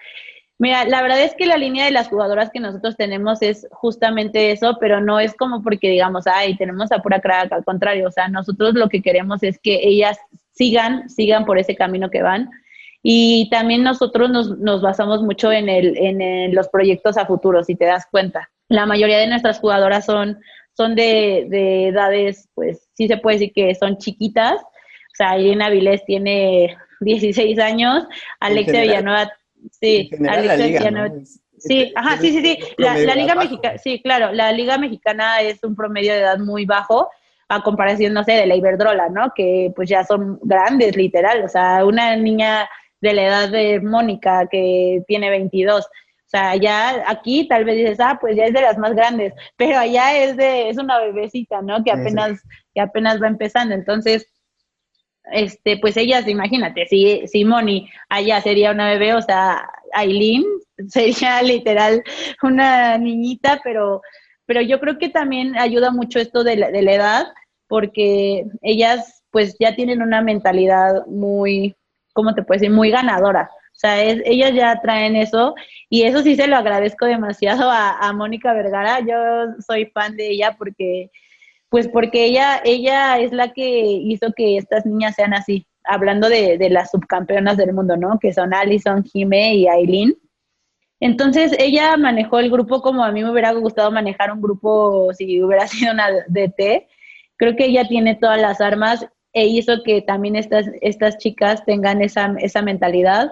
Mira, 0.60 0.84
la 0.84 1.00
verdad 1.00 1.22
es 1.22 1.34
que 1.34 1.46
la 1.46 1.56
línea 1.56 1.86
de 1.86 1.90
las 1.90 2.08
jugadoras 2.08 2.50
que 2.50 2.60
nosotros 2.60 2.94
tenemos 2.94 3.40
es 3.40 3.66
justamente 3.70 4.52
eso, 4.52 4.76
pero 4.78 5.00
no 5.00 5.18
es 5.18 5.34
como 5.34 5.62
porque 5.62 5.88
digamos, 5.88 6.26
ay, 6.26 6.54
tenemos 6.58 6.92
a 6.92 6.98
pura 6.98 7.18
crack, 7.18 7.50
al 7.50 7.64
contrario, 7.64 8.06
o 8.06 8.12
sea, 8.12 8.28
nosotros 8.28 8.74
lo 8.74 8.90
que 8.90 9.00
queremos 9.00 9.42
es 9.42 9.58
que 9.58 9.80
ellas 9.82 10.18
sigan, 10.52 11.08
sigan 11.08 11.46
por 11.46 11.58
ese 11.58 11.76
camino 11.76 12.10
que 12.10 12.20
van. 12.20 12.50
Y 13.02 13.48
también 13.50 13.82
nosotros 13.82 14.30
nos, 14.30 14.58
nos 14.58 14.82
basamos 14.82 15.22
mucho 15.22 15.50
en, 15.50 15.68
el, 15.68 15.96
en 15.96 16.54
los 16.54 16.68
proyectos 16.68 17.16
a 17.16 17.26
futuro, 17.26 17.64
si 17.64 17.74
te 17.74 17.86
das 17.86 18.06
cuenta. 18.10 18.50
La 18.68 18.86
mayoría 18.86 19.18
de 19.18 19.26
nuestras 19.26 19.58
jugadoras 19.58 20.04
son, 20.04 20.38
son 20.76 20.94
de, 20.94 21.46
de 21.48 21.88
edades, 21.88 22.48
pues 22.54 22.88
sí 22.94 23.08
se 23.08 23.16
puede 23.16 23.38
decir 23.38 23.52
que 23.54 23.74
son 23.74 23.96
chiquitas. 23.96 24.60
O 24.60 25.14
sea, 25.14 25.38
Irina 25.38 25.70
Vilés 25.70 26.04
tiene 26.04 26.76
16 27.00 27.58
años, 27.58 28.04
Alexia 28.38 28.82
Villanueva 28.82 29.32
Sí, 29.70 30.10
la 30.18 30.40
liga, 30.40 31.12
Sí, 31.58 31.92
ajá, 31.94 32.16
sí, 32.16 32.32
sí, 32.32 32.40
sí. 32.42 32.58
La, 32.78 32.96
Liga 33.14 33.34
Mexicana, 33.34 33.76
sí, 33.76 34.00
claro, 34.02 34.32
la 34.32 34.50
Liga 34.50 34.78
Mexicana 34.78 35.42
es 35.42 35.62
un 35.62 35.76
promedio 35.76 36.14
de 36.14 36.20
edad 36.20 36.38
muy 36.38 36.64
bajo 36.64 37.10
a 37.50 37.62
comparación, 37.62 38.14
no 38.14 38.24
sé, 38.24 38.32
de 38.32 38.46
la 38.46 38.56
Iberdrola, 38.56 39.10
¿no? 39.10 39.32
Que 39.34 39.70
pues 39.76 39.86
ya 39.86 40.02
son 40.02 40.38
grandes, 40.42 40.96
literal. 40.96 41.44
O 41.44 41.48
sea, 41.48 41.84
una 41.84 42.16
niña 42.16 42.66
de 43.00 43.14
la 43.14 43.22
edad 43.22 43.48
de 43.50 43.80
Mónica 43.80 44.46
que 44.50 45.02
tiene 45.06 45.30
22. 45.30 45.84
O 45.84 45.88
sea, 46.30 46.54
ya 46.54 47.02
aquí 47.08 47.48
tal 47.48 47.64
vez 47.64 47.76
dices, 47.76 47.98
ah, 48.00 48.18
pues 48.20 48.36
ya 48.36 48.44
es 48.44 48.52
de 48.52 48.62
las 48.62 48.78
más 48.78 48.94
grandes, 48.94 49.32
pero 49.56 49.78
allá 49.78 50.16
es 50.16 50.36
de, 50.36 50.68
es 50.68 50.78
una 50.78 51.00
bebecita, 51.00 51.60
¿no? 51.60 51.82
Que 51.82 51.90
apenas, 51.90 52.40
que 52.72 52.80
apenas 52.80 53.20
va 53.20 53.26
empezando. 53.26 53.74
Entonces, 53.74 54.28
este, 55.32 55.78
pues 55.78 55.96
ellas, 55.96 56.28
imagínate, 56.28 56.86
si, 56.86 57.26
si 57.26 57.44
Moni 57.44 57.88
allá 58.08 58.40
sería 58.40 58.70
una 58.70 58.90
bebé, 58.90 59.14
o 59.14 59.22
sea, 59.22 59.68
Aileen 59.92 60.44
sería 60.88 61.42
literal 61.42 62.02
una 62.42 62.96
niñita, 62.98 63.60
pero, 63.64 64.00
pero 64.46 64.60
yo 64.60 64.80
creo 64.80 64.98
que 64.98 65.08
también 65.08 65.58
ayuda 65.58 65.90
mucho 65.90 66.18
esto 66.18 66.44
de 66.44 66.56
la, 66.56 66.70
de 66.70 66.82
la 66.82 66.92
edad, 66.92 67.26
porque 67.68 68.46
ellas 68.62 69.24
pues 69.30 69.56
ya 69.60 69.76
tienen 69.76 70.02
una 70.02 70.22
mentalidad 70.22 71.06
muy, 71.06 71.76
¿cómo 72.12 72.34
te 72.34 72.42
puedo 72.42 72.58
decir? 72.60 72.74
Muy 72.74 72.90
ganadora. 72.90 73.50
O 73.72 73.78
sea, 73.80 74.02
es, 74.02 74.20
ellas 74.24 74.52
ya 74.54 74.80
traen 74.80 75.16
eso 75.16 75.54
y 75.88 76.02
eso 76.02 76.22
sí 76.22 76.36
se 76.36 76.46
lo 76.46 76.56
agradezco 76.56 77.06
demasiado 77.06 77.70
a, 77.70 77.98
a 77.98 78.12
Mónica 78.12 78.52
Vergara. 78.52 79.00
Yo 79.00 79.16
soy 79.66 79.86
fan 79.86 80.16
de 80.16 80.28
ella 80.28 80.56
porque 80.58 81.10
pues 81.70 81.88
porque 81.88 82.24
ella, 82.26 82.60
ella 82.64 83.18
es 83.18 83.32
la 83.32 83.52
que 83.52 83.82
hizo 83.82 84.32
que 84.36 84.56
estas 84.56 84.84
niñas 84.84 85.14
sean 85.14 85.32
así, 85.32 85.66
hablando 85.84 86.28
de, 86.28 86.58
de 86.58 86.68
las 86.68 86.90
subcampeonas 86.90 87.56
del 87.56 87.72
mundo, 87.72 87.96
¿no? 87.96 88.18
Que 88.18 88.32
son 88.32 88.52
Alison, 88.52 89.04
Jime 89.04 89.54
y 89.54 89.68
Aileen. 89.68 90.16
Entonces 90.98 91.54
ella 91.58 91.96
manejó 91.96 92.40
el 92.40 92.50
grupo 92.50 92.82
como 92.82 93.04
a 93.04 93.12
mí 93.12 93.22
me 93.22 93.30
hubiera 93.30 93.52
gustado 93.52 93.90
manejar 93.90 94.32
un 94.32 94.42
grupo 94.42 95.12
si 95.14 95.42
hubiera 95.42 95.66
sido 95.68 95.92
una 95.92 96.10
DT. 96.28 96.88
Creo 97.36 97.56
que 97.56 97.66
ella 97.66 97.88
tiene 97.88 98.16
todas 98.16 98.40
las 98.40 98.60
armas 98.60 99.06
e 99.32 99.46
hizo 99.46 99.82
que 99.84 100.02
también 100.02 100.36
estas, 100.36 100.66
estas 100.80 101.18
chicas 101.18 101.64
tengan 101.64 102.02
esa, 102.02 102.34
esa 102.38 102.62
mentalidad 102.62 103.30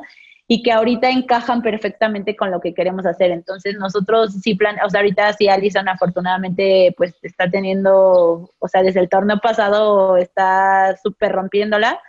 y 0.51 0.63
que 0.63 0.73
ahorita 0.73 1.11
encajan 1.11 1.61
perfectamente 1.61 2.35
con 2.35 2.51
lo 2.51 2.61
que 2.61 2.73
queremos 2.73 3.05
hacer. 3.05 3.31
Entonces 3.31 3.77
nosotros 3.77 4.33
sí 4.41 4.55
plan, 4.55 4.77
o 4.85 4.89
sea, 4.89 5.01
ahorita 5.01 5.35
sí 5.35 5.47
Alison 5.49 5.89
afortunadamente 5.89 6.95
pues 6.97 7.15
está 7.23 7.51
teniendo, 7.51 8.51
o 8.59 8.69
sea, 8.69 8.83
desde 8.83 9.01
el 9.01 9.11
torneo 9.11 9.39
pasado 9.41 10.17
está 10.17 10.97
súper 11.03 11.33
rompiéndola. 11.33 12.01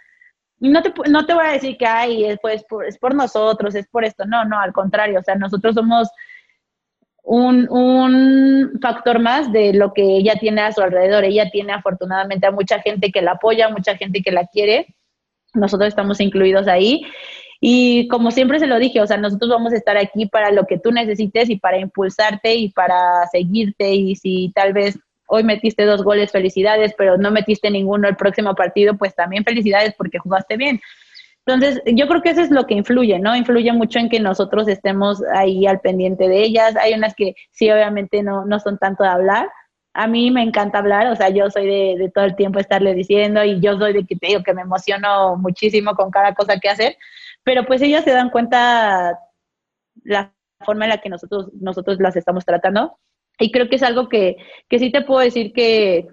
Y 0.62 0.70
no 0.70 0.82
te, 0.82 0.94
no 1.10 1.26
te 1.26 1.34
voy 1.34 1.46
a 1.48 1.52
decir 1.52 1.78
que 1.78 1.86
ay, 1.86 2.26
es, 2.26 2.40
pues, 2.42 2.64
por, 2.64 2.86
es 2.86 2.98
por 2.98 3.14
nosotros, 3.14 3.76
es 3.76 3.88
por 3.88 4.06
esto. 4.06 4.26
No, 4.26 4.46
no, 4.46 4.58
al 4.60 4.72
contrario, 4.72 5.20
o 5.20 5.24
sea, 5.24 5.36
nosotros 5.36 5.76
somos 5.76 6.10
un, 7.32 7.68
un, 7.70 8.80
factor 8.82 9.20
más 9.20 9.52
de 9.52 9.72
lo 9.74 9.94
que 9.94 10.02
ella 10.02 10.36
tiene 10.40 10.62
a 10.62 10.72
su 10.72 10.82
alrededor. 10.82 11.24
Ella 11.24 11.52
tiene 11.52 11.74
afortunadamente 11.74 12.48
a 12.48 12.52
mucha 12.52 12.80
gente 12.80 13.12
que 13.12 13.22
la 13.22 13.34
apoya, 13.34 13.70
mucha 13.70 13.96
gente 13.96 14.22
que 14.24 14.32
la 14.32 14.48
quiere. 14.48 14.88
Nosotros 15.54 15.90
estamos 15.90 16.20
incluidos 16.22 16.68
ahí 16.68 17.04
y 17.62 18.08
como 18.08 18.32
siempre 18.32 18.58
se 18.60 18.66
lo 18.66 18.80
dije, 18.80 19.00
o 19.02 19.06
sea, 19.06 19.18
nosotros 19.18 19.52
vamos 19.52 19.74
a 19.74 19.76
estar 19.76 19.96
aquí 19.96 20.26
para 20.26 20.52
lo 20.52 20.66
que 20.66 20.80
tú 20.80 20.92
necesites 20.92 21.52
y 21.52 21.58
para 21.58 21.78
impulsarte 21.78 22.56
y 22.56 22.70
para 22.70 23.28
seguirte 23.32 23.94
y 23.94 24.16
si 24.16 24.52
tal 24.56 24.74
vez 24.74 24.98
hoy 25.28 25.44
metiste 25.44 25.86
dos 25.86 26.04
goles, 26.04 26.32
felicidades, 26.32 26.96
pero 26.98 27.18
no 27.18 27.30
metiste 27.30 27.70
ninguno 27.70 28.08
el 28.08 28.16
próximo 28.16 28.56
partido, 28.56 28.98
pues 28.98 29.14
también 29.14 29.44
felicidades 29.44 29.94
porque 29.96 30.18
jugaste 30.18 30.58
bien. 30.58 30.82
Entonces, 31.46 31.82
yo 31.86 32.08
creo 32.08 32.22
que 32.22 32.30
eso 32.30 32.42
es 32.42 32.52
lo 32.52 32.66
que 32.66 32.76
influye, 32.76 33.18
¿no? 33.20 33.36
Influye 33.36 33.72
mucho 33.74 34.00
en 34.00 34.10
que 34.10 34.20
nosotros 34.20 34.68
estemos 34.68 35.22
ahí 35.34 35.66
al 35.66 35.80
pendiente 35.80 36.28
de 36.28 36.44
ellas. 36.44 36.76
Hay 36.76 36.94
unas 36.94 37.16
que 37.16 37.36
sí, 37.52 37.72
obviamente 37.72 38.22
no, 38.22 38.46
no 38.46 38.60
son 38.60 38.78
tanto 38.78 39.04
de 39.04 39.10
hablar. 39.10 39.50
A 39.94 40.08
mí 40.08 40.30
me 40.32 40.44
encanta 40.44 40.78
hablar, 40.78 41.08
o 41.08 41.16
sea, 41.16 41.30
yo 41.30 41.50
soy 41.50 41.66
de, 41.66 41.96
de 41.98 42.12
todo 42.12 42.26
el 42.26 42.36
tiempo 42.36 42.60
estarle 42.60 42.94
diciendo 42.94 43.44
y 43.44 43.60
yo 43.60 43.78
soy 43.80 43.94
de 43.94 44.06
que 44.06 44.16
te 44.16 44.28
digo 44.28 44.44
que 44.44 44.54
me 44.54 44.62
emociono 44.62 45.36
muchísimo 45.38 45.96
con 45.96 46.12
cada 46.12 46.36
cosa 46.36 46.60
que 46.60 46.70
hacer, 46.70 46.96
pero 47.44 47.66
pues 47.66 47.82
ellas 47.82 48.04
se 48.04 48.12
dan 48.12 48.30
cuenta 48.30 49.18
la 50.04 50.34
forma 50.64 50.86
en 50.86 50.90
la 50.90 51.02
que 51.02 51.10
nosotros, 51.10 51.50
nosotros 51.54 52.00
las 52.00 52.16
estamos 52.16 52.46
tratando. 52.46 53.00
Y 53.40 53.52
creo 53.52 53.70
que 53.70 53.78
es 53.78 53.84
algo 53.84 54.10
que, 54.10 54.38
que 54.68 54.80
sí 54.80 54.92
te 54.92 55.02
puedo 55.02 55.22
decir 55.22 55.54
que, 55.54 56.08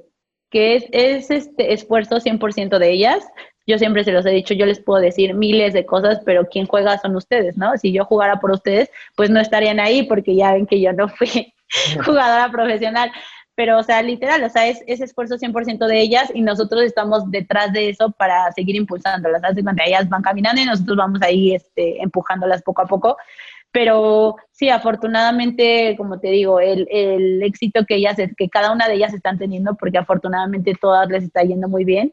que 0.50 0.76
es, 0.76 0.86
es 0.92 1.30
este 1.30 1.72
esfuerzo 1.72 2.16
100% 2.16 2.78
de 2.78 2.90
ellas. 2.90 3.26
Yo 3.66 3.78
siempre 3.78 4.04
se 4.04 4.12
los 4.12 4.24
he 4.26 4.30
dicho, 4.30 4.54
yo 4.54 4.64
les 4.64 4.80
puedo 4.80 5.00
decir 5.00 5.34
miles 5.34 5.74
de 5.74 5.84
cosas, 5.84 6.20
pero 6.24 6.48
quien 6.48 6.66
juega 6.66 6.98
son 6.98 7.16
ustedes, 7.16 7.56
¿no? 7.56 7.76
Si 7.76 7.92
yo 7.92 8.04
jugara 8.04 8.38
por 8.38 8.52
ustedes, 8.52 8.90
pues 9.16 9.28
no 9.30 9.40
estarían 9.40 9.80
ahí 9.80 10.04
porque 10.04 10.36
ya 10.36 10.52
ven 10.52 10.66
que 10.66 10.80
yo 10.80 10.92
no 10.92 11.08
fui 11.08 11.52
jugadora 12.04 12.50
profesional. 12.50 13.10
Pero, 13.56 13.78
o 13.78 13.82
sea, 13.82 14.02
literal, 14.02 14.44
o 14.44 14.50
sea, 14.50 14.68
es, 14.68 14.84
ese 14.86 15.04
esfuerzo 15.04 15.36
100% 15.36 15.86
de 15.86 16.00
ellas 16.00 16.30
y 16.34 16.42
nosotros 16.42 16.82
estamos 16.82 17.30
detrás 17.30 17.72
de 17.72 17.88
eso 17.88 18.10
para 18.10 18.52
seguir 18.52 18.76
impulsándolas. 18.76 19.42
Hace 19.42 19.62
cuando 19.62 19.82
ellas 19.84 20.08
van 20.10 20.22
caminando 20.22 20.60
y 20.60 20.66
nosotros 20.66 20.96
vamos 20.98 21.22
ahí 21.22 21.54
este, 21.54 22.02
empujándolas 22.02 22.62
poco 22.62 22.82
a 22.82 22.86
poco. 22.86 23.16
Pero 23.72 24.36
sí, 24.52 24.68
afortunadamente, 24.68 25.96
como 25.96 26.20
te 26.20 26.28
digo, 26.28 26.60
el, 26.60 26.86
el 26.90 27.42
éxito 27.42 27.84
que 27.86 27.96
ellas, 27.96 28.16
que 28.36 28.48
cada 28.50 28.72
una 28.72 28.88
de 28.88 28.94
ellas 28.94 29.14
están 29.14 29.38
teniendo, 29.38 29.74
porque 29.74 29.98
afortunadamente 29.98 30.74
todas 30.78 31.08
les 31.08 31.24
está 31.24 31.42
yendo 31.42 31.68
muy 31.68 31.84
bien, 31.84 32.12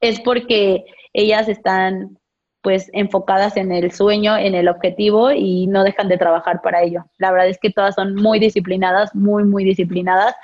es 0.00 0.20
porque 0.20 0.84
ellas 1.12 1.48
están 1.48 2.18
pues 2.62 2.90
enfocadas 2.92 3.56
en 3.56 3.70
el 3.70 3.92
sueño, 3.92 4.36
en 4.36 4.56
el 4.56 4.68
objetivo 4.68 5.30
y 5.30 5.68
no 5.68 5.84
dejan 5.84 6.08
de 6.08 6.18
trabajar 6.18 6.62
para 6.62 6.82
ello. 6.82 7.04
La 7.16 7.30
verdad 7.30 7.48
es 7.48 7.58
que 7.58 7.70
todas 7.70 7.94
son 7.94 8.16
muy 8.16 8.40
disciplinadas, 8.40 9.14
muy, 9.14 9.44
muy 9.44 9.62
disciplinadas. 9.64 10.34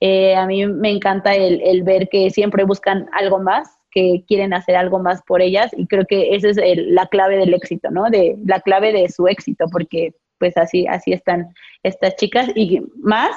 Eh, 0.00 0.34
a 0.34 0.46
mí 0.46 0.66
me 0.66 0.90
encanta 0.90 1.34
el, 1.34 1.60
el, 1.62 1.82
ver 1.82 2.08
que 2.08 2.30
siempre 2.30 2.64
buscan 2.64 3.08
algo 3.12 3.40
más, 3.40 3.76
que 3.96 4.24
quieren 4.28 4.52
hacer 4.52 4.76
algo 4.76 4.98
más 4.98 5.22
por 5.22 5.40
ellas 5.40 5.70
y 5.74 5.86
creo 5.86 6.04
que 6.06 6.34
esa 6.34 6.48
es 6.48 6.58
el, 6.58 6.94
la 6.94 7.06
clave 7.06 7.38
del 7.38 7.54
éxito, 7.54 7.90
¿no? 7.90 8.10
De, 8.10 8.36
la 8.44 8.60
clave 8.60 8.92
de 8.92 9.08
su 9.08 9.26
éxito, 9.26 9.64
porque 9.72 10.14
pues 10.38 10.54
así, 10.58 10.86
así 10.86 11.14
están 11.14 11.48
estas 11.82 12.14
chicas 12.16 12.50
y 12.54 12.82
más 12.96 13.30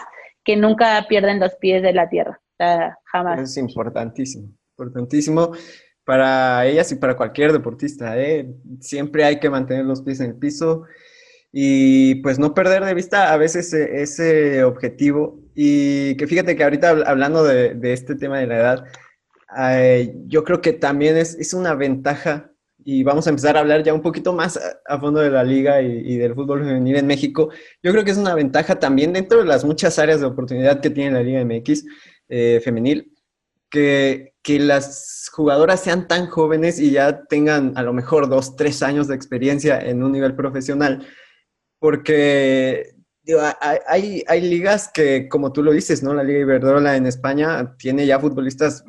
que 0.44 0.58
nunca 0.58 1.06
pierden 1.08 1.40
los 1.40 1.56
pies 1.56 1.82
de 1.82 1.94
la 1.94 2.10
tierra, 2.10 2.42
o 2.42 2.56
sea, 2.58 2.98
jamás. 3.06 3.40
Es 3.40 3.56
importantísimo, 3.56 4.50
importantísimo 4.80 5.52
para 6.06 6.66
ellas 6.66 6.92
y 6.92 6.96
para 6.96 7.16
cualquier 7.16 7.52
deportista. 7.54 8.20
¿eh? 8.20 8.56
Siempre 8.80 9.26
hay 9.26 9.40
que 9.40 9.50
mantener 9.50 9.86
los 9.86 10.02
pies 10.02 10.20
en 10.22 10.32
el 10.32 10.36
piso 10.36 10.86
y 11.52 12.16
pues 12.16 12.40
no 12.40 12.54
perder 12.54 12.86
de 12.86 12.94
vista 12.94 13.34
a 13.34 13.38
veces 13.38 13.74
ese, 13.74 14.02
ese 14.02 14.64
objetivo. 14.64 15.40
Y 15.56 16.16
que 16.16 16.28
fíjate 16.28 16.56
que 16.56 16.64
ahorita 16.64 16.90
hablando 17.06 17.44
de, 17.44 17.78
este 17.84 18.16
tema 18.16 18.40
de 18.40 18.48
la 18.48 18.58
edad, 18.58 18.86
yo 20.28 20.44
creo 20.44 20.62
que 20.62 20.74
también 20.74 21.18
es, 21.18 21.36
es, 21.36 21.54
una 21.54 21.76
ventaja 21.76 22.52
y 22.84 23.04
vamos 23.04 23.28
a 23.28 23.32
empezar 23.32 23.58
a 23.58 23.60
hablar 23.60 23.84
ya 23.84 23.94
un 23.94 24.02
poquito 24.02 24.32
más 24.34 24.58
a, 24.58 24.80
a 24.96 25.00
fondo 25.00 25.20
de 25.20 25.32
la 25.32 25.44
liga 25.44 25.82
y, 25.82 26.14
y, 26.14 26.18
del 26.18 26.34
fútbol 26.34 26.64
femenil 26.64 26.96
en 26.98 27.08
México. 27.08 27.50
Yo 27.84 27.92
creo 27.92 28.06
que 28.06 28.12
es 28.12 28.18
una 28.18 28.36
ventaja 28.36 28.80
también 28.80 29.12
dentro 29.12 29.40
de 29.40 29.46
las 29.46 29.66
muchas 29.66 30.00
áreas 30.00 30.22
de 30.22 30.28
oportunidad 30.28 30.80
que 30.82 30.90
tiene 30.90 31.12
la 31.12 31.24
Liga 31.24 31.44
MX 31.44 31.86
eh, 32.30 32.62
femenil, 32.64 33.12
que, 33.70 34.34
que, 34.42 34.60
las 34.60 35.30
jugadoras 35.32 35.82
sean 35.82 36.08
tan 36.08 36.28
jóvenes 36.28 36.80
y 36.80 36.92
ya 36.92 37.26
tengan 37.26 37.74
a 37.78 37.84
lo 37.84 37.94
mejor 37.94 38.30
dos, 38.30 38.56
tres 38.56 38.82
años 38.84 39.08
de 39.08 39.16
experiencia 39.16 39.80
en 39.80 40.04
un 40.04 40.12
nivel 40.12 40.36
profesional, 40.36 41.06
porque 41.80 42.96
digo, 43.24 43.42
hay, 43.88 44.24
hay, 44.28 44.42
ligas 44.42 44.90
que, 44.92 45.30
como 45.30 45.54
tú 45.54 45.62
lo 45.62 45.72
dices, 45.72 46.02
¿no? 46.02 46.14
La 46.14 46.24
Liga 46.24 46.40
Iberdrola 46.40 46.96
en 46.96 47.06
España 47.06 47.76
tiene 47.78 48.06
ya 48.06 48.20
futbolistas 48.20 48.84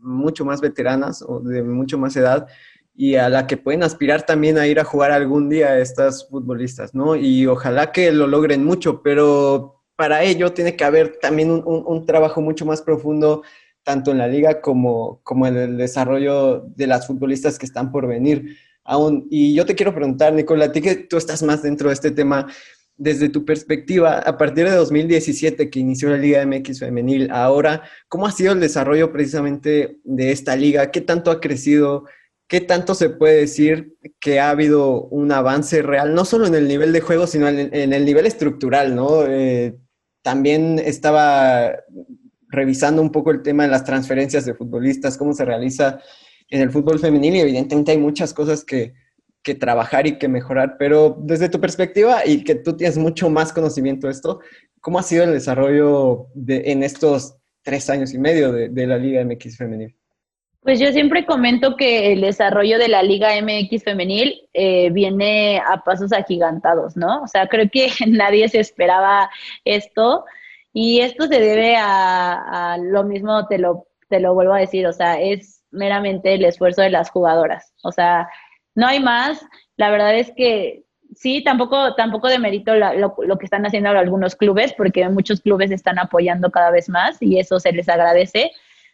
mucho 0.00 0.44
más 0.44 0.60
veteranas 0.60 1.22
o 1.22 1.40
de 1.40 1.62
mucho 1.62 1.98
más 1.98 2.16
edad 2.16 2.48
y 2.94 3.16
a 3.16 3.28
la 3.28 3.46
que 3.46 3.56
pueden 3.56 3.82
aspirar 3.82 4.24
también 4.24 4.58
a 4.58 4.66
ir 4.66 4.80
a 4.80 4.84
jugar 4.84 5.12
algún 5.12 5.48
día 5.48 5.78
estas 5.78 6.28
futbolistas, 6.28 6.94
¿no? 6.94 7.16
Y 7.16 7.46
ojalá 7.46 7.92
que 7.92 8.12
lo 8.12 8.26
logren 8.26 8.64
mucho, 8.64 9.02
pero 9.02 9.82
para 9.96 10.22
ello 10.22 10.52
tiene 10.52 10.76
que 10.76 10.84
haber 10.84 11.18
también 11.18 11.50
un, 11.50 11.62
un, 11.64 11.84
un 11.86 12.06
trabajo 12.06 12.40
mucho 12.40 12.66
más 12.66 12.82
profundo 12.82 13.42
tanto 13.84 14.10
en 14.10 14.18
la 14.18 14.28
liga 14.28 14.60
como, 14.60 15.20
como 15.22 15.46
en 15.46 15.56
el 15.56 15.76
desarrollo 15.76 16.64
de 16.76 16.86
las 16.86 17.06
futbolistas 17.06 17.58
que 17.58 17.66
están 17.66 17.90
por 17.90 18.06
venir. 18.06 18.56
Aún, 18.84 19.26
y 19.30 19.54
yo 19.54 19.64
te 19.64 19.74
quiero 19.74 19.94
preguntar, 19.94 20.32
Nicola, 20.32 20.66
a 20.66 20.72
ti 20.72 20.80
que 20.80 20.96
tú 20.96 21.16
estás 21.16 21.42
más 21.42 21.62
dentro 21.62 21.88
de 21.88 21.94
este 21.94 22.10
tema, 22.10 22.46
desde 22.96 23.28
tu 23.28 23.44
perspectiva, 23.44 24.18
a 24.18 24.36
partir 24.36 24.68
de 24.68 24.76
2017 24.76 25.70
que 25.70 25.80
inició 25.80 26.10
la 26.10 26.18
Liga 26.18 26.44
MX 26.46 26.80
femenil, 26.80 27.30
ahora, 27.30 27.82
¿cómo 28.08 28.26
ha 28.26 28.32
sido 28.32 28.52
el 28.52 28.60
desarrollo 28.60 29.12
precisamente 29.12 29.98
de 30.04 30.32
esta 30.32 30.56
liga? 30.56 30.90
¿Qué 30.90 31.00
tanto 31.00 31.30
ha 31.30 31.40
crecido? 31.40 32.04
¿Qué 32.48 32.60
tanto 32.60 32.94
se 32.94 33.08
puede 33.08 33.38
decir 33.38 33.96
que 34.20 34.38
ha 34.38 34.50
habido 34.50 35.04
un 35.04 35.32
avance 35.32 35.82
real, 35.82 36.14
no 36.14 36.24
solo 36.24 36.46
en 36.46 36.54
el 36.54 36.68
nivel 36.68 36.92
de 36.92 37.00
juego, 37.00 37.26
sino 37.26 37.48
en, 37.48 37.92
el 37.92 38.04
nivel 38.04 38.26
estructural, 38.26 38.94
¿no? 38.94 39.26
Eh, 39.26 39.78
también 40.22 40.78
estaba 40.78 41.72
revisando 42.52 43.02
un 43.02 43.10
poco 43.10 43.32
el 43.32 43.42
tema 43.42 43.64
de 43.64 43.70
las 43.70 43.84
transferencias 43.84 44.44
de 44.44 44.54
futbolistas, 44.54 45.16
cómo 45.16 45.32
se 45.32 45.44
realiza 45.44 46.00
en 46.48 46.60
el 46.60 46.70
fútbol 46.70 47.00
femenil 47.00 47.34
y 47.34 47.40
evidentemente 47.40 47.92
hay 47.92 47.98
muchas 47.98 48.32
cosas 48.32 48.64
que, 48.64 48.92
que 49.42 49.54
trabajar 49.54 50.06
y 50.06 50.18
que 50.18 50.28
mejorar, 50.28 50.76
pero 50.78 51.16
desde 51.18 51.48
tu 51.48 51.60
perspectiva 51.60 52.24
y 52.24 52.44
que 52.44 52.54
tú 52.54 52.76
tienes 52.76 52.98
mucho 52.98 53.28
más 53.30 53.52
conocimiento 53.52 54.06
de 54.06 54.12
esto, 54.12 54.40
¿cómo 54.80 54.98
ha 54.98 55.02
sido 55.02 55.24
el 55.24 55.32
desarrollo 55.32 56.26
de, 56.34 56.70
en 56.70 56.82
estos 56.82 57.36
tres 57.62 57.90
años 57.90 58.14
y 58.14 58.18
medio 58.18 58.52
de, 58.52 58.86
la 58.86 58.98
Liga 58.98 59.24
MX 59.24 59.56
femenil? 59.56 59.96
Pues 60.60 60.78
yo 60.78 60.92
siempre 60.92 61.26
comento 61.26 61.76
que 61.76 62.12
el 62.12 62.20
desarrollo 62.20 62.78
de 62.78 62.86
la 62.86 63.02
Liga 63.02 63.30
MX 63.40 63.82
femenil 63.82 64.42
eh, 64.52 64.90
viene 64.90 65.58
a 65.58 65.82
pasos 65.82 66.12
agigantados, 66.12 66.96
¿no? 66.96 67.22
O 67.22 67.26
sea, 67.26 67.48
creo 67.48 67.68
que 67.72 67.88
nadie 68.06 68.48
se 68.48 68.60
esperaba 68.60 69.28
esto. 69.64 70.24
Y 70.72 71.00
esto 71.00 71.26
se 71.26 71.38
debe 71.38 71.76
a, 71.76 72.78
lo 72.80 73.04
mismo, 73.04 73.46
te 73.46 73.58
lo, 73.58 73.86
te 74.08 74.20
lo 74.20 74.34
vuelvo 74.34 74.54
a 74.54 74.60
decir, 74.60 74.86
o 74.86 74.92
sea, 74.92 75.20
es 75.20 75.62
meramente 75.70 76.34
el 76.34 76.44
esfuerzo 76.44 76.82
de 76.82 76.90
las 76.90 77.10
jugadoras. 77.10 77.74
O 77.82 77.92
sea, 77.92 78.28
no 78.74 78.86
hay 78.86 79.00
más. 79.00 79.44
La 79.76 79.90
verdad 79.90 80.14
es 80.14 80.32
que 80.34 80.84
sí, 81.14 81.42
tampoco, 81.44 81.94
tampoco 81.94 82.28
demerito 82.28 82.74
lo, 82.74 83.14
lo, 83.18 83.38
que 83.38 83.44
están 83.44 83.66
haciendo 83.66 83.90
algunos 83.90 84.34
clubes, 84.34 84.72
porque 84.72 85.08
muchos 85.08 85.40
clubes 85.40 85.70
están 85.70 85.98
apoyando 85.98 86.50
cada 86.50 86.70
vez 86.70 86.88
más 86.88 87.18
y 87.20 87.38
eso 87.38 87.60
se 87.60 87.72
les 87.72 87.88
agradece. 87.88 88.50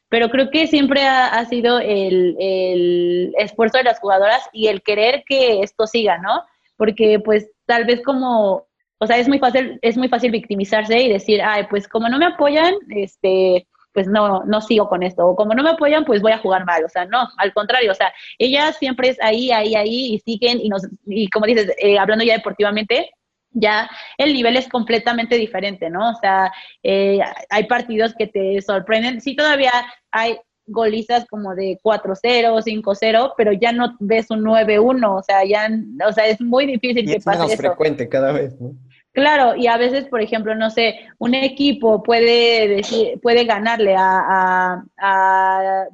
Pero 0.09 0.31
creo 0.31 0.51
que 0.51 0.66
siempre 0.66 1.03
ha, 1.03 1.26
ha 1.26 1.45
sido 1.45 1.79
el, 1.81 2.37
el 2.41 3.35
esfuerzo 3.39 3.79
de 3.79 3.85
las 3.85 4.01
jugadoras 4.01 4.49
y 4.53 4.68
el 4.68 4.83
querer 4.83 5.22
que 5.26 5.61
esto 5.62 5.87
siga, 5.87 6.18
¿no? 6.18 6.43
Porque 6.76 7.20
pues 7.20 7.51
tal 7.66 7.85
vez 7.85 8.03
como 8.03 8.68
o 8.99 9.07
sea, 9.07 9.19
es 9.19 9.29
muy 9.29 9.39
fácil, 9.39 9.79
es 9.83 9.97
muy 9.97 10.09
fácil 10.09 10.31
victimizarse 10.31 11.01
y 11.01 11.09
decir, 11.09 11.41
ay, 11.43 11.65
pues 11.71 11.89
como 11.89 12.09
no 12.09 12.19
me 12.19 12.27
apoyan, 12.27 12.75
este, 12.91 13.67
pues 13.93 14.07
no, 14.07 14.45
no 14.45 14.61
sigo 14.61 14.89
con 14.89 15.03
esto. 15.03 15.27
O 15.27 15.37
como 15.37 15.55
no 15.55 15.63
me 15.63 15.71
apoyan, 15.71 16.05
pues 16.05 16.23
voy 16.23 16.33
a 16.33 16.39
jugar 16.39 16.65
mal. 16.65 16.85
O 16.85 16.89
sea, 16.89 17.05
no, 17.05 17.29
al 17.37 17.53
contrario, 17.53 17.93
o 17.93 17.95
sea, 17.95 18.13
ellas 18.39 18.77
siempre 18.77 19.09
es 19.09 19.19
ahí, 19.21 19.51
ahí, 19.51 19.75
ahí 19.75 20.15
y 20.15 20.19
siguen 20.21 20.61
y 20.61 20.69
nos, 20.69 20.87
y 21.07 21.29
como 21.31 21.47
dices, 21.47 21.73
eh, 21.79 21.99
hablando 21.99 22.25
ya 22.25 22.35
deportivamente, 22.35 23.11
ya 23.51 23.91
el 24.19 24.33
nivel 24.33 24.57
es 24.57 24.69
completamente 24.69 25.37
diferente, 25.37 25.91
¿no? 25.91 26.11
O 26.11 26.15
sea, 26.15 26.53
eh, 26.83 27.21
hay 27.51 27.65
partidos 27.65 28.15
que 28.15 28.27
te 28.27 28.61
sorprenden. 28.63 29.21
Sí, 29.21 29.35
todavía 29.35 29.73
hay 30.11 30.37
golizas 30.69 31.27
como 31.27 31.55
de 31.55 31.79
4-0, 31.83 32.63
5-0, 32.63 33.35
pero 33.37 33.53
ya 33.53 33.73
no 33.73 33.97
ves 34.01 34.31
un 34.31 34.45
9-1, 34.45 35.19
o 35.19 35.23
sea, 35.23 35.45
ya, 35.45 35.69
o 36.07 36.13
sea, 36.13 36.27
es 36.27 36.41
muy 36.41 36.67
difícil 36.67 37.05
y 37.05 37.07
que 37.07 37.17
es 37.17 37.25
pase 37.25 37.39
menos 37.39 37.53
eso. 37.53 37.63
frecuente 37.63 38.09
cada 38.09 38.33
vez, 38.33 38.61
¿no? 38.61 38.75
Claro, 39.19 39.57
y 39.57 39.66
a 39.66 39.77
veces, 39.77 40.05
por 40.05 40.23
ejemplo, 40.23 40.55
no 40.55 40.71
sé, 40.71 41.01
un 41.19 41.35
equipo 41.35 42.05
puede 42.05 42.69
decir, 42.69 43.19
puede 43.21 43.47
ganarle 43.47 43.97
a, 43.99 44.85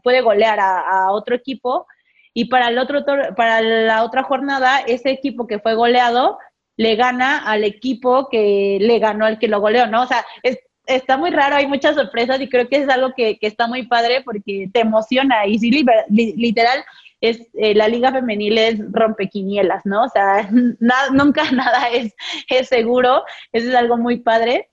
puede 0.03 0.21
golear 0.21 0.61
a, 0.61 1.11
otro 1.11 1.35
equipo 1.35 1.87
y 2.35 2.45
para 2.51 2.69
el 2.69 2.79
otro 2.79 3.03
para 3.35 3.63
la 3.63 4.05
otra 4.05 4.25
jornada 4.25 4.81
ese 4.87 5.11
equipo 5.11 5.47
que 5.47 5.59
fue 5.59 5.75
goleado 5.75 6.37
le 6.77 6.97
gana 6.97 7.39
al 7.51 7.65
equipo 7.65 8.29
que 8.29 8.77
le 8.79 8.99
ganó 8.99 9.25
al 9.25 9.39
que 9.39 9.49
lo 9.49 9.59
goleó, 9.59 9.87
¿no? 9.87 10.03
O 10.03 10.07
sea, 10.07 10.23
es, 10.43 10.59
está 10.85 11.17
muy 11.17 11.31
raro, 11.31 11.57
hay 11.57 11.67
muchas 11.67 11.95
sorpresas 11.95 12.39
y 12.43 12.49
creo 12.51 12.69
que 12.69 12.77
es 12.77 12.91
algo 12.91 13.15
que, 13.17 13.39
que 13.39 13.47
está 13.47 13.67
muy 13.67 13.87
padre 13.87 14.21
porque 14.23 14.69
te 14.71 14.81
emociona 14.81 15.47
y 15.47 15.59
sí, 15.59 15.71
literal, 16.11 16.85
es 17.29 17.49
eh, 17.55 17.75
la 17.75 17.89
liga 17.89 18.13
femenil 18.13 18.59
es 18.59 18.79
rompequinielas, 18.91 19.85
¿no? 19.85 20.05
O 20.05 20.09
sea, 20.09 20.49
nunca 21.13 21.51
nada 21.53 21.89
es, 21.91 22.15
es 22.49 22.69
seguro, 22.69 23.25
eso 23.53 23.69
es 23.69 23.75
algo 23.75 23.97
muy 23.97 24.19
padre. 24.19 24.71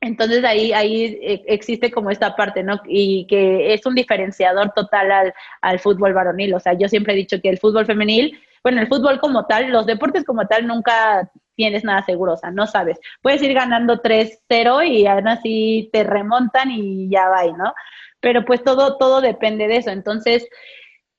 Entonces 0.00 0.44
ahí, 0.44 0.72
ahí 0.72 1.18
eh, 1.22 1.44
existe 1.46 1.92
como 1.92 2.10
esta 2.10 2.34
parte, 2.34 2.62
¿no? 2.64 2.80
Y 2.86 3.26
que 3.28 3.72
es 3.72 3.86
un 3.86 3.94
diferenciador 3.94 4.72
total 4.74 5.12
al, 5.12 5.34
al 5.60 5.78
fútbol 5.78 6.12
varonil. 6.12 6.54
O 6.54 6.60
sea, 6.60 6.72
yo 6.74 6.88
siempre 6.88 7.12
he 7.12 7.16
dicho 7.16 7.40
que 7.40 7.48
el 7.48 7.58
fútbol 7.58 7.86
femenil, 7.86 8.36
bueno, 8.64 8.80
el 8.80 8.88
fútbol 8.88 9.20
como 9.20 9.46
tal, 9.46 9.70
los 9.70 9.86
deportes 9.86 10.24
como 10.24 10.46
tal 10.46 10.66
nunca 10.66 11.30
tienes 11.54 11.84
nada 11.84 12.02
seguro, 12.04 12.32
o 12.32 12.36
sea, 12.36 12.50
no 12.50 12.66
sabes. 12.66 12.98
Puedes 13.20 13.42
ir 13.42 13.54
ganando 13.54 14.02
3-0 14.02 14.88
y 14.88 15.06
aún 15.06 15.28
así 15.28 15.90
te 15.92 16.02
remontan 16.04 16.70
y 16.70 17.08
ya 17.08 17.28
va, 17.28 17.44
¿no? 17.44 17.74
Pero 18.20 18.44
pues 18.44 18.62
todo, 18.62 18.96
todo 18.98 19.20
depende 19.20 19.68
de 19.68 19.76
eso. 19.78 19.90
Entonces, 19.90 20.48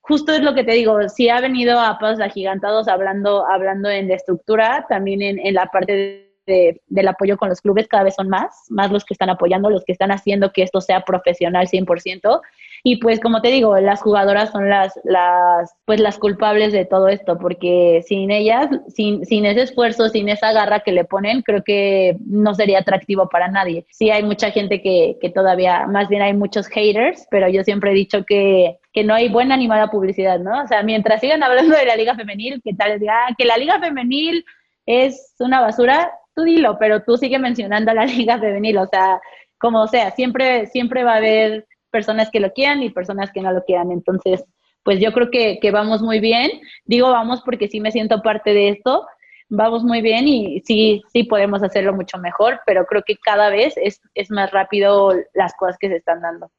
justo 0.04 0.32
es 0.34 0.42
lo 0.42 0.54
que 0.54 0.64
te 0.64 0.74
digo, 0.74 1.10
si 1.10 1.30
ha 1.30 1.42
venido 1.42 1.80
a 1.80 1.98
pasos 1.98 2.22
agigantados 2.22 2.88
hablando, 2.88 3.46
hablando 3.46 3.90
en 3.90 4.08
la 4.08 4.16
estructura, 4.16 4.86
también 4.88 5.22
en, 5.22 5.40
en 5.40 5.54
la 5.56 5.66
parte 5.68 5.94
de 5.94 6.34
del 6.46 7.08
apoyo 7.08 7.38
con 7.38 7.50
los 7.50 7.62
clubes 7.62 7.88
cada 7.88 8.04
vez 8.04 8.16
son 8.16 8.30
más, 8.30 8.66
más 8.70 8.92
los 8.92 9.06
que 9.06 9.14
están 9.14 9.30
apoyando, 9.30 9.70
los 9.70 9.86
que 9.86 9.94
están 9.94 10.12
haciendo 10.12 10.52
que 10.52 10.64
esto 10.64 10.82
sea 10.82 11.02
profesional 11.02 11.68
100%. 11.68 12.42
Y 12.84 12.98
pues 12.98 13.22
como 13.22 13.42
te 13.42 13.48
digo, 13.48 13.80
las 13.80 14.02
jugadoras 14.02 14.52
son 14.52 14.70
las, 14.70 15.00
las, 15.06 15.74
pues 15.86 16.02
las 16.02 16.18
culpables 16.18 16.74
de 16.74 16.84
todo 16.84 17.08
esto, 17.08 17.38
porque 17.38 18.04
sin 18.06 18.30
ellas, 18.30 18.68
sin, 18.90 19.26
sin 19.26 19.46
ese 19.46 19.62
esfuerzo, 19.62 20.10
sin 20.10 20.28
esa 20.28 20.52
garra 20.52 20.82
que 20.82 20.92
le 20.92 21.06
ponen, 21.06 21.44
creo 21.44 21.64
que 21.64 22.18
no 22.26 22.54
sería 22.54 22.80
atractivo 22.80 23.30
para 23.30 23.48
nadie. 23.48 23.86
Sí 23.90 24.10
hay 24.10 24.24
mucha 24.24 24.52
gente 24.52 24.82
que, 24.82 25.18
que 25.22 25.30
todavía, 25.30 25.88
más 25.88 26.10
bien 26.10 26.22
hay 26.22 26.34
muchos 26.34 26.68
haters, 26.68 27.26
pero 27.32 27.48
yo 27.48 27.64
siempre 27.64 27.92
he 27.92 27.96
dicho 27.96 28.26
que 28.26 28.80
que 28.94 29.04
no 29.04 29.14
hay 29.14 29.28
buena 29.28 29.58
ni 29.58 29.68
mala 29.68 29.90
publicidad, 29.90 30.40
¿no? 30.40 30.64
O 30.64 30.68
sea, 30.68 30.84
mientras 30.84 31.20
sigan 31.20 31.44
hablando 31.44 31.76
de 31.76 31.86
la 31.86 31.96
liga 31.96 32.16
femenil, 32.16 32.62
que 32.64 32.74
tal 32.74 33.00
diga 33.00 33.28
ah, 33.28 33.36
que 33.38 33.46
la 33.46 33.58
liga 33.58 33.80
femenil 33.80 34.46
es 34.86 35.36
una 35.40 35.62
basura, 35.62 36.12
tú 36.36 36.44
dilo, 36.44 36.78
pero 36.80 37.04
tú 37.04 37.18
sigue 37.18 37.40
mencionando 37.40 37.92
a 37.92 37.96
la 37.96 38.06
liga 38.06 38.40
femenil, 38.40 38.78
o 38.78 38.88
sea, 38.88 39.20
como 39.58 39.88
sea, 39.88 40.12
siempre, 40.12 40.68
siempre 40.68 41.04
va 41.04 41.14
a 41.14 41.18
haber 41.18 41.66
personas 41.90 42.30
que 42.30 42.40
lo 42.40 42.52
quieran 42.54 42.84
y 42.84 42.90
personas 42.90 43.32
que 43.32 43.42
no 43.42 43.52
lo 43.52 43.64
quieran. 43.64 43.92
Entonces, 43.92 44.44
pues 44.84 45.00
yo 45.00 45.14
creo 45.14 45.32
que, 45.32 45.60
que 45.62 45.72
vamos 45.72 46.02
muy 46.02 46.20
bien. 46.20 46.52
Digo 46.86 47.10
vamos 47.10 47.42
porque 47.44 47.70
sí 47.70 47.80
me 47.80 47.92
siento 47.92 48.22
parte 48.22 48.54
de 48.54 48.70
esto. 48.70 49.08
Vamos 49.50 49.84
muy 49.84 50.02
bien 50.02 50.28
y 50.28 50.62
sí, 50.66 51.02
sí 51.14 51.24
podemos 51.24 51.64
hacerlo 51.64 51.94
mucho 51.94 52.18
mejor, 52.18 52.60
pero 52.66 52.86
creo 52.86 53.04
que 53.04 53.16
cada 53.18 53.50
vez 53.50 53.76
es, 53.78 54.02
es 54.16 54.32
más 54.32 54.52
rápido 54.52 55.14
las 55.34 55.54
cosas 55.56 55.78
que 55.80 55.90
se 55.90 55.98
están 55.98 56.22
dando. 56.22 56.52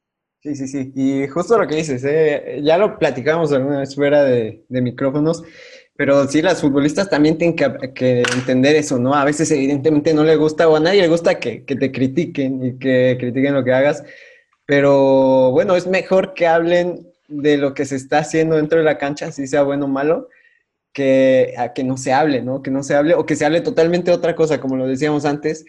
Sí, 0.44 0.54
sí, 0.54 0.68
sí. 0.68 0.92
Y 0.94 1.26
justo 1.28 1.58
lo 1.58 1.66
que 1.66 1.76
dices, 1.76 2.04
¿eh? 2.04 2.60
ya 2.62 2.76
lo 2.76 2.98
platicamos 2.98 3.50
alguna 3.50 3.78
vez 3.80 3.94
fuera 3.94 4.22
de, 4.24 4.62
de 4.68 4.82
micrófonos. 4.82 5.42
Pero 5.96 6.26
sí, 6.28 6.42
las 6.42 6.60
futbolistas 6.60 7.08
también 7.08 7.38
tienen 7.38 7.56
que, 7.56 8.22
entender 8.34 8.76
eso, 8.76 8.98
¿no? 8.98 9.14
A 9.14 9.24
veces 9.24 9.50
evidentemente 9.50 10.12
no 10.12 10.24
le 10.24 10.36
gusta 10.36 10.68
o 10.68 10.76
a 10.76 10.80
nadie 10.80 11.00
le 11.02 11.08
gusta 11.08 11.38
que, 11.38 11.60
te 11.60 11.92
critiquen 11.92 12.64
y 12.64 12.78
que 12.78 13.16
critiquen 13.18 13.54
lo 13.54 13.64
que 13.64 13.72
hagas, 13.72 14.02
pero 14.66 15.52
bueno, 15.52 15.76
es 15.76 15.86
mejor 15.86 16.34
que 16.34 16.46
hablen 16.46 17.06
de 17.28 17.56
lo 17.58 17.74
que 17.74 17.84
se 17.86 17.96
está 17.96 18.18
haciendo 18.18 18.56
dentro 18.56 18.78
de 18.78 18.84
la 18.84 18.98
cancha, 18.98 19.32
si 19.32 19.46
sea 19.46 19.62
bueno 19.62 19.86
o 19.86 19.88
malo, 19.88 20.28
que 20.92 21.54
a 21.58 21.72
que 21.72 21.84
no 21.84 21.96
se 21.96 22.12
hable, 22.12 22.42
¿no? 22.42 22.62
Que 22.62 22.70
no 22.70 22.82
se 22.82 22.94
hable 22.96 23.14
o 23.14 23.24
que 23.26 23.36
se 23.36 23.44
hable 23.46 23.60
totalmente 23.60 24.10
otra 24.12 24.34
cosa, 24.34 24.60
como 24.60 24.76
lo 24.76 24.86
decíamos 24.86 25.24
antes, 25.24 25.64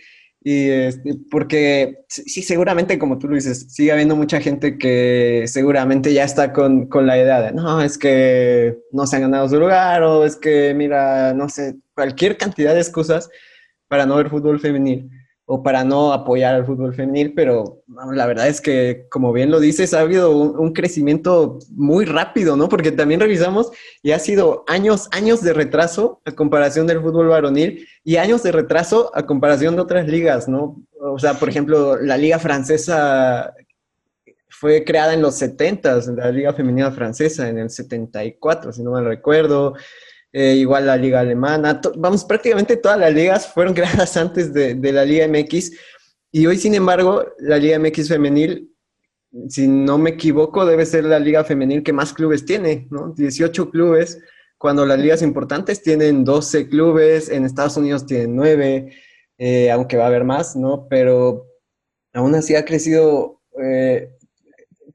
y 0.47 0.69
este, 0.69 1.15
porque 1.31 2.05
sí, 2.07 2.43
seguramente, 2.43 2.99
como 2.99 3.17
tú 3.17 3.27
lo 3.27 3.33
dices, 3.33 3.65
sigue 3.73 3.91
habiendo 3.91 4.15
mucha 4.15 4.39
gente 4.39 4.77
que 4.77 5.45
seguramente 5.47 6.13
ya 6.13 6.23
está 6.23 6.53
con, 6.53 6.85
con, 6.85 7.07
la 7.07 7.17
idea 7.17 7.41
de, 7.41 7.51
no, 7.51 7.81
es 7.81 7.97
que 7.97 8.77
no 8.91 9.07
se 9.07 9.15
han 9.15 9.23
ganado 9.23 9.49
su 9.49 9.59
lugar, 9.59 10.03
o 10.03 10.23
es 10.23 10.35
que, 10.35 10.75
mira, 10.75 11.33
no 11.33 11.49
sé, 11.49 11.77
cualquier 11.95 12.37
cantidad 12.37 12.75
de 12.75 12.81
excusas 12.81 13.27
para 13.87 14.05
no 14.05 14.17
ver 14.17 14.29
fútbol 14.29 14.59
femenil 14.59 15.09
o 15.47 15.61
para 15.61 15.83
no 15.83 16.11
apoyar 16.11 16.55
al 16.55 16.65
fútbol 16.65 16.95
femenil, 16.95 17.33
pero 17.35 17.83
la 18.13 18.25
verdad 18.25 18.47
es 18.47 18.61
que, 18.61 19.05
como 19.11 19.31
bien 19.31 19.51
lo 19.51 19.59
dices, 19.59 19.93
ha 19.93 19.99
habido 19.99 20.35
un, 20.35 20.73
crecimiento 20.73 21.59
muy 21.69 22.05
rápido, 22.05 22.57
¿no? 22.57 22.67
Porque 22.67 22.91
también 22.91 23.19
revisamos 23.19 23.71
y 24.01 24.11
ha 24.11 24.19
sido 24.19 24.63
años, 24.67 25.07
años 25.11 25.43
de 25.43 25.53
retraso 25.53 26.19
a 26.25 26.31
comparación 26.31 26.87
del 26.87 26.99
fútbol 26.99 27.27
varonil 27.27 27.87
y 28.03 28.15
años 28.15 28.41
de 28.41 28.51
retraso 28.51 29.11
a 29.13 29.27
comparación 29.27 29.75
de 29.75 29.83
otras 29.83 30.07
ligas, 30.07 30.47
¿no? 30.47 30.81
O 30.99 31.19
sea, 31.19 31.35
por 31.35 31.47
ejemplo, 31.47 32.01
la 32.01 32.17
liga 32.17 32.39
francesa 32.39 33.53
fue 34.49 34.83
creada 34.83 35.13
en 35.13 35.21
los 35.21 35.35
70, 35.35 35.99
la 36.15 36.31
liga 36.31 36.53
femenina 36.53 36.91
francesa 36.91 37.47
en 37.49 37.59
el 37.59 37.69
74, 37.69 38.71
si 38.71 38.81
no 38.81 38.91
me 38.91 39.01
recuerdo. 39.01 39.75
Eh, 40.37 40.55
igual 40.55 40.85
la 40.85 40.97
liga 40.97 41.21
alemana, 41.21 41.79
vamos, 41.95 42.25
prácticamente 42.25 42.75
todas 42.75 42.99
las 42.99 43.13
ligas 43.13 43.47
fueron 43.47 43.73
creadas 43.73 44.17
antes 44.17 44.53
de, 44.53 44.75
la 44.91 45.05
liga 45.05 45.25
MX 45.29 45.71
y 46.29 46.45
hoy, 46.45 46.57
sin 46.57 46.75
embargo, 46.75 47.25
la 47.39 47.57
liga 47.57 47.79
MX 47.79 48.09
femenil, 48.09 48.69
si 49.47 49.65
no 49.65 49.97
me 49.97 50.09
equivoco, 50.09 50.65
debe 50.65 50.85
ser 50.85 51.05
la 51.05 51.19
liga 51.19 51.45
femenil 51.45 51.83
que 51.83 51.93
más 51.93 52.11
clubes 52.11 52.43
tiene, 52.43 52.85
¿no? 52.91 53.13
18 53.15 53.71
clubes, 53.71 54.19
cuando 54.57 54.85
las 54.85 54.99
ligas 54.99 55.21
importantes 55.21 55.81
tienen 55.81 56.25
12 56.25 56.67
clubes, 56.67 57.29
en 57.29 57.45
Estados 57.45 57.77
Unidos 57.77 58.05
tienen 58.05 58.35
9, 58.35 58.91
eh, 59.37 59.71
aunque 59.71 59.95
va 59.95 60.03
a 60.03 60.07
haber 60.07 60.25
más, 60.25 60.57
¿no? 60.57 60.85
Pero 60.89 61.45
aún 62.13 62.35
así 62.35 62.57
ha 62.57 62.65
crecido 62.65 63.41
eh, 63.63 64.09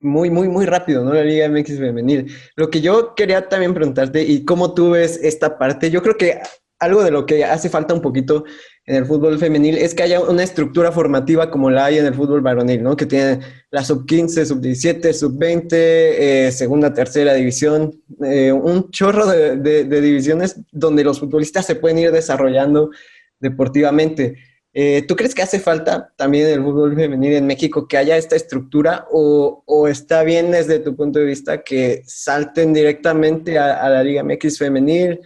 muy, 0.01 0.31
muy, 0.31 0.49
muy 0.49 0.67
rápido, 0.67 1.05
¿no? 1.05 1.13
La 1.13 1.25
Liga 1.25 1.49
MX 1.49 1.79
femenil. 1.79 2.33
Lo 2.57 2.71
que 2.71 2.81
yo 2.81 3.15
quería 3.15 3.49
también 3.49 3.75
preguntarte, 3.75 4.23
y 4.23 4.45
cómo 4.45 4.75
tú 4.75 4.91
ves 4.91 5.21
esta 5.23 5.59
parte, 5.59 5.91
yo 5.91 6.03
creo 6.03 6.17
que 6.17 6.41
algo 6.79 7.05
de 7.05 7.11
lo 7.11 7.27
que 7.27 7.45
hace 7.45 7.69
falta 7.69 7.93
un 7.93 8.01
poquito 8.01 8.45
en 8.87 8.97
el 8.97 9.05
fútbol 9.05 9.39
femenil 9.39 9.77
es 9.77 9.95
que 9.95 10.03
haya 10.03 10.21
una 10.21 10.43
estructura 10.43 10.91
formativa 10.91 11.51
como 11.51 11.71
la 11.71 11.85
hay 11.85 11.99
en 11.99 12.07
el 12.07 12.15
fútbol 12.15 12.41
varonil, 12.41 12.83
¿no? 12.83 12.97
Que 12.97 13.05
tiene 13.05 13.41
la 13.71 13.85
sub 13.85 14.07
15, 14.07 14.47
sub 14.47 14.61
17, 14.61 15.13
sub 15.13 15.39
20, 15.39 16.51
segunda, 16.51 16.93
tercera 16.95 17.35
división, 17.35 18.03
eh, 18.25 18.51
un 18.51 18.91
chorro 18.91 19.27
de 19.27 19.85
divisiones 19.85 20.57
donde 20.73 21.05
los 21.05 21.21
futbolistas 21.21 21.67
se 21.67 21.75
pueden 21.75 21.99
ir 21.99 22.13
desarrollando 22.13 22.91
deportivamente. 23.39 24.37
Eh, 24.73 25.03
¿Tú 25.09 25.17
crees 25.17 25.35
que 25.35 25.43
hace 25.43 25.59
falta 25.59 26.13
también 26.17 26.49
el 26.49 26.63
fútbol 26.63 26.95
femenil 26.95 27.33
en 27.33 27.47
México 27.47 27.89
que 27.89 27.97
haya 27.97 28.17
esta 28.17 28.37
estructura 28.37 29.07
o, 29.11 29.89
está 29.89 30.23
bien 30.23 30.53
desde 30.53 30.79
tu 30.79 30.95
punto 30.95 31.19
de 31.19 31.25
vista 31.25 31.63
que 31.65 32.03
salten 32.07 32.73
directamente 32.73 33.59
a, 33.59 33.89
la 33.89 34.05
Liga 34.05 34.23
MX 34.23 34.59
femenil? 34.59 35.21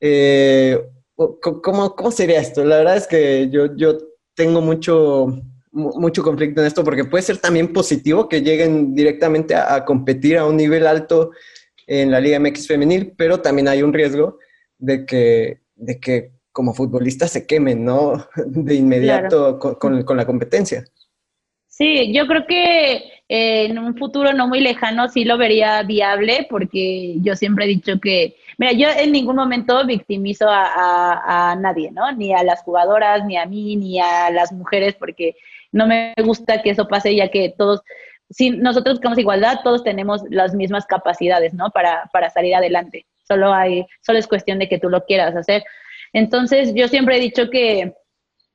Eh, 0.00 0.80
¿cómo, 1.16 1.96
¿cómo, 1.96 2.10
sería 2.12 2.40
esto? 2.40 2.64
La 2.64 2.78
verdad 2.78 2.96
es 2.96 3.06
que 3.08 3.48
yo, 3.50 3.74
yo 3.76 3.98
tengo 4.34 4.60
mucho, 4.60 5.42
mucho 5.72 6.22
conflicto 6.22 6.60
en 6.60 6.68
esto 6.68 6.84
porque 6.84 7.04
puede 7.04 7.24
ser 7.24 7.38
también 7.38 7.72
positivo 7.72 8.28
que 8.28 8.42
lleguen 8.42 8.94
directamente 8.94 9.56
a, 9.56 9.74
a 9.74 9.84
competir 9.84 10.38
a 10.38 10.46
un 10.46 10.56
nivel 10.56 10.86
alto 10.86 11.32
en 11.86 12.10
la 12.10 12.20
Liga 12.20 12.38
MX 12.38 12.68
femenil, 12.68 13.12
pero 13.16 13.40
también 13.40 13.68
hay 13.68 13.82
un 13.82 13.92
riesgo 13.92 14.38
de 14.78 15.04
que, 15.04 15.60
de 15.74 16.00
que 16.00 16.33
como 16.54 16.72
futbolistas 16.72 17.32
se 17.32 17.46
quemen, 17.46 17.84
¿no? 17.84 18.28
De 18.46 18.76
inmediato 18.76 19.58
con, 19.58 20.16
la 20.16 20.24
competencia. 20.24 20.84
Sí, 21.66 22.14
yo 22.14 22.28
creo 22.28 22.46
que 22.46 22.94
eh, 23.28 23.64
en 23.64 23.78
un 23.80 23.96
futuro 23.96 24.32
no 24.32 24.46
muy 24.46 24.60
lejano 24.60 25.08
sí 25.08 25.24
lo 25.24 25.36
vería 25.36 25.82
viable, 25.82 26.46
porque 26.48 27.16
yo 27.20 27.34
siempre 27.34 27.64
he 27.64 27.68
dicho 27.68 27.98
que, 28.00 28.36
mira, 28.56 28.70
yo 28.70 28.88
en 28.96 29.10
ningún 29.10 29.34
momento 29.34 29.84
victimizo 29.84 30.46
a, 30.48 31.56
nadie, 31.60 31.90
¿no? 31.90 32.12
Ni 32.12 32.32
a 32.32 32.44
las 32.44 32.62
jugadoras, 32.62 33.24
ni 33.26 33.36
a 33.36 33.46
mí, 33.46 33.74
ni 33.74 33.98
a 33.98 34.30
las 34.30 34.52
mujeres, 34.52 34.94
porque 34.94 35.34
no 35.72 35.88
me 35.88 36.14
gusta 36.22 36.62
que 36.62 36.70
eso 36.70 36.86
pase, 36.86 37.16
ya 37.16 37.32
que 37.32 37.52
todos, 37.58 37.82
si 38.30 38.50
nosotros 38.50 38.94
buscamos 38.94 39.18
igualdad, 39.18 39.58
todos 39.64 39.82
tenemos 39.82 40.22
las 40.30 40.54
mismas 40.54 40.86
capacidades, 40.86 41.52
¿no? 41.52 41.70
Para, 41.70 42.08
para 42.12 42.30
salir 42.30 42.54
adelante. 42.54 43.06
Solo 43.26 43.52
hay, 43.52 43.84
solo 44.02 44.20
es 44.20 44.28
cuestión 44.28 44.60
de 44.60 44.68
que 44.68 44.78
tú 44.78 44.88
lo 44.88 45.04
quieras 45.04 45.34
hacer. 45.34 45.64
Entonces, 46.14 46.72
yo 46.74 46.88
siempre 46.88 47.18
he 47.18 47.20
dicho 47.20 47.50
que, 47.50 47.92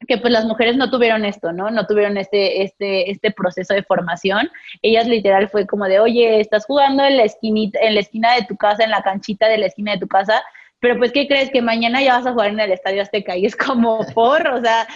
que 0.07 0.17
pues 0.17 0.33
las 0.33 0.45
mujeres 0.45 0.75
no 0.77 0.89
tuvieron 0.89 1.25
esto, 1.25 1.51
¿no? 1.51 1.69
No 1.69 1.85
tuvieron 1.85 2.17
este, 2.17 2.63
este, 2.63 3.11
este 3.11 3.31
proceso 3.31 3.75
de 3.75 3.83
formación. 3.83 4.49
Ellas 4.81 5.07
literal 5.07 5.49
fue 5.49 5.67
como 5.67 5.85
de, 5.85 5.99
oye, 5.99 6.39
estás 6.39 6.65
jugando 6.65 7.03
en 7.03 7.17
la 7.17 7.23
esquinita, 7.23 7.79
en 7.81 7.93
la 7.93 7.99
esquina 7.99 8.33
de 8.33 8.45
tu 8.45 8.57
casa, 8.57 8.83
en 8.83 8.91
la 8.91 9.03
canchita 9.03 9.47
de 9.47 9.59
la 9.59 9.67
esquina 9.67 9.91
de 9.91 9.99
tu 9.99 10.07
casa, 10.07 10.41
pero 10.79 10.97
pues, 10.97 11.11
¿qué 11.11 11.27
crees? 11.27 11.49
Que 11.49 11.61
mañana 11.61 12.01
ya 12.01 12.17
vas 12.17 12.25
a 12.25 12.31
jugar 12.31 12.51
en 12.51 12.59
el 12.59 12.71
Estadio 12.71 13.01
Azteca 13.01 13.35
y 13.35 13.45
es 13.45 13.55
como 13.55 13.99
por, 14.15 14.47
o 14.47 14.61
sea, 14.61 14.87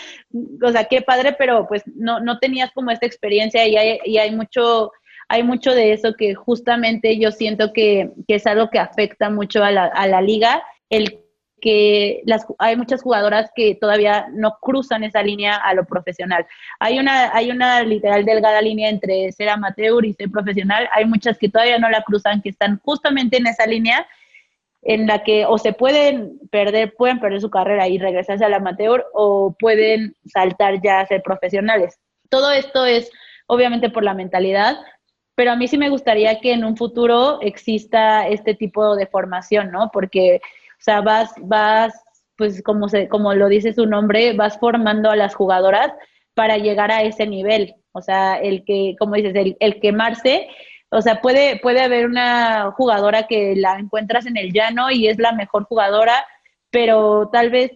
o 0.63 0.71
sea, 0.71 0.85
qué 0.85 1.01
padre, 1.01 1.33
pero 1.33 1.67
pues 1.67 1.83
no, 1.95 2.19
no 2.19 2.39
tenías 2.39 2.71
como 2.71 2.91
esta 2.91 3.05
experiencia 3.05 3.67
y 3.67 3.75
hay, 3.75 3.99
y 4.05 4.17
hay 4.17 4.31
mucho, 4.31 4.91
hay 5.27 5.43
mucho 5.43 5.73
de 5.75 5.91
eso 5.91 6.13
que 6.17 6.33
justamente 6.33 7.19
yo 7.19 7.31
siento 7.31 7.73
que, 7.73 8.11
que 8.27 8.35
es 8.35 8.47
algo 8.47 8.69
que 8.69 8.79
afecta 8.79 9.29
mucho 9.29 9.63
a 9.63 9.71
la, 9.71 9.85
a 9.87 10.07
la 10.07 10.21
liga, 10.21 10.63
el 10.89 11.22
que 11.63 12.21
las, 12.25 12.45
hay 12.59 12.75
muchas 12.75 13.01
jugadoras 13.01 13.49
que 13.55 13.75
todavía 13.75 14.27
no 14.33 14.57
cruzan 14.59 15.05
esa 15.05 15.23
línea 15.23 15.55
a 15.55 15.73
lo 15.73 15.85
profesional. 15.85 16.45
Hay 16.79 16.99
una, 16.99 17.33
hay 17.33 17.51
una 17.51 17.81
literal 17.83 18.25
delgada 18.25 18.61
línea 18.61 18.89
entre 18.89 19.31
ser 19.31 19.47
amateur 19.47 20.03
y 20.03 20.13
ser 20.13 20.29
profesional. 20.29 20.89
Hay 20.91 21.05
muchas 21.05 21.37
que 21.37 21.47
todavía 21.47 21.79
no 21.79 21.89
la 21.89 22.03
cruzan, 22.03 22.41
que 22.41 22.49
están 22.49 22.81
justamente 22.83 23.37
en 23.37 23.47
esa 23.47 23.65
línea 23.65 24.05
en 24.81 25.07
la 25.07 25.23
que 25.23 25.45
o 25.45 25.57
se 25.57 25.71
pueden 25.71 26.37
perder, 26.51 26.93
pueden 26.95 27.21
perder 27.21 27.39
su 27.39 27.49
carrera 27.49 27.87
y 27.87 27.97
regresarse 27.97 28.43
al 28.43 28.53
amateur 28.53 29.05
o 29.13 29.55
pueden 29.57 30.17
saltar 30.25 30.81
ya 30.81 30.99
a 30.99 31.07
ser 31.07 31.23
profesionales. 31.23 31.97
todo 32.29 32.51
esto 32.51 32.85
es 32.85 33.09
obviamente 33.47 33.89
por 33.89 34.03
la 34.03 34.13
mentalidad, 34.13 34.75
pero 35.35 35.51
a 35.51 35.55
mí 35.55 35.67
sí 35.67 35.77
me 35.77 35.89
gustaría 35.89 36.39
que 36.39 36.51
en 36.51 36.63
un 36.63 36.75
futuro 36.75 37.39
exista 37.41 38.27
este 38.27 38.53
tipo 38.53 38.95
de 38.95 39.07
formación, 39.07 39.71
¿no? 39.71 39.89
Porque, 39.91 40.41
sea, 40.83 41.01
vas, 41.01 41.33
vas, 41.41 41.93
pues 42.37 42.61
como, 42.63 42.89
se, 42.89 43.07
como 43.07 43.33
lo 43.33 43.47
dice 43.47 43.73
su 43.73 43.85
nombre, 43.85 44.33
vas 44.33 44.59
formando 44.59 45.09
a 45.09 45.15
las 45.15 45.35
jugadoras 45.35 45.91
para 46.33 46.57
llegar 46.57 46.91
a 46.91 47.03
ese 47.03 47.27
nivel. 47.27 47.75
O 47.91 48.01
sea, 48.01 48.35
el 48.35 48.65
que, 48.65 48.95
como 48.99 49.15
dices, 49.15 49.35
el, 49.35 49.55
el 49.59 49.79
quemarse, 49.79 50.47
o 50.89 51.01
sea, 51.01 51.21
puede, 51.21 51.59
puede 51.59 51.81
haber 51.81 52.05
una 52.05 52.71
jugadora 52.71 53.27
que 53.27 53.55
la 53.55 53.77
encuentras 53.79 54.25
en 54.25 54.37
el 54.37 54.51
llano 54.51 54.91
y 54.91 55.07
es 55.07 55.17
la 55.17 55.31
mejor 55.31 55.63
jugadora, 55.65 56.25
pero 56.69 57.29
tal 57.31 57.49
vez 57.49 57.71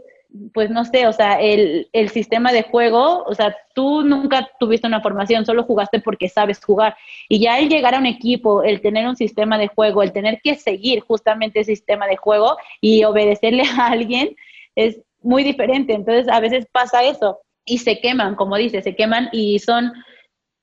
pues 0.53 0.69
no 0.69 0.85
sé, 0.85 1.07
o 1.07 1.13
sea, 1.13 1.39
el, 1.39 1.89
el, 1.93 2.09
sistema 2.09 2.51
de 2.51 2.63
juego, 2.63 3.23
o 3.23 3.33
sea, 3.33 3.55
tú 3.73 4.03
nunca 4.03 4.49
tuviste 4.59 4.87
una 4.87 5.01
formación, 5.01 5.45
solo 5.45 5.63
jugaste 5.63 5.99
porque 5.99 6.29
sabes 6.29 6.63
jugar. 6.63 6.95
Y 7.29 7.39
ya 7.39 7.59
el 7.59 7.69
llegar 7.69 7.95
a 7.95 7.99
un 7.99 8.05
equipo, 8.05 8.63
el 8.63 8.81
tener 8.81 9.07
un 9.07 9.15
sistema 9.15 9.57
de 9.57 9.67
juego, 9.67 10.03
el 10.03 10.13
tener 10.13 10.39
que 10.43 10.55
seguir 10.55 11.01
justamente 11.01 11.59
ese 11.59 11.75
sistema 11.75 12.07
de 12.07 12.17
juego 12.17 12.57
y 12.81 13.03
obedecerle 13.03 13.63
a 13.77 13.87
alguien 13.87 14.35
es 14.75 14.99
muy 15.21 15.43
diferente. 15.43 15.93
Entonces, 15.93 16.27
a 16.29 16.39
veces 16.39 16.65
pasa 16.71 17.03
eso 17.03 17.39
y 17.65 17.79
se 17.79 17.99
queman, 17.99 18.35
como 18.35 18.55
dice, 18.57 18.81
se 18.81 18.95
queman 18.95 19.29
y 19.31 19.59
son 19.59 19.91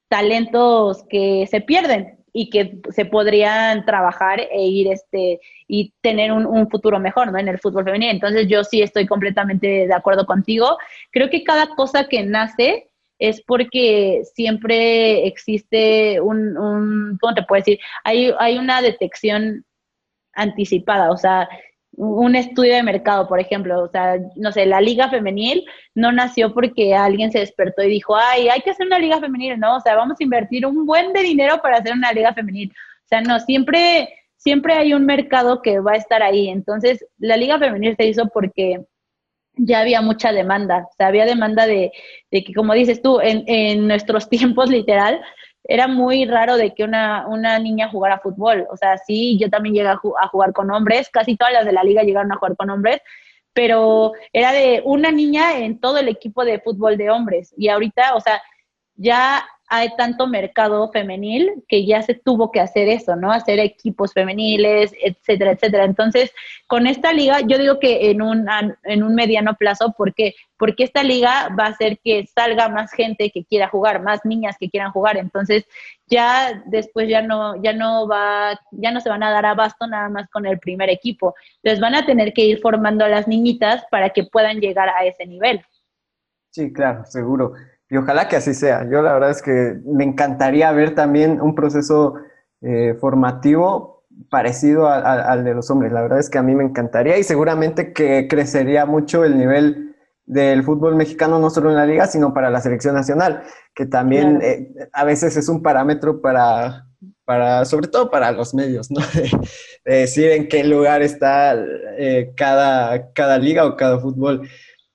talentos 0.09 1.05
que 1.09 1.47
se 1.51 1.61
pierden 1.61 2.24
y 2.37 2.51
que 2.51 2.79
se 2.91 3.05
podrían 3.05 3.87
trabajar 3.87 4.41
e 4.41 4.67
ir 4.67 4.89
este 4.89 5.41
y 5.69 5.95
tener 6.01 6.33
un, 6.33 6.69
futuro 6.69 6.99
mejor 6.99 7.31
¿no? 7.31 7.39
en 7.39 7.47
el 7.47 7.61
fútbol 7.61 7.85
femenino. 7.85 8.11
Entonces 8.11 8.49
yo 8.49 8.65
sí 8.65 8.83
estoy 8.83 9.07
completamente 9.07 9.87
de 9.87 9.95
acuerdo 9.95 10.27
contigo. 10.27 10.77
Creo 11.13 11.31
que 11.31 11.45
cada 11.45 11.69
cosa 11.77 12.09
que 12.09 12.25
nace 12.25 12.91
es 13.21 13.41
porque 13.41 14.23
siempre 14.35 15.29
existe 15.29 16.21
un, 16.21 16.59
un 16.59 17.19
¿cómo 17.21 17.35
te 17.35 17.45
puedo 17.45 17.61
decir? 17.61 17.79
Hay, 18.03 18.35
hay 18.41 18.59
una 18.59 18.83
detección 18.83 19.65
anticipada, 20.33 21.13
o 21.13 21.17
sea, 21.17 21.49
un 21.97 22.35
estudio 22.37 22.75
de 22.75 22.83
mercado, 22.83 23.29
por 23.29 23.41
ejemplo, 23.41 23.83
o 23.83 23.89
sea, 23.89 24.19
no 24.37 24.53
sé, 24.53 24.67
la 24.67 24.81
liga 24.81 25.09
femenil 25.09 25.65
no 25.95 26.13
nació 26.13 26.53
porque 26.53 26.95
alguien 26.95 27.31
se 27.31 27.41
despertó 27.41 27.83
y 27.83 27.89
dijo, 27.89 28.17
ay, 28.17 28.49
hay 28.49 28.61
que 28.61 28.71
hacer 28.71 28.87
una 28.87 28.99
liga 28.99 29.21
femenil, 29.21 29.59
¿no? 29.59 29.77
O 29.77 29.81
sea, 29.81 29.95
vamos 29.95 30.17
a 30.19 30.25
invertir 30.25 30.67
un 30.67 30.87
buen 30.87 31.13
de 31.13 31.23
dinero 31.23 31.61
para 31.63 31.79
hacer 31.79 31.93
una 31.93 32.13
liga 32.13 32.35
femenil. 32.35 32.71
O 32.71 33.09
sea, 33.09 33.21
no, 33.21 33.39
siempre, 33.41 34.09
siempre 34.37 34.75
hay 34.75 34.95
un 34.95 35.07
mercado 35.07 35.63
que 35.63 35.81
va 35.81 35.93
a 35.93 35.97
estar 35.97 36.23
ahí. 36.23 36.49
Entonces, 36.49 37.05
la 37.19 37.37
liga 37.37 37.59
femenil 37.59 37.95
se 37.97 38.07
hizo 38.07 38.29
porque 38.29 38.85
ya 39.57 39.81
había 39.81 40.01
mucha 40.03 40.33
demanda, 40.33 40.87
o 40.91 40.95
sea, 40.97 41.07
había 41.07 41.25
demanda 41.27 41.67
de, 41.67 41.93
de 42.31 42.45
que, 42.45 42.53
como 42.55 42.75
dices 42.75 43.01
tú, 43.03 43.21
en, 43.21 43.45
en 43.47 43.87
nuestros 43.87 44.29
tiempos 44.31 44.71
literal, 44.71 45.21
era 45.65 45.89
muy 45.89 46.27
raro 46.27 46.57
de 46.57 46.75
que 46.75 46.85
una, 46.85 47.27
una 47.27 47.59
niña 47.59 47.89
jugara 47.89 48.21
fútbol. 48.21 48.67
O 48.71 48.77
sea, 48.77 48.99
sí, 48.99 49.39
yo 49.39 49.49
también 49.51 49.75
llegué 49.75 49.89
a, 49.89 50.01
a, 50.21 50.29
jugar 50.29 50.53
con 50.53 50.71
hombres, 50.71 51.09
casi 51.11 51.37
todas 51.37 51.55
las 51.55 51.65
de 51.65 51.73
la 51.73 51.83
liga 51.83 52.03
llegaron 52.03 52.33
a 52.33 52.37
jugar 52.37 52.57
con 52.57 52.71
hombres, 52.71 53.01
pero 53.53 54.13
era 54.33 54.53
de 54.53 54.83
una 54.85 55.11
niña 55.11 55.59
en 55.59 55.81
todo 55.81 55.99
el 55.99 56.09
equipo 56.09 56.45
de 56.45 56.61
fútbol 56.61 56.97
de 56.97 57.11
hombres. 57.11 57.55
Y 57.57 57.69
ahorita, 57.69 58.15
o 58.15 58.21
sea, 58.21 58.43
ya 58.97 59.47
hay 59.75 59.89
tanto 59.97 60.29
mercado 60.29 60.89
femenil 60.93 61.65
que 61.69 61.85
ya 61.85 62.01
se 62.01 62.15
tuvo 62.15 62.53
que 62.53 62.61
hacer 62.61 62.89
eso, 62.89 63.17
¿no? 63.17 63.33
Hacer 63.33 63.59
equipos 63.59 64.13
femeniles, 64.13 64.95
etcétera, 65.03 65.51
etcétera. 65.51 65.85
Entonces, 65.85 66.33
con 66.69 66.87
esta 66.87 67.13
liga, 67.13 67.41
yo 67.41 67.59
digo 67.59 67.81
que 67.81 68.11
en 68.11 68.23
un, 68.23 68.47
en 68.85 69.03
un 69.03 69.15
mediano 69.17 69.55
plazo, 69.55 69.93
¿por 69.97 70.15
qué? 70.15 70.35
Porque 70.57 70.85
esta 70.85 71.03
liga 71.03 71.49
va 71.59 71.65
a 71.65 71.71
hacer 71.71 71.99
que 72.05 72.25
salga 72.27 72.69
más 72.69 72.93
gente 72.93 73.31
que 73.31 73.45
quiera 73.45 73.69
jugar, 73.69 74.01
más 74.01 74.21
niñas 74.25 74.57
que 74.61 74.71
quieran 74.71 74.93
jugar. 74.93 75.17
Entonces, 75.17 75.65
ya 76.07 76.63
después 76.67 77.09
ya 77.09 77.21
no, 77.21 77.61
ya 77.61 77.73
no 77.73 78.07
va, 78.07 78.61
ya 78.71 78.93
no 78.93 79.01
se 79.01 79.09
van 79.09 79.25
a 79.25 79.33
dar 79.33 79.45
abasto 79.45 79.89
nada 79.89 80.09
más 80.09 80.31
con 80.31 80.47
el 80.47 80.61
primer 80.61 80.89
equipo. 80.89 81.35
Entonces 81.57 81.81
van 81.81 81.97
a 81.97 82.07
tener 82.07 82.33
que 82.33 82.45
ir 82.45 82.61
formando 82.61 83.05
a 83.05 83.09
las 83.09 83.27
niñitas 83.27 83.85
para 83.91 84.11
que 84.11 84.23
puedan 84.23 84.61
llegar 84.61 84.89
a 84.89 85.05
ese 85.05 85.27
nivel. 85.27 85.65
Sí, 86.51 86.73
claro, 86.73 87.05
seguro. 87.05 87.55
Y 87.91 87.97
ojalá 87.97 88.29
que 88.29 88.37
así 88.37 88.55
sea. 88.55 88.89
Yo 88.91 89.03
la 89.03 89.13
verdad 89.13 89.31
es 89.31 89.43
que 89.43 89.79
me 89.85 90.05
encantaría 90.05 90.73
ver 90.73 90.95
también 90.95 91.41
un 91.41 91.55
proceso 91.55 92.15
eh, 92.61 92.95
formativo 93.01 94.05
parecido 94.31 94.89
al 94.89 95.45
de 95.45 95.55
los 95.55 95.71
hombres. 95.71 95.93
La 95.93 96.03
verdad 96.03 96.21
es 96.21 96.31
que 96.31 96.39
a 96.39 96.43
mí 96.43 96.55
me 96.55 96.65
encantaría 96.65 97.19
y 97.19 97.25
seguramente 97.25 97.93
que 97.93 98.29
crecería 98.29 98.87
mucho 98.87 99.25
el 99.25 99.37
nivel 99.37 99.95
del 100.27 100.63
fútbol 100.63 100.97
mexicano, 100.97 101.39
no 101.39 101.51
solo 101.51 101.71
en 101.71 101.77
la 101.77 101.87
liga, 101.87 102.07
sino 102.07 102.33
para 102.33 102.51
la 102.51 102.61
selección 102.61 102.95
nacional, 102.95 103.43
que 103.75 103.87
también 103.87 104.41
eh, 104.43 104.73
a 104.93 105.05
veces 105.05 105.37
es 105.37 105.49
un 105.49 105.63
parámetro 105.63 106.21
para, 106.23 106.87
para, 107.25 107.65
sobre 107.65 107.89
todo 107.89 108.11
para 108.11 108.33
los 108.33 108.55
medios, 108.55 108.91
¿no? 108.91 109.01
de, 109.85 109.95
decir 109.95 110.31
en 110.31 110.49
qué 110.49 110.65
lugar 110.65 111.03
está 111.03 111.55
eh, 111.99 112.33
cada, 112.37 113.13
cada 113.13 113.39
liga 113.39 113.67
o 113.67 113.77
cada 113.77 113.99
fútbol. 113.99 114.49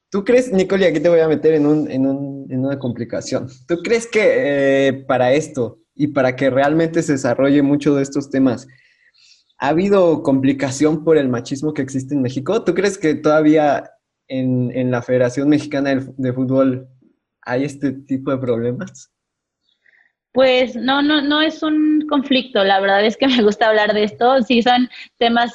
¿Tú 0.10 0.24
crees, 0.24 0.52
Nicole, 0.52 0.86
y 0.86 0.88
aquí 0.88 1.00
te 1.00 1.10
voy 1.10 1.20
a 1.20 1.28
meter 1.28 1.54
en, 1.54 1.68
un, 1.68 1.90
en, 1.92 2.08
un, 2.08 2.39
en 2.50 2.66
una 2.66 2.80
complicación? 2.80 3.48
¿Tú 3.68 3.78
crees 3.84 4.08
que 4.08 4.88
eh, 4.88 4.94
para 5.08 5.34
esto 5.34 5.80
y 5.96 6.08
para 6.08 6.36
que 6.36 6.50
realmente 6.50 7.04
se 7.04 7.14
desarrolle 7.14 7.62
mucho 7.62 7.96
de 7.96 8.04
estos 8.04 8.30
temas, 8.30 8.68
¿ha 9.58 9.70
habido 9.70 10.24
complicación 10.24 11.04
por 11.04 11.18
el 11.18 11.30
machismo 11.30 11.74
que 11.74 11.82
existe 11.82 12.16
en 12.16 12.22
México? 12.22 12.64
¿Tú 12.64 12.74
crees 12.74 12.98
que 12.98 13.16
todavía 13.16 13.92
en, 14.28 14.72
en 14.76 14.92
la 14.92 15.02
Federación 15.02 15.50
Mexicana 15.50 15.96
de, 16.18 16.34
Fútbol 16.34 16.88
hay 17.42 17.66
este 17.66 17.92
tipo 17.92 18.32
de 18.32 18.38
problemas? 18.38 19.12
Pues 20.32 20.76
no, 20.76 21.02
no, 21.02 21.22
no 21.22 21.42
es 21.42 21.64
un 21.64 22.06
conflicto. 22.08 22.64
La 22.64 22.80
verdad 22.80 23.04
es 23.06 23.18
que 23.18 23.28
me 23.28 23.42
gusta 23.42 23.68
hablar 23.68 23.94
de 23.94 24.04
esto. 24.04 24.42
Sí 24.44 24.62
son 24.62 24.88
temas 25.18 25.52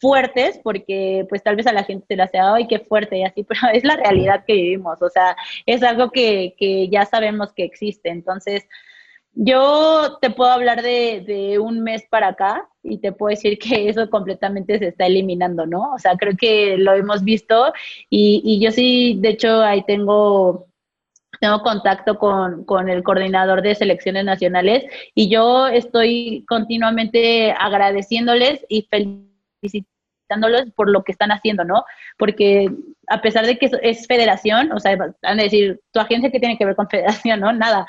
fuertes, 0.00 0.60
porque 0.62 1.26
pues 1.28 1.42
tal 1.42 1.56
vez 1.56 1.66
a 1.66 1.72
la 1.72 1.84
gente 1.84 2.06
se 2.06 2.16
la 2.16 2.24
hace, 2.24 2.38
ay, 2.38 2.66
qué 2.66 2.80
fuerte 2.80 3.18
y 3.18 3.24
así, 3.24 3.44
pero 3.48 3.60
es 3.72 3.84
la 3.84 3.96
realidad 3.96 4.44
que 4.46 4.54
vivimos, 4.54 5.00
o 5.02 5.08
sea, 5.08 5.36
es 5.66 5.82
algo 5.82 6.10
que, 6.10 6.54
que 6.58 6.88
ya 6.88 7.04
sabemos 7.04 7.52
que 7.52 7.64
existe. 7.64 8.08
Entonces, 8.10 8.66
yo 9.34 10.18
te 10.20 10.30
puedo 10.30 10.50
hablar 10.50 10.82
de, 10.82 11.22
de, 11.26 11.58
un 11.60 11.80
mes 11.82 12.04
para 12.10 12.28
acá 12.28 12.68
y 12.82 12.98
te 12.98 13.12
puedo 13.12 13.30
decir 13.30 13.58
que 13.58 13.88
eso 13.88 14.10
completamente 14.10 14.78
se 14.78 14.88
está 14.88 15.06
eliminando, 15.06 15.66
¿no? 15.66 15.92
O 15.94 15.98
sea, 15.98 16.16
creo 16.16 16.36
que 16.36 16.76
lo 16.76 16.94
hemos 16.94 17.22
visto 17.22 17.72
y, 18.10 18.42
y 18.44 18.60
yo 18.60 18.70
sí, 18.72 19.18
de 19.20 19.30
hecho, 19.30 19.62
ahí 19.62 19.84
tengo 19.84 20.66
tengo 21.40 21.62
contacto 21.62 22.18
con, 22.18 22.64
con, 22.64 22.88
el 22.88 23.04
coordinador 23.04 23.62
de 23.62 23.74
selecciones 23.76 24.24
nacionales 24.24 24.84
y 25.14 25.28
yo 25.28 25.68
estoy 25.68 26.44
continuamente 26.48 27.52
agradeciéndoles 27.52 28.64
y 28.68 28.82
felicitándoles 28.90 29.27
felicitándolos 29.60 30.72
por 30.74 30.90
lo 30.90 31.02
que 31.02 31.12
están 31.12 31.30
haciendo, 31.30 31.64
¿no? 31.64 31.84
Porque 32.16 32.70
a 33.08 33.20
pesar 33.20 33.46
de 33.46 33.58
que 33.58 33.70
es 33.82 34.06
federación, 34.06 34.72
o 34.72 34.78
sea, 34.78 34.96
van 34.96 35.14
a 35.22 35.42
decir, 35.42 35.80
tu 35.92 36.00
agencia 36.00 36.30
que 36.30 36.40
tiene 36.40 36.58
que 36.58 36.66
ver 36.66 36.76
con 36.76 36.88
federación, 36.90 37.40
¿no? 37.40 37.52
Nada. 37.52 37.86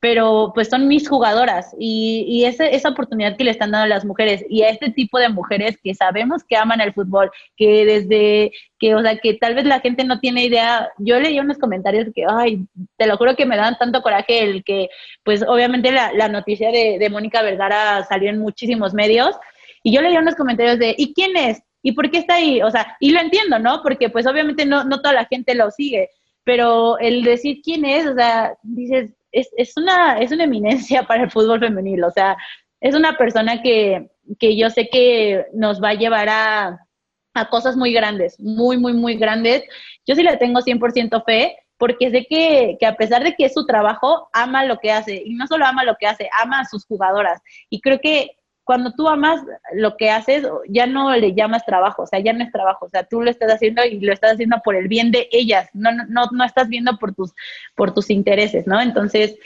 Pero 0.00 0.50
pues 0.52 0.68
son 0.68 0.88
mis 0.88 1.08
jugadoras 1.08 1.76
y, 1.78 2.24
y 2.26 2.44
esa, 2.44 2.66
esa 2.66 2.88
oportunidad 2.88 3.36
que 3.36 3.44
le 3.44 3.52
están 3.52 3.70
dando 3.70 3.84
a 3.84 3.88
las 3.88 4.04
mujeres 4.04 4.44
y 4.48 4.62
a 4.62 4.68
este 4.68 4.90
tipo 4.90 5.16
de 5.20 5.28
mujeres 5.28 5.78
que 5.80 5.94
sabemos 5.94 6.42
que 6.42 6.56
aman 6.56 6.80
el 6.80 6.92
fútbol, 6.92 7.30
que 7.56 7.84
desde 7.84 8.50
que, 8.80 8.96
o 8.96 9.00
sea, 9.00 9.16
que 9.18 9.34
tal 9.34 9.54
vez 9.54 9.64
la 9.64 9.78
gente 9.78 10.02
no 10.02 10.18
tiene 10.18 10.44
idea. 10.44 10.90
Yo 10.98 11.20
leí 11.20 11.38
unos 11.38 11.56
comentarios 11.56 12.08
que, 12.12 12.24
ay, 12.28 12.66
te 12.96 13.06
lo 13.06 13.16
juro 13.16 13.36
que 13.36 13.46
me 13.46 13.56
dan 13.56 13.78
tanto 13.78 14.02
coraje 14.02 14.42
el 14.42 14.64
que, 14.64 14.88
pues 15.22 15.44
obviamente 15.46 15.92
la, 15.92 16.28
noticia 16.28 16.72
de 16.72 17.08
Mónica 17.08 17.40
Vergara 17.42 18.04
salió 18.08 18.28
en 18.28 18.40
muchísimos 18.40 18.94
medios, 18.94 19.36
y 19.82 19.92
yo 19.92 20.00
leía 20.00 20.20
unos 20.20 20.34
comentarios 20.34 20.78
de, 20.78 20.94
¿y 20.96 21.12
quién 21.14 21.36
es? 21.36 21.62
¿Y 21.82 21.92
por 21.92 22.10
qué 22.10 22.18
está 22.18 22.34
ahí? 22.34 22.62
O 22.62 22.70
sea, 22.70 22.96
y 23.00 23.10
lo 23.10 23.20
entiendo, 23.20 23.58
¿no? 23.58 23.82
Porque 23.82 24.08
pues 24.08 24.26
obviamente 24.26 24.64
no, 24.64 24.84
no 24.84 25.00
toda 25.00 25.14
la 25.14 25.24
gente 25.26 25.54
lo 25.54 25.70
sigue, 25.70 26.10
pero 26.44 26.98
el 26.98 27.22
decir 27.24 27.60
quién 27.62 27.84
es, 27.84 28.06
o 28.06 28.14
sea, 28.14 28.54
dices, 28.62 29.10
es, 29.32 29.48
es, 29.56 29.76
una, 29.76 30.18
es 30.18 30.30
una 30.30 30.44
eminencia 30.44 31.02
para 31.06 31.24
el 31.24 31.30
fútbol 31.30 31.60
femenil, 31.60 32.04
o 32.04 32.10
sea, 32.10 32.36
es 32.80 32.94
una 32.94 33.16
persona 33.16 33.62
que, 33.62 34.10
que 34.38 34.56
yo 34.56 34.70
sé 34.70 34.88
que 34.88 35.46
nos 35.52 35.82
va 35.82 35.90
a 35.90 35.94
llevar 35.94 36.28
a, 36.28 36.86
a 37.34 37.48
cosas 37.48 37.76
muy 37.76 37.92
grandes, 37.92 38.38
muy, 38.40 38.76
muy, 38.76 38.92
muy 38.92 39.16
grandes. 39.16 39.64
Yo 40.06 40.14
sí 40.14 40.22
le 40.22 40.36
tengo 40.36 40.60
100% 40.60 41.24
fe, 41.24 41.56
porque 41.78 42.10
sé 42.10 42.26
que, 42.28 42.76
que, 42.78 42.86
a 42.86 42.96
pesar 42.96 43.22
de 43.22 43.34
que 43.34 43.46
es 43.46 43.54
su 43.54 43.66
trabajo, 43.66 44.28
ama 44.32 44.64
lo 44.64 44.78
que 44.78 44.92
hace. 44.92 45.22
Y 45.24 45.34
no 45.34 45.46
solo 45.46 45.64
ama 45.64 45.84
lo 45.84 45.96
que 45.98 46.06
hace, 46.06 46.28
ama 46.42 46.60
a 46.60 46.64
sus 46.64 46.84
jugadoras. 46.86 47.40
Y 47.70 47.80
creo 47.80 48.00
que 48.00 48.36
cuando 48.64 48.92
tú 48.92 49.08
amas 49.08 49.40
lo 49.74 49.96
que 49.96 50.10
haces, 50.10 50.46
ya 50.68 50.86
no 50.86 51.14
le 51.16 51.34
llamas 51.34 51.64
trabajo, 51.66 52.02
o 52.02 52.06
sea, 52.06 52.20
ya 52.20 52.32
no 52.32 52.44
es 52.44 52.52
trabajo, 52.52 52.86
o 52.86 52.88
sea, 52.88 53.04
tú 53.04 53.20
lo 53.20 53.30
estás 53.30 53.52
haciendo 53.52 53.84
y 53.84 54.00
lo 54.00 54.12
estás 54.12 54.34
haciendo 54.34 54.60
por 54.64 54.76
el 54.76 54.88
bien 54.88 55.10
de 55.10 55.28
ellas, 55.32 55.68
no, 55.72 55.90
no, 55.92 56.26
no 56.30 56.44
estás 56.44 56.68
viendo 56.68 56.96
por 56.98 57.14
tus, 57.14 57.32
por 57.74 57.92
tus 57.92 58.10
intereses, 58.10 58.66
¿no? 58.66 58.80
Entonces, 58.80 59.36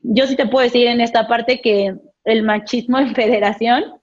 yo 0.00 0.26
sí 0.26 0.36
te 0.36 0.46
puedo 0.46 0.64
decir 0.64 0.86
en 0.86 1.00
esta 1.00 1.26
parte 1.26 1.60
que 1.60 1.94
el 2.24 2.42
machismo 2.42 2.98
en 3.00 3.14
federación, 3.14 4.00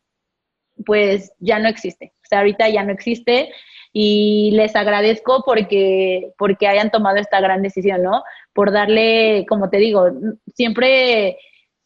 pues 0.86 1.32
ya 1.40 1.60
no 1.60 1.68
existe, 1.70 2.14
o 2.24 2.28
sea, 2.28 2.40
ahorita 2.40 2.68
ya 2.70 2.84
no 2.84 2.92
existe. 2.92 3.52
y 3.94 4.52
les 4.54 4.76
agradezco 4.76 5.44
porque, 5.46 6.32
porque 6.38 6.68
hayan 6.68 6.92
tomado 6.92 7.18
esta 7.18 7.42
gran 7.42 7.62
decisión, 7.62 8.02
¿no? 8.04 8.24
Por 8.54 8.72
darle, 8.72 9.46
como 9.50 9.70
te 9.70 9.78
digo, 9.78 10.10
siempre, 10.56 11.38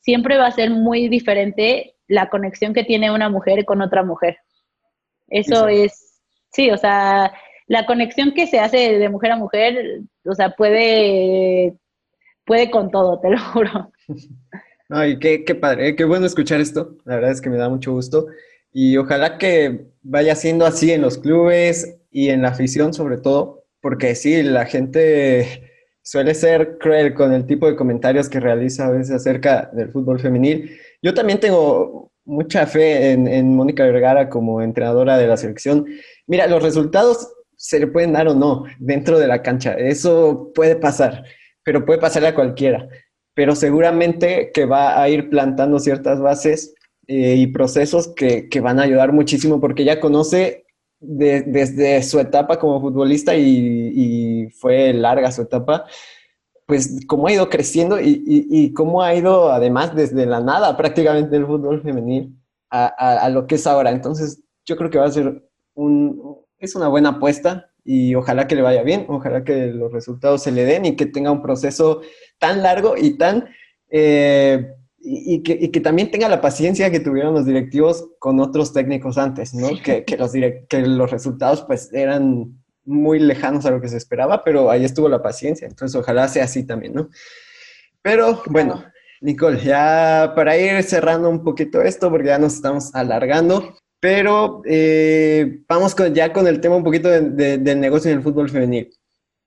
siempre 0.01 0.37
va 0.37 0.47
a 0.47 0.51
ser 0.51 0.69
muy 0.69 1.09
diferente 1.09 1.94
la 2.07 2.29
conexión 2.29 2.73
que 2.73 2.83
tiene 2.83 3.11
una 3.11 3.29
mujer 3.29 3.65
con 3.65 3.81
otra 3.81 4.03
mujer. 4.03 4.37
Eso 5.27 5.67
es, 5.67 6.21
sí, 6.51 6.69
o 6.71 6.77
sea, 6.77 7.33
la 7.67 7.85
conexión 7.85 8.33
que 8.33 8.47
se 8.47 8.59
hace 8.59 8.97
de 8.97 9.09
mujer 9.09 9.31
a 9.31 9.37
mujer, 9.37 10.01
o 10.23 10.35
sea, 10.35 10.51
puede, 10.51 11.75
puede 12.45 12.69
con 12.69 12.91
todo, 12.91 13.19
te 13.19 13.29
lo 13.29 13.39
juro. 13.39 13.91
Ay, 14.89 15.17
qué, 15.17 15.43
qué 15.43 15.55
padre, 15.55 15.95
qué 15.95 16.03
bueno 16.03 16.27
escuchar 16.27 16.61
esto. 16.61 16.97
La 17.05 17.15
verdad 17.15 17.31
es 17.31 17.41
que 17.41 17.49
me 17.49 17.57
da 17.57 17.69
mucho 17.69 17.91
gusto. 17.91 18.27
Y 18.71 18.97
ojalá 18.97 19.37
que 19.37 19.87
vaya 20.03 20.35
siendo 20.35 20.65
así 20.65 20.91
en 20.91 21.01
los 21.01 21.17
clubes 21.17 21.97
y 22.11 22.29
en 22.29 22.43
la 22.43 22.49
afición 22.49 22.93
sobre 22.93 23.17
todo, 23.17 23.63
porque 23.81 24.13
sí, 24.15 24.43
la 24.43 24.65
gente 24.65 25.71
suele 26.01 26.35
ser 26.35 26.77
cruel 26.77 27.15
con 27.15 27.33
el 27.33 27.47
tipo 27.47 27.67
de 27.67 27.75
comentarios 27.75 28.29
que 28.29 28.39
realiza 28.39 28.85
a 28.85 28.91
veces 28.91 29.15
acerca 29.15 29.71
del 29.73 29.91
fútbol 29.91 30.19
femenil. 30.19 30.77
Yo 31.05 31.13
también 31.13 31.39
tengo 31.39 32.11
mucha 32.23 32.65
fe 32.65 33.11
en, 33.11 33.27
en 33.27 33.55
Mónica 33.55 33.83
Vergara 33.83 34.27
como 34.27 34.63
entrenadora 34.63 35.19
de 35.19 35.27
la 35.27 35.37
selección. 35.37 35.85
Mira, 36.25 36.47
los 36.47 36.63
resultados 36.63 37.31
se 37.55 37.79
le 37.79 37.85
pueden 37.85 38.13
dar 38.13 38.27
o 38.27 38.33
no 38.33 38.63
dentro 38.79 39.19
de 39.19 39.27
la 39.27 39.43
cancha. 39.43 39.75
Eso 39.75 40.51
puede 40.55 40.75
pasar, 40.75 41.23
pero 41.63 41.85
puede 41.85 41.99
pasarle 41.99 42.29
a 42.29 42.33
cualquiera. 42.33 42.89
Pero 43.35 43.53
seguramente 43.55 44.49
que 44.51 44.65
va 44.65 44.99
a 44.99 45.07
ir 45.07 45.29
plantando 45.29 45.77
ciertas 45.77 46.19
bases 46.19 46.73
eh, 47.05 47.35
y 47.35 47.47
procesos 47.53 48.07
que, 48.15 48.49
que, 48.49 48.59
van 48.59 48.79
a 48.79 48.83
ayudar 48.83 49.13
muchísimo 49.13 49.61
porque 49.61 49.83
ya 49.83 49.99
conoce 49.99 50.65
desde 50.99 52.01
su 52.01 52.19
etapa 52.19 52.57
como 52.57 52.81
futbolista 52.81 53.35
y, 53.35 53.91
y, 53.93 54.49
fue 54.49 54.91
larga 54.91 55.31
su 55.31 55.43
etapa, 55.43 55.85
pues 56.65 57.05
cómo 57.07 57.27
ha 57.27 57.33
ido 57.33 57.49
creciendo 57.49 57.99
y, 57.99 58.23
y, 58.25 58.47
y, 58.49 58.73
cómo 58.73 59.03
ha 59.03 59.13
ido 59.13 59.51
además 59.51 59.95
desde 59.95 60.25
la 60.25 60.39
nada 60.39 60.75
prácticamente 60.75 61.35
el 61.35 61.45
fútbol 61.45 61.81
femenil 61.81 62.35
a, 62.71 62.85
a, 62.85 63.25
a, 63.25 63.29
lo 63.29 63.45
que 63.45 63.55
es 63.55 63.67
ahora. 63.67 63.91
Entonces 63.91 64.43
yo 64.65 64.75
creo 64.75 64.89
que 64.89 64.97
va 64.97 65.05
a 65.05 65.11
ser 65.11 65.47
un, 65.75 66.39
es 66.57 66.75
una 66.75 66.87
buena 66.87 67.09
apuesta 67.09 67.69
y 67.83 68.15
ojalá 68.15 68.47
que 68.47 68.55
le 68.55 68.63
vaya 68.63 68.81
bien, 68.81 69.05
ojalá 69.07 69.43
que 69.43 69.67
los 69.67 69.91
resultados 69.91 70.41
se 70.41 70.51
le 70.51 70.65
den 70.65 70.85
y 70.85 70.95
que 70.95 71.05
tenga 71.05 71.31
un 71.31 71.41
proceso 71.41 72.01
tan 72.39 72.63
largo 72.63 72.95
y 72.97 73.17
tan... 73.17 73.45
Eh, 73.89 74.71
y, 75.07 75.43
que, 75.43 75.55
y, 75.61 75.69
que, 75.69 75.81
también 75.81 76.09
tenga 76.09 76.27
la 76.27 76.41
paciencia 76.41 76.89
que 76.89 76.99
tuvieron 76.99 77.35
los 77.35 77.45
directivos 77.45 78.09
con 78.17 78.39
otros 78.39 78.73
técnicos 78.73 79.19
antes, 79.19 79.53
¿no? 79.53 79.67
Que, 79.83 80.03
que, 80.03 80.17
los 80.17 80.31
que 80.31 80.81
los 80.81 81.11
resultados 81.11 81.61
pues 81.61 81.93
eran 81.93 82.64
muy 82.85 83.19
lejanos 83.19 83.65
a 83.65 83.71
lo 83.71 83.81
que 83.81 83.89
se 83.89 83.97
esperaba, 83.97 84.43
pero 84.43 84.69
ahí 84.69 84.85
estuvo 84.85 85.09
la 85.09 85.21
paciencia, 85.21 85.67
entonces 85.67 85.95
ojalá 85.99 86.27
sea 86.27 86.45
así 86.45 86.63
también, 86.63 86.93
¿no? 86.93 87.09
Pero 88.01 88.43
bueno, 88.47 88.85
Nicole, 89.21 89.59
ya 89.59 90.33
para 90.35 90.57
ir 90.57 90.83
cerrando 90.83 91.29
un 91.29 91.43
poquito 91.43 91.81
esto, 91.81 92.09
porque 92.09 92.27
ya 92.27 92.37
nos 92.37 92.53
estamos 92.53 92.93
alargando, 92.93 93.75
pero 93.99 94.61
eh, 94.65 95.61
vamos 95.67 95.95
con, 95.95 96.13
ya 96.13 96.31
con 96.31 96.47
el 96.47 96.61
tema 96.61 96.75
un 96.75 96.83
poquito 96.83 97.09
de, 97.09 97.21
de, 97.21 97.57
del 97.57 97.79
negocio 97.79 98.11
en 98.11 98.17
el 98.17 98.23
fútbol 98.23 98.49
femenil. 98.49 98.91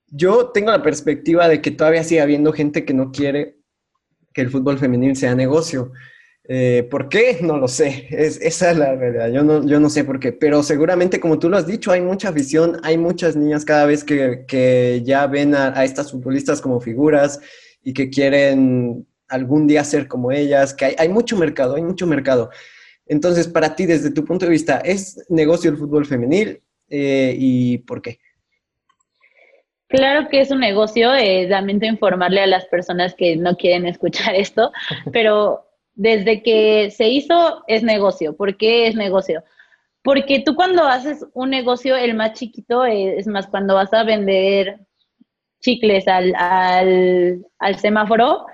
Yo 0.08 0.48
tengo 0.48 0.70
la 0.70 0.82
perspectiva 0.82 1.48
de 1.48 1.60
que 1.62 1.70
todavía 1.70 2.02
sigue 2.02 2.20
habiendo 2.20 2.52
gente 2.52 2.84
que 2.84 2.94
no 2.94 3.12
quiere 3.12 3.58
que 4.32 4.40
el 4.40 4.50
fútbol 4.50 4.78
femenil 4.78 5.16
sea 5.16 5.34
negocio. 5.34 5.92
Eh, 6.50 6.88
¿Por 6.90 7.10
qué? 7.10 7.38
No 7.42 7.58
lo 7.58 7.68
sé. 7.68 8.06
Es, 8.10 8.40
esa 8.40 8.70
es 8.70 8.78
la 8.78 8.94
verdad. 8.94 9.30
Yo 9.30 9.44
no, 9.44 9.66
yo 9.66 9.78
no 9.78 9.90
sé 9.90 10.02
por 10.02 10.18
qué. 10.18 10.32
Pero 10.32 10.62
seguramente, 10.62 11.20
como 11.20 11.38
tú 11.38 11.50
lo 11.50 11.58
has 11.58 11.66
dicho, 11.66 11.92
hay 11.92 12.00
mucha 12.00 12.30
afición, 12.30 12.80
hay 12.82 12.96
muchas 12.96 13.36
niñas 13.36 13.64
cada 13.64 13.84
vez 13.84 14.02
que, 14.02 14.44
que 14.48 15.02
ya 15.04 15.26
ven 15.26 15.54
a, 15.54 15.78
a, 15.78 15.84
estas 15.84 16.10
futbolistas 16.10 16.62
como 16.62 16.80
figuras 16.80 17.38
y 17.82 17.92
que 17.92 18.08
quieren 18.08 19.06
algún 19.28 19.66
día 19.66 19.84
ser 19.84 20.08
como 20.08 20.32
ellas, 20.32 20.72
que 20.72 20.86
hay, 20.86 20.94
hay 20.98 21.08
mucho 21.10 21.36
mercado, 21.36 21.76
hay 21.76 21.82
mucho 21.82 22.06
mercado. 22.06 22.50
Entonces, 23.06 23.46
para 23.46 23.76
ti, 23.76 23.86
desde 23.86 24.10
tu 24.10 24.24
punto 24.24 24.46
de 24.46 24.52
vista, 24.52 24.78
¿es 24.78 25.24
negocio 25.28 25.70
el 25.70 25.76
fútbol 25.76 26.06
femenil 26.06 26.62
eh, 26.88 27.34
y 27.38 27.78
por 27.78 28.00
qué? 28.00 28.18
Claro 29.88 30.28
que 30.28 30.40
es 30.40 30.50
un 30.50 30.60
negocio, 30.60 31.14
eh, 31.14 31.46
lamento 31.48 31.86
informarle 31.86 32.42
a 32.42 32.46
las 32.46 32.66
personas 32.66 33.14
que 33.14 33.36
no 33.36 33.56
quieren 33.56 33.86
escuchar 33.86 34.34
esto, 34.34 34.70
pero 35.12 35.67
desde 35.98 36.42
que 36.42 36.90
se 36.90 37.08
hizo 37.08 37.64
es 37.66 37.82
negocio. 37.82 38.36
¿Por 38.36 38.56
qué 38.56 38.86
es 38.86 38.94
negocio? 38.94 39.42
Porque 40.02 40.40
tú 40.40 40.54
cuando 40.54 40.84
haces 40.84 41.26
un 41.34 41.50
negocio, 41.50 41.96
el 41.96 42.14
más 42.14 42.34
chiquito, 42.34 42.86
eh, 42.86 43.18
es 43.18 43.26
más, 43.26 43.48
cuando 43.48 43.74
vas 43.74 43.92
a 43.92 44.04
vender 44.04 44.78
chicles 45.60 46.06
al, 46.06 47.44
semáforo, 47.78 48.46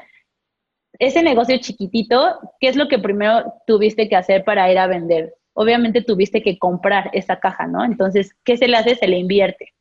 ese 0.98 1.22
negocio 1.22 1.58
chiquitito, 1.58 2.40
¿qué 2.60 2.68
es 2.68 2.76
lo 2.76 2.88
que 2.88 2.98
primero 2.98 3.52
tuviste 3.66 4.08
que 4.08 4.16
hacer 4.16 4.42
para 4.44 4.72
ir 4.72 4.78
a 4.78 4.86
vender? 4.86 5.34
Obviamente 5.52 6.02
tuviste 6.02 6.42
que 6.42 6.58
comprar 6.58 7.10
esa 7.12 7.38
caja, 7.40 7.66
¿no? 7.66 7.84
Entonces, 7.84 8.34
¿qué 8.42 8.56
se 8.56 8.68
le 8.68 8.78
hace? 8.78 8.94
Se 8.94 9.06
le 9.06 9.18
invierte 9.18 9.74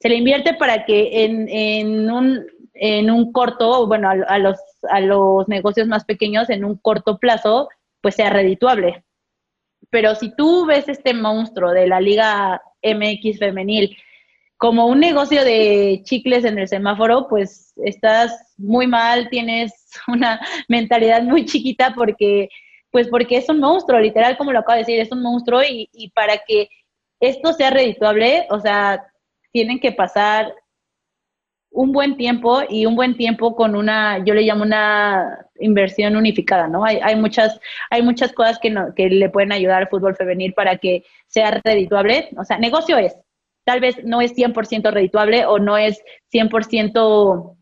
se 0.00 0.08
le 0.08 0.16
invierte 0.16 0.54
para 0.54 0.84
que 0.86 1.24
en, 1.24 2.10
un, 2.10 2.46
en 2.82 3.10
un 3.10 3.30
corto, 3.30 3.86
bueno, 3.86 4.08
a, 4.08 4.12
a, 4.12 4.38
los, 4.38 4.58
a 4.88 5.00
los 5.00 5.46
negocios 5.48 5.86
más 5.86 6.06
pequeños, 6.06 6.48
en 6.48 6.64
un 6.64 6.78
corto 6.78 7.18
plazo, 7.18 7.68
pues 8.00 8.14
sea 8.14 8.30
redituable. 8.30 9.04
Pero 9.90 10.14
si 10.14 10.34
tú 10.34 10.64
ves 10.64 10.88
este 10.88 11.12
monstruo 11.12 11.72
de 11.72 11.86
la 11.86 12.00
Liga 12.00 12.62
MX 12.82 13.38
femenil 13.38 13.94
como 14.56 14.86
un 14.86 14.98
negocio 14.98 15.44
de 15.44 16.00
chicles 16.04 16.46
en 16.46 16.58
el 16.58 16.68
semáforo, 16.68 17.28
pues 17.28 17.74
estás 17.84 18.54
muy 18.56 18.86
mal, 18.86 19.28
tienes 19.28 19.72
una 20.08 20.40
mentalidad 20.66 21.22
muy 21.22 21.44
chiquita 21.44 21.92
porque, 21.94 22.48
pues 22.90 23.08
porque 23.08 23.36
es 23.36 23.48
un 23.50 23.60
monstruo, 23.60 24.00
literal, 24.00 24.38
como 24.38 24.52
lo 24.52 24.60
acabo 24.60 24.76
de 24.76 24.84
decir, 24.84 25.00
es 25.00 25.12
un 25.12 25.22
monstruo 25.22 25.62
y, 25.62 25.90
y 25.92 26.10
para 26.12 26.38
que 26.46 26.70
esto 27.20 27.52
sea 27.52 27.68
redituable, 27.68 28.46
o 28.48 28.58
sea, 28.58 29.06
tienen 29.52 29.80
que 29.80 29.92
pasar 29.92 30.54
un 31.70 31.92
buen 31.92 32.16
tiempo 32.16 32.62
y 32.68 32.86
un 32.86 32.96
buen 32.96 33.16
tiempo 33.16 33.54
con 33.54 33.76
una, 33.76 34.24
yo 34.24 34.34
le 34.34 34.42
llamo 34.42 34.64
una 34.64 35.46
inversión 35.60 36.16
unificada, 36.16 36.66
¿no? 36.66 36.84
Hay, 36.84 36.98
hay 37.02 37.16
muchas, 37.16 37.60
hay 37.90 38.02
muchas 38.02 38.32
cosas 38.32 38.58
que, 38.58 38.70
no, 38.70 38.94
que 38.94 39.08
le 39.08 39.30
pueden 39.30 39.52
ayudar 39.52 39.82
al 39.82 39.88
fútbol 39.88 40.16
femenil 40.16 40.52
para 40.52 40.78
que 40.78 41.04
sea 41.26 41.60
redituable. 41.64 42.30
O 42.36 42.44
sea, 42.44 42.58
negocio 42.58 42.98
es, 42.98 43.16
tal 43.64 43.80
vez 43.80 44.04
no 44.04 44.20
es 44.20 44.34
100% 44.34 44.92
redituable 44.92 45.46
o 45.46 45.58
no 45.58 45.78
es 45.78 46.02
100% 46.32 47.56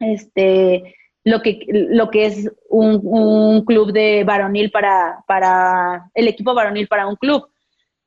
este, 0.00 0.94
lo, 1.24 1.42
que, 1.42 1.66
lo 1.68 2.10
que 2.10 2.26
es 2.26 2.50
un, 2.68 3.00
un 3.04 3.64
club 3.64 3.92
de 3.92 4.24
varonil 4.24 4.70
para, 4.70 5.22
para, 5.26 6.10
el 6.14 6.28
equipo 6.28 6.54
varonil 6.54 6.88
para 6.88 7.06
un 7.06 7.16
club, 7.16 7.48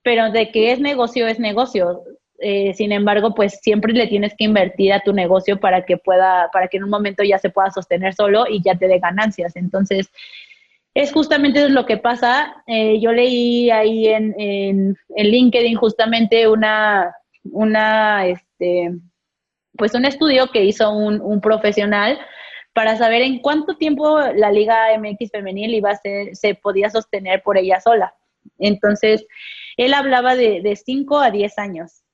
pero 0.02 0.32
de 0.32 0.52
que 0.52 0.72
es 0.72 0.80
negocio, 0.80 1.28
es 1.28 1.40
negocio 1.40 2.04
eh, 2.40 2.74
sin 2.74 2.92
embargo, 2.92 3.34
pues 3.34 3.60
siempre 3.62 3.94
le 3.94 4.08
tienes 4.08 4.34
que 4.38 4.44
invertir 4.44 4.94
a 4.94 5.02
tu 5.02 5.14
negocio 5.14 5.60
para 5.60 5.86
que 5.86 5.98
pueda, 5.98 6.50
para 6.52 6.68
que 6.68 6.78
en 6.78 6.84
un 6.84 6.90
momento 6.90 7.24
ya 7.24 7.38
se 7.38 7.50
pueda 7.50 7.72
sostener 7.72 8.14
solo 8.14 8.46
y 8.50 8.62
ya 8.62 8.76
te 8.76 8.88
dé 8.88 9.00
ganancias. 9.00 9.56
Entonces, 9.56 10.10
es 10.94 11.12
justamente 11.12 11.70
lo 11.70 11.86
que 11.86 11.98
pasa. 11.98 12.64
Eh, 12.68 13.00
yo 13.00 13.12
leí 13.12 13.70
ahí 13.72 14.08
en, 14.08 14.36
en, 14.38 14.98
en, 15.16 15.28
LinkedIn 15.28 15.76
justamente 15.76 16.48
una, 16.48 17.14
una, 17.44 18.26
este, 18.28 18.92
pues 19.78 19.94
un 19.94 20.06
estudio 20.06 20.48
que 20.48 20.64
hizo 20.64 20.92
un, 20.92 21.22
un, 21.22 21.42
profesional 21.42 22.20
para 22.74 22.98
saber 22.98 23.22
en 23.22 23.40
cuánto 23.40 23.78
tiempo 23.78 24.20
la 24.36 24.52
Liga 24.52 24.88
MX 24.98 25.32
femenil 25.32 25.74
iba 25.74 25.92
a 25.92 25.98
ser, 25.98 26.36
se 26.36 26.56
podía 26.56 26.90
sostener 26.90 27.42
por 27.44 27.58
ella 27.58 27.80
sola. 27.80 28.14
Entonces, 28.60 29.26
él 29.78 29.94
hablaba 29.94 30.36
de 30.36 30.76
5 30.76 31.20
a 31.20 31.32
10 31.32 31.58
años 31.58 32.05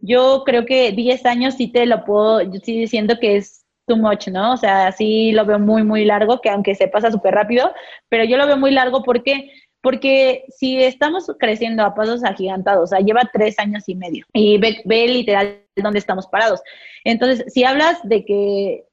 yo 0.00 0.42
creo 0.44 0.66
que 0.66 0.92
10 0.92 1.26
años 1.26 1.54
sí 1.54 1.68
te 1.68 1.86
lo 1.86 2.04
puedo, 2.04 2.42
yo 2.42 2.60
sí 2.62 2.78
diciendo 2.78 3.18
que 3.20 3.36
es 3.36 3.64
too 3.86 3.96
much, 3.96 4.28
¿no? 4.28 4.52
O 4.52 4.56
sea, 4.56 4.92
sí 4.92 5.32
lo 5.32 5.44
veo 5.44 5.58
muy, 5.58 5.82
muy 5.82 6.04
largo, 6.04 6.40
que 6.40 6.50
aunque 6.50 6.74
se 6.74 6.88
pasa 6.88 7.10
súper 7.10 7.34
rápido, 7.34 7.72
pero 8.08 8.24
yo 8.24 8.36
lo 8.36 8.46
veo 8.46 8.56
muy 8.56 8.70
largo 8.70 9.02
porque, 9.02 9.50
porque 9.80 10.44
si 10.48 10.82
estamos 10.82 11.30
creciendo 11.38 11.84
a 11.84 11.94
pasos 11.94 12.24
agigantados, 12.24 12.84
o 12.84 12.86
sea, 12.86 13.00
lleva 13.00 13.28
tres 13.32 13.58
años 13.58 13.88
y 13.88 13.96
medio 13.96 14.24
y 14.32 14.58
ve, 14.58 14.80
ve 14.84 15.08
literal 15.08 15.64
dónde 15.76 15.98
estamos 15.98 16.26
parados. 16.26 16.60
Entonces, 17.04 17.52
si 17.52 17.64
hablas 17.64 17.98
de 18.04 18.24
que 18.24 18.84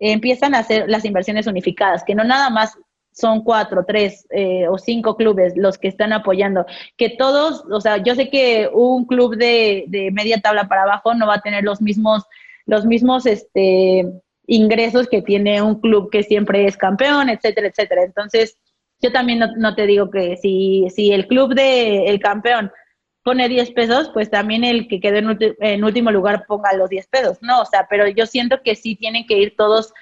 empiezan 0.00 0.54
a 0.54 0.58
hacer 0.58 0.88
las 0.88 1.04
inversiones 1.04 1.46
unificadas, 1.46 2.04
que 2.04 2.14
no 2.14 2.24
nada 2.24 2.50
más 2.50 2.76
son 3.12 3.42
cuatro, 3.42 3.84
tres 3.86 4.26
eh, 4.30 4.66
o 4.68 4.78
cinco 4.78 5.16
clubes 5.16 5.52
los 5.56 5.78
que 5.78 5.88
están 5.88 6.12
apoyando, 6.12 6.66
que 6.96 7.10
todos, 7.10 7.64
o 7.70 7.80
sea, 7.80 7.98
yo 7.98 8.14
sé 8.14 8.30
que 8.30 8.68
un 8.72 9.04
club 9.04 9.36
de, 9.36 9.84
de, 9.88 10.10
media 10.10 10.40
tabla 10.40 10.68
para 10.68 10.82
abajo 10.82 11.14
no 11.14 11.26
va 11.26 11.34
a 11.34 11.42
tener 11.42 11.62
los 11.62 11.80
mismos, 11.80 12.24
los 12.66 12.86
mismos 12.86 13.26
este, 13.26 14.06
ingresos 14.46 15.08
que 15.08 15.22
tiene 15.22 15.62
un 15.62 15.80
club 15.80 16.10
que 16.10 16.22
siempre 16.22 16.66
es 16.66 16.76
campeón, 16.76 17.28
etcétera, 17.28 17.68
etcétera. 17.68 18.04
Entonces, 18.04 18.58
yo 19.00 19.12
también 19.12 19.40
no, 19.56 19.74
te 19.74 19.86
digo 19.86 20.10
que 20.10 20.36
si, 20.36 20.86
si 20.94 21.12
el 21.12 21.26
club 21.26 21.54
de 21.54 22.06
el 22.06 22.20
campeón 22.20 22.70
pone 23.24 23.48
10 23.48 23.72
pesos, 23.72 24.10
pues 24.12 24.30
también 24.30 24.64
el 24.64 24.88
que 24.88 25.00
quede 25.00 25.18
en, 25.18 25.38
en, 25.60 25.84
último 25.84 26.10
lugar 26.10 26.44
ponga 26.46 26.72
los 26.72 26.88
10 26.88 27.06
pesos, 27.08 27.38
¿no? 27.40 27.60
O 27.60 27.66
sea, 27.66 27.86
pero 27.88 28.08
yo 28.08 28.26
siento 28.26 28.62
que 28.62 28.74
sí 28.74 28.96
tienen 28.96 29.26
que 29.26 29.38
ir 29.38 29.54
todos 29.56 29.92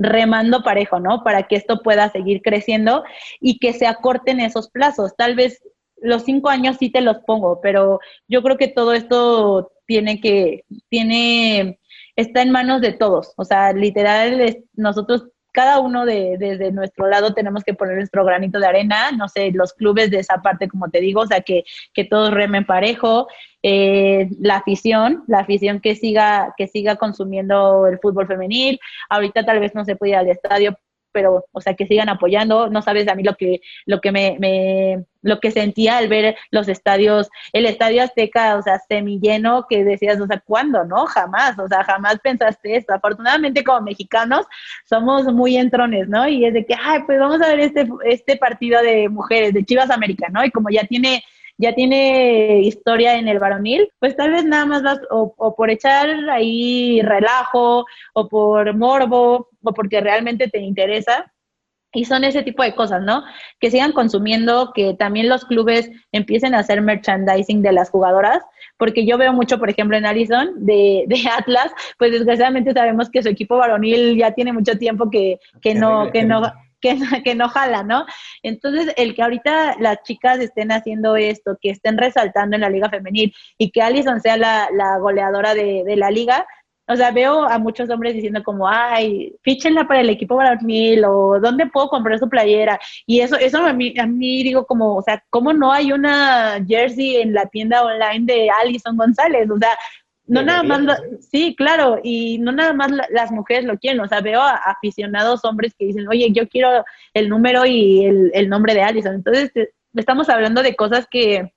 remando 0.00 0.62
parejo, 0.62 0.98
¿no? 0.98 1.22
Para 1.22 1.44
que 1.44 1.56
esto 1.56 1.82
pueda 1.82 2.10
seguir 2.10 2.40
creciendo 2.42 3.04
y 3.40 3.58
que 3.58 3.74
se 3.74 3.86
acorten 3.86 4.40
esos 4.40 4.70
plazos. 4.70 5.14
Tal 5.14 5.36
vez 5.36 5.62
los 6.00 6.24
cinco 6.24 6.48
años 6.48 6.78
sí 6.80 6.90
te 6.90 7.02
los 7.02 7.18
pongo, 7.26 7.60
pero 7.60 8.00
yo 8.26 8.42
creo 8.42 8.56
que 8.56 8.68
todo 8.68 8.94
esto 8.94 9.72
tiene 9.86 10.20
que, 10.20 10.64
tiene, 10.88 11.78
está 12.16 12.40
en 12.40 12.50
manos 12.50 12.80
de 12.80 12.94
todos. 12.94 13.34
O 13.36 13.44
sea, 13.44 13.72
literal, 13.74 14.64
nosotros 14.72 15.28
cada 15.52 15.80
uno 15.80 16.04
de, 16.04 16.36
desde 16.38 16.72
nuestro 16.72 17.08
lado 17.08 17.34
tenemos 17.34 17.64
que 17.64 17.74
poner 17.74 17.96
nuestro 17.96 18.24
granito 18.24 18.58
de 18.58 18.66
arena, 18.66 19.12
no 19.12 19.28
sé, 19.28 19.50
los 19.52 19.72
clubes 19.72 20.10
de 20.10 20.18
esa 20.20 20.42
parte, 20.42 20.68
como 20.68 20.90
te 20.90 21.00
digo, 21.00 21.22
o 21.22 21.26
sea, 21.26 21.40
que, 21.40 21.64
que 21.92 22.04
todos 22.04 22.32
remen 22.32 22.64
parejo, 22.64 23.28
eh, 23.62 24.28
la 24.40 24.56
afición, 24.56 25.24
la 25.26 25.40
afición 25.40 25.80
que 25.80 25.94
siga, 25.94 26.54
que 26.56 26.66
siga 26.66 26.96
consumiendo 26.96 27.86
el 27.86 27.98
fútbol 27.98 28.26
femenil, 28.26 28.80
ahorita 29.08 29.44
tal 29.44 29.60
vez 29.60 29.74
no 29.74 29.84
se 29.84 29.96
puede 29.96 30.12
ir 30.12 30.16
al 30.18 30.28
estadio 30.28 30.76
pero, 31.12 31.44
o 31.52 31.60
sea, 31.60 31.74
que 31.74 31.86
sigan 31.86 32.08
apoyando. 32.08 32.68
No 32.70 32.82
sabes 32.82 33.08
a 33.08 33.14
mí 33.14 33.22
lo 33.22 33.34
que, 33.34 33.60
lo 33.86 34.00
que 34.00 34.12
me, 34.12 34.36
me, 34.38 35.04
lo 35.22 35.40
que 35.40 35.50
sentía 35.50 35.98
al 35.98 36.08
ver 36.08 36.36
los 36.50 36.68
estadios, 36.68 37.28
el 37.52 37.66
estadio 37.66 38.02
Azteca, 38.02 38.56
o 38.56 38.62
sea, 38.62 38.78
semilleno, 38.88 39.66
que 39.68 39.84
decías, 39.84 40.20
o 40.20 40.26
sea, 40.26 40.40
¿cuándo? 40.40 40.84
No, 40.84 41.06
jamás, 41.06 41.58
o 41.58 41.68
sea, 41.68 41.84
jamás 41.84 42.18
pensaste 42.20 42.76
esto. 42.76 42.94
Afortunadamente, 42.94 43.64
como 43.64 43.82
mexicanos, 43.82 44.46
somos 44.88 45.24
muy 45.32 45.56
entrones, 45.56 46.08
¿no? 46.08 46.28
Y 46.28 46.44
es 46.44 46.54
de 46.54 46.64
que, 46.64 46.74
ay, 46.80 47.00
pues 47.06 47.18
vamos 47.18 47.40
a 47.42 47.48
ver 47.48 47.60
este, 47.60 47.88
este 48.04 48.36
partido 48.36 48.82
de 48.82 49.08
mujeres, 49.08 49.54
de 49.54 49.64
Chivas 49.64 49.90
América, 49.90 50.28
¿no? 50.30 50.44
Y 50.44 50.50
como 50.50 50.70
ya 50.70 50.84
tiene 50.86 51.22
ya 51.60 51.74
tiene 51.74 52.60
historia 52.62 53.16
en 53.16 53.28
el 53.28 53.38
varonil, 53.38 53.92
pues 53.98 54.16
tal 54.16 54.30
vez 54.30 54.46
nada 54.46 54.64
más 54.64 54.82
vas 54.82 54.98
o, 55.10 55.54
por 55.54 55.68
echar 55.68 56.08
ahí 56.30 57.02
relajo 57.02 57.84
o 58.14 58.28
por 58.28 58.74
morbo 58.74 59.49
o 59.62 59.72
porque 59.72 60.00
realmente 60.00 60.48
te 60.48 60.58
interesa. 60.58 61.32
Y 61.92 62.04
son 62.04 62.22
ese 62.22 62.44
tipo 62.44 62.62
de 62.62 62.76
cosas, 62.76 63.02
¿no? 63.02 63.24
Que 63.58 63.68
sigan 63.68 63.90
consumiendo, 63.92 64.72
que 64.72 64.94
también 64.94 65.28
los 65.28 65.44
clubes 65.44 65.90
empiecen 66.12 66.54
a 66.54 66.60
hacer 66.60 66.80
merchandising 66.82 67.62
de 67.62 67.72
las 67.72 67.90
jugadoras, 67.90 68.44
porque 68.76 69.04
yo 69.04 69.18
veo 69.18 69.32
mucho, 69.32 69.58
por 69.58 69.70
ejemplo, 69.70 69.96
en 69.96 70.06
Allison 70.06 70.50
de, 70.64 71.04
de 71.08 71.22
Atlas, 71.36 71.72
pues 71.98 72.12
desgraciadamente 72.12 72.72
sabemos 72.72 73.10
que 73.10 73.24
su 73.24 73.28
equipo 73.28 73.56
varonil 73.56 74.16
ya 74.16 74.32
tiene 74.32 74.52
mucho 74.52 74.78
tiempo 74.78 75.10
que, 75.10 75.40
que 75.60 75.74
no, 75.74 76.12
que 76.12 76.22
no, 76.22 76.42
que, 76.80 76.96
que 77.24 77.34
no 77.34 77.48
jala, 77.48 77.82
¿no? 77.82 78.06
Entonces, 78.42 78.92
el 78.96 79.14
que 79.14 79.22
ahorita 79.22 79.76
las 79.78 80.02
chicas 80.02 80.38
estén 80.38 80.72
haciendo 80.72 81.16
esto, 81.16 81.58
que 81.60 81.70
estén 81.70 81.98
resaltando 81.98 82.56
en 82.56 82.62
la 82.62 82.70
liga 82.70 82.88
femenil 82.88 83.34
y 83.58 83.70
que 83.70 83.82
Allison 83.82 84.20
sea 84.20 84.36
la, 84.36 84.68
la 84.72 84.98
goleadora 84.98 85.54
de, 85.54 85.84
de 85.84 85.96
la 85.96 86.10
liga, 86.10 86.46
o 86.90 86.96
sea, 86.96 87.12
veo 87.12 87.44
a 87.44 87.58
muchos 87.58 87.88
hombres 87.88 88.14
diciendo 88.14 88.42
como, 88.42 88.68
ay, 88.68 89.32
fíchenla 89.42 89.86
para 89.86 90.00
el 90.00 90.10
equipo 90.10 90.34
varonil 90.34 91.04
o 91.04 91.38
dónde 91.38 91.66
puedo 91.66 91.88
comprar 91.88 92.18
su 92.18 92.28
playera. 92.28 92.80
Y 93.06 93.20
eso, 93.20 93.36
eso 93.36 93.64
a 93.64 93.72
mí, 93.72 93.94
a 93.96 94.06
mí 94.06 94.42
digo 94.42 94.66
como, 94.66 94.96
o 94.96 95.02
sea, 95.02 95.22
¿cómo 95.30 95.52
no 95.52 95.72
hay 95.72 95.92
una 95.92 96.58
jersey 96.66 97.18
en 97.18 97.32
la 97.32 97.46
tienda 97.46 97.84
online 97.84 98.24
de 98.24 98.50
Alison 98.50 98.96
González? 98.96 99.48
O 99.48 99.58
sea, 99.58 99.70
no 100.26 100.42
nada 100.42 100.64
más, 100.64 101.00
sí, 101.20 101.54
claro, 101.56 102.00
y 102.02 102.38
no 102.38 102.50
nada 102.50 102.72
más 102.72 102.90
las 103.10 103.30
mujeres 103.30 103.64
lo 103.64 103.78
quieren, 103.78 104.00
o 104.00 104.08
sea, 104.08 104.20
veo 104.20 104.40
a 104.40 104.54
aficionados 104.54 105.44
hombres 105.44 105.74
que 105.78 105.86
dicen, 105.86 106.08
oye, 106.08 106.30
yo 106.32 106.48
quiero 106.48 106.84
el 107.14 107.28
número 107.28 107.66
y 107.66 108.04
el, 108.04 108.48
nombre 108.48 108.74
de 108.74 108.82
Allison. 108.82 109.14
Entonces, 109.14 109.52
estamos 109.94 110.28
hablando 110.28 110.62
de 110.62 110.74
cosas 110.74 111.06
que, 111.08 111.52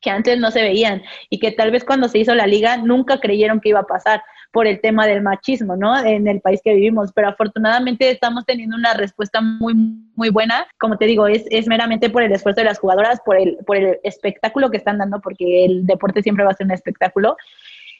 que 0.00 0.10
antes 0.10 0.38
no 0.38 0.52
se 0.52 0.62
veían 0.62 1.02
y 1.30 1.40
que 1.40 1.52
tal 1.52 1.72
vez 1.72 1.84
cuando 1.84 2.08
se 2.08 2.18
hizo 2.18 2.34
la 2.34 2.46
liga 2.46 2.76
nunca 2.76 3.18
creyeron 3.18 3.60
que 3.60 3.70
iba 3.70 3.80
a 3.80 3.86
pasar 3.86 4.22
por 4.50 4.66
el 4.66 4.80
tema 4.80 5.06
del 5.06 5.22
machismo, 5.22 5.76
¿no? 5.76 5.96
En 5.98 6.26
el 6.26 6.40
país 6.40 6.60
que 6.64 6.74
vivimos, 6.74 7.12
pero 7.12 7.28
afortunadamente 7.28 8.10
estamos 8.10 8.44
teniendo 8.46 8.76
una 8.76 8.94
respuesta 8.94 9.40
muy, 9.40 9.74
muy 9.74 10.30
buena. 10.30 10.66
Como 10.78 10.96
te 10.96 11.06
digo, 11.06 11.26
es, 11.26 11.44
es 11.50 11.66
meramente 11.66 12.10
por 12.10 12.22
el 12.22 12.32
esfuerzo 12.32 12.62
de 12.62 12.66
las 12.66 12.78
jugadoras, 12.78 13.20
por 13.24 13.36
el, 13.36 13.58
por 13.66 13.76
el 13.76 13.98
espectáculo 14.02 14.70
que 14.70 14.78
están 14.78 14.98
dando, 14.98 15.20
porque 15.20 15.64
el 15.64 15.86
deporte 15.86 16.22
siempre 16.22 16.44
va 16.44 16.52
a 16.52 16.56
ser 16.56 16.66
un 16.66 16.72
espectáculo. 16.72 17.36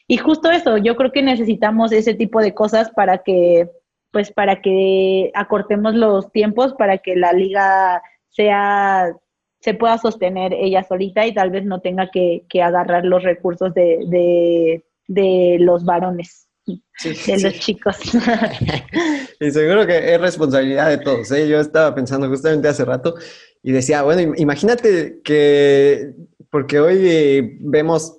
Y 0.07 0.17
justo 0.17 0.51
eso, 0.51 0.79
yo 0.79 0.97
creo 0.97 1.13
que 1.13 1.23
necesitamos 1.23 1.93
ese 1.93 2.15
tipo 2.15 2.41
de 2.41 2.55
cosas 2.55 2.91
para 2.91 3.19
que, 3.19 3.69
pues, 4.11 4.33
para 4.33 4.63
que 4.63 5.31
acortemos 5.35 5.95
los 5.95 6.33
tiempos, 6.33 6.73
para 6.75 6.97
que 6.99 7.15
la 7.15 7.35
liga 7.35 8.03
sea, 8.31 9.13
se 9.61 9.75
pueda 9.75 9.99
sostener 9.99 10.55
ella 10.55 10.83
solita 10.83 11.27
y 11.27 11.35
tal 11.35 11.51
vez 11.51 11.65
no 11.65 11.81
tenga 11.81 12.11
que, 12.11 12.45
agarrar 12.63 13.05
los 13.05 13.23
recursos 13.23 13.75
de, 13.75 14.83
los 15.09 15.85
varones. 15.85 16.49
de 16.67 17.41
los 17.43 17.55
chicos. 17.59 17.97
y 19.41 19.51
seguro 19.51 19.87
que 19.87 20.15
es 20.15 20.21
responsabilidad 20.21 20.91
de 20.91 20.99
todos. 20.99 21.31
¿eh? 21.33 21.49
Yo 21.49 21.61
estaba 21.61 21.95
pensando 21.95 22.29
justamente 22.29 22.69
hace 22.69 22.85
rato 22.85 23.15
y 23.63 23.73
decía, 23.73 24.03
bueno, 24.03 24.35
imagínate 24.37 25.21
que, 25.25 26.13
porque 26.51 26.79
hoy 26.79 27.59
vemos 27.61 28.19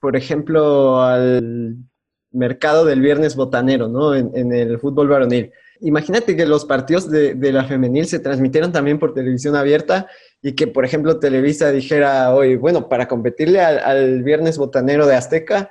por 0.00 0.16
ejemplo, 0.16 1.02
al 1.02 1.76
mercado 2.30 2.84
del 2.84 3.00
viernes 3.00 3.36
botanero, 3.36 3.88
¿no? 3.88 4.14
En, 4.14 4.52
el 4.52 4.78
fútbol 4.78 5.08
varonil. 5.08 5.52
Imagínate 5.80 6.36
que 6.36 6.46
los 6.46 6.64
partidos 6.64 7.10
de, 7.10 7.34
la 7.52 7.64
femenil 7.64 8.06
se 8.06 8.18
transmitieron 8.18 8.72
también 8.72 8.98
por 8.98 9.14
televisión 9.14 9.56
abierta 9.56 10.08
y 10.42 10.52
que, 10.52 10.66
por 10.66 10.84
ejemplo, 10.84 11.18
Televisa 11.18 11.70
dijera 11.70 12.34
hoy, 12.34 12.56
bueno, 12.56 12.88
para 12.88 13.08
competirle 13.08 13.60
al, 13.60 14.22
viernes 14.22 14.56
botanero 14.56 15.06
de 15.06 15.16
Azteca, 15.16 15.70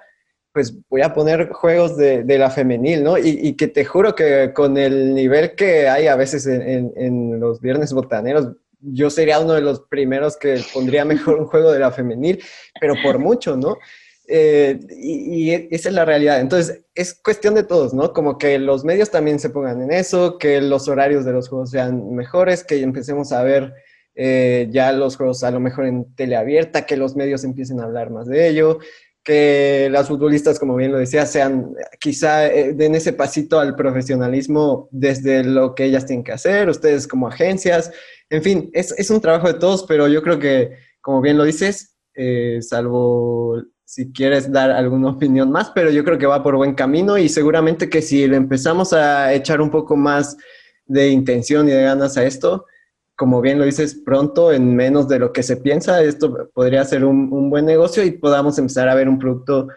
pues 0.53 0.73
voy 0.89 1.01
a 1.01 1.13
poner 1.13 1.49
juegos 1.49 1.97
de, 1.97 2.23
la 2.25 2.49
femenil, 2.49 3.03
¿no? 3.03 3.17
Y, 3.17 3.53
que 3.53 3.67
te 3.67 3.83
juro 3.85 4.13
que 4.13 4.53
con 4.53 4.77
el 4.77 5.15
nivel 5.15 5.55
que 5.55 5.89
hay 5.89 6.07
a 6.07 6.15
veces 6.15 6.45
en, 6.45 6.93
en 6.95 7.39
los 7.39 7.59
viernes 7.59 7.91
botaneros, 7.91 8.49
yo 8.79 9.09
sería 9.09 9.39
uno 9.39 9.53
de 9.53 9.61
los 9.61 9.81
primeros 9.81 10.37
que 10.37 10.61
pondría 10.73 11.05
mejor 11.05 11.39
un 11.39 11.47
juego 11.47 11.71
de 11.71 11.79
la 11.79 11.91
femenil, 11.91 12.43
pero 12.79 12.95
por 13.03 13.17
mucho, 13.17 13.55
¿no? 13.57 13.77
Eh, 14.27 14.79
y, 14.89 15.51
esa 15.51 15.89
es 15.89 15.95
la 15.95 16.05
realidad. 16.05 16.39
Entonces, 16.39 16.85
es 16.95 17.13
cuestión 17.13 17.55
de 17.55 17.63
todos, 17.63 17.93
¿no? 17.93 18.13
Como 18.13 18.37
que 18.37 18.57
los 18.59 18.83
medios 18.83 19.09
también 19.09 19.39
se 19.39 19.49
pongan 19.49 19.81
en 19.81 19.91
eso, 19.91 20.37
que 20.37 20.61
los 20.61 20.87
horarios 20.87 21.25
de 21.25 21.33
los 21.33 21.49
juegos 21.49 21.71
sean 21.71 22.13
mejores, 22.15 22.63
que 22.63 22.81
empecemos 22.81 23.31
a 23.31 23.43
ver 23.43 23.73
eh, 24.15 24.67
ya 24.71 24.91
los 24.91 25.17
juegos 25.17 25.43
a 25.43 25.51
lo 25.51 25.59
mejor 25.59 25.85
en 25.85 26.13
teleabierta, 26.15 26.85
que 26.85 26.97
los 26.97 27.15
medios 27.15 27.43
empiecen 27.43 27.79
a 27.79 27.83
hablar 27.83 28.11
más 28.11 28.27
de 28.27 28.47
ello, 28.47 28.79
que 29.23 29.89
las 29.91 30.07
futbolistas, 30.07 30.59
como 30.59 30.75
bien 30.75 30.91
lo 30.91 30.97
decía, 30.97 31.25
sean 31.25 31.73
quizá 31.99 32.47
eh, 32.47 32.73
den 32.73 32.95
ese 32.95 33.13
pasito 33.13 33.59
al 33.59 33.75
profesionalismo 33.75 34.89
desde 34.91 35.43
lo 35.43 35.75
que 35.75 35.85
ellas 35.85 36.05
tienen 36.05 36.23
que 36.23 36.33
hacer, 36.33 36.69
ustedes 36.69 37.07
como 37.07 37.27
agencias, 37.27 37.91
en 38.29 38.43
fin, 38.43 38.69
es, 38.73 38.93
es 38.97 39.09
un 39.09 39.21
trabajo 39.21 39.47
de 39.47 39.59
todos, 39.59 39.83
pero 39.83 40.07
yo 40.07 40.21
creo 40.21 40.39
que, 40.39 40.71
como 41.01 41.21
bien 41.21 41.37
lo 41.37 41.43
dices, 41.43 41.97
salvo 42.61 43.63
si 43.93 44.11
quieres 44.11 44.51
dar 44.51 44.71
alguna 44.71 45.09
opinión 45.11 45.51
más, 45.51 45.71
pero 45.71 45.91
yo 45.91 46.03
creo 46.03 46.17
que 46.17 46.25
va 46.25 46.43
por 46.43 46.55
buen 46.55 46.73
camino 46.73 47.17
y 47.17 47.29
seguramente 47.29 47.89
que 47.89 48.01
si 48.01 48.27
le 48.27 48.37
empezamos 48.37 48.93
a 48.93 49.33
echar 49.33 49.61
un 49.61 49.69
poco 49.69 49.95
más 49.95 50.35
de 50.85 51.09
intención 51.09 51.67
y 51.67 51.71
de 51.71 51.83
ganas 51.83 52.17
a 52.17 52.25
esto, 52.25 52.65
como 53.15 53.41
bien 53.41 53.59
lo 53.59 53.65
dices, 53.65 54.01
pronto, 54.05 54.51
en 54.51 54.75
menos 54.75 55.07
de 55.07 55.19
lo 55.19 55.31
que 55.31 55.43
se 55.43 55.57
piensa, 55.57 56.01
esto 56.01 56.49
podría 56.53 56.83
ser 56.83 57.05
un, 57.05 57.49
buen 57.49 57.65
negocio 57.65 58.03
y 58.03 58.11
podamos 58.11 58.57
empezar 58.57 58.89
a 58.89 58.95
ver 58.95 59.07
un 59.07 59.19
producto 59.19 59.67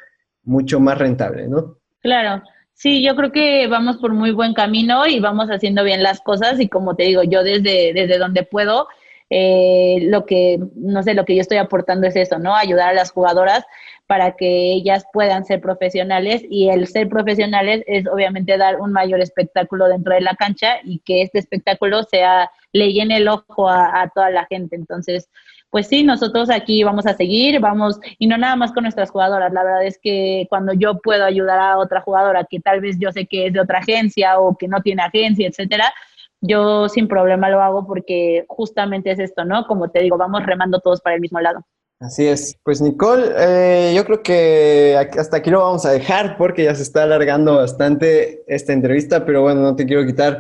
mucho 0.43 0.81
más 0.81 0.99
rentable, 0.99 1.49
¿no? 1.49 1.79
Claro. 2.01 2.43
Sí, 2.73 3.03
yo 3.03 3.17
creo 3.17 3.33
que 3.33 3.67
vamos 3.69 3.97
por 3.97 4.13
muy 4.13 4.33
buen 4.33 4.53
camino 4.53 5.07
y 5.07 5.19
vamos 5.19 5.49
haciendo 5.49 5.83
bien 5.83 6.03
las 6.03 6.21
cosas 6.21 6.61
y 6.61 6.69
como 6.69 6.95
te 6.95 7.05
digo, 7.05 7.23
yo 7.23 7.43
desde, 7.43 7.93
desde 7.95 8.19
donde 8.19 8.43
puedo, 8.43 8.87
eh, 9.31 9.99
lo 10.03 10.25
que, 10.27 10.61
no 10.75 11.03
sé, 11.03 11.15
lo 11.15 11.25
que 11.25 11.35
yo 11.35 11.41
estoy 11.41 11.57
aportando 11.57 12.07
es 12.07 12.17
eso, 12.17 12.39
¿no? 12.39 12.55
Ayudar 12.55 12.91
a 12.91 12.95
las 12.95 13.11
jugadoras 13.11 13.65
para 14.07 14.37
que 14.37 14.73
ellas 14.73 15.05
puedan 15.13 15.45
ser 15.45 15.61
profesionales 15.61 16.43
y 16.49 16.69
el 16.69 16.87
ser 16.87 17.09
profesionales 17.09 17.83
es 17.87 18.07
obviamente 18.07 18.57
dar 18.57 18.81
un 18.81 18.93
mayor 18.93 19.21
espectáculo 19.21 19.89
dentro 19.89 20.15
de 20.15 20.21
la 20.21 20.37
cancha 20.37 20.77
y 20.85 21.01
que 21.01 21.23
este 21.23 21.39
espectáculo 21.39 22.05
sea, 22.05 22.51
le 22.77 22.93
llene 22.93 23.19
el 23.19 23.29
ojo 23.29 23.69
a, 23.69 24.11
toda 24.15 24.31
la 24.31 24.47
gente. 24.47 24.77
Entonces, 24.77 25.29
pues 25.71 25.89
sí, 25.89 26.05
nosotros 26.05 26.51
aquí 26.51 26.85
vamos 26.85 27.07
a 27.07 27.15
seguir, 27.15 27.61
vamos, 27.61 27.99
y 28.19 28.27
no 28.27 28.39
nada 28.39 28.57
más 28.57 28.73
con 28.73 28.85
nuestras 28.85 29.11
jugadoras, 29.11 29.53
la 29.53 29.65
verdad 29.65 29.85
es 29.85 29.99
que 30.01 30.47
cuando 30.49 30.73
yo 30.73 30.99
puedo 30.99 31.25
ayudar 31.25 31.59
a 31.59 31.79
otra 31.79 32.01
jugadora 32.01 32.47
que 32.49 32.61
tal 32.61 32.81
vez 32.81 32.97
yo 32.99 33.11
sé 33.13 33.27
que 33.27 33.47
es 33.47 33.53
de 33.53 33.61
otra 33.61 33.81
agencia 33.81 34.39
o 34.39 34.57
que 34.57 34.69
no 34.69 34.81
tiene 34.81 35.03
agencia, 35.03 35.49
etcétera, 35.49 35.93
yo 36.41 36.89
sin 36.89 37.09
problema 37.09 37.51
lo 37.51 37.63
hago 37.63 37.87
porque 37.87 38.45
justamente 38.49 39.11
es 39.11 39.19
esto, 39.19 39.45
¿no? 39.45 39.67
Como 39.67 39.91
te 39.91 40.03
digo, 40.03 40.17
vamos 40.17 40.45
remando 40.47 40.81
todos 40.81 41.01
para 41.01 41.17
el 41.17 41.21
mismo 41.21 41.41
lado. 41.41 41.65
Así 41.99 42.27
es. 42.27 42.59
Pues 42.63 42.83
Nicole, 42.83 43.33
eh, 43.39 43.95
yo 43.97 44.05
creo 44.05 44.23
que 44.23 44.97
hasta 45.19 45.39
aquí 45.39 45.51
lo 45.51 45.61
vamos 45.61 45.87
a 45.87 45.93
dejar 45.93 46.37
porque 46.37 46.65
ya 46.65 46.75
se 46.75 46.83
está 46.83 47.05
alargando 47.05 47.57
bastante 47.57 48.45
esta 48.47 48.75
entrevista, 48.75 49.25
pero 49.25 49.43
bueno, 49.43 49.63
no 49.63 49.77
te 49.77 49.87
quiero 49.87 50.05
quitar 50.05 50.39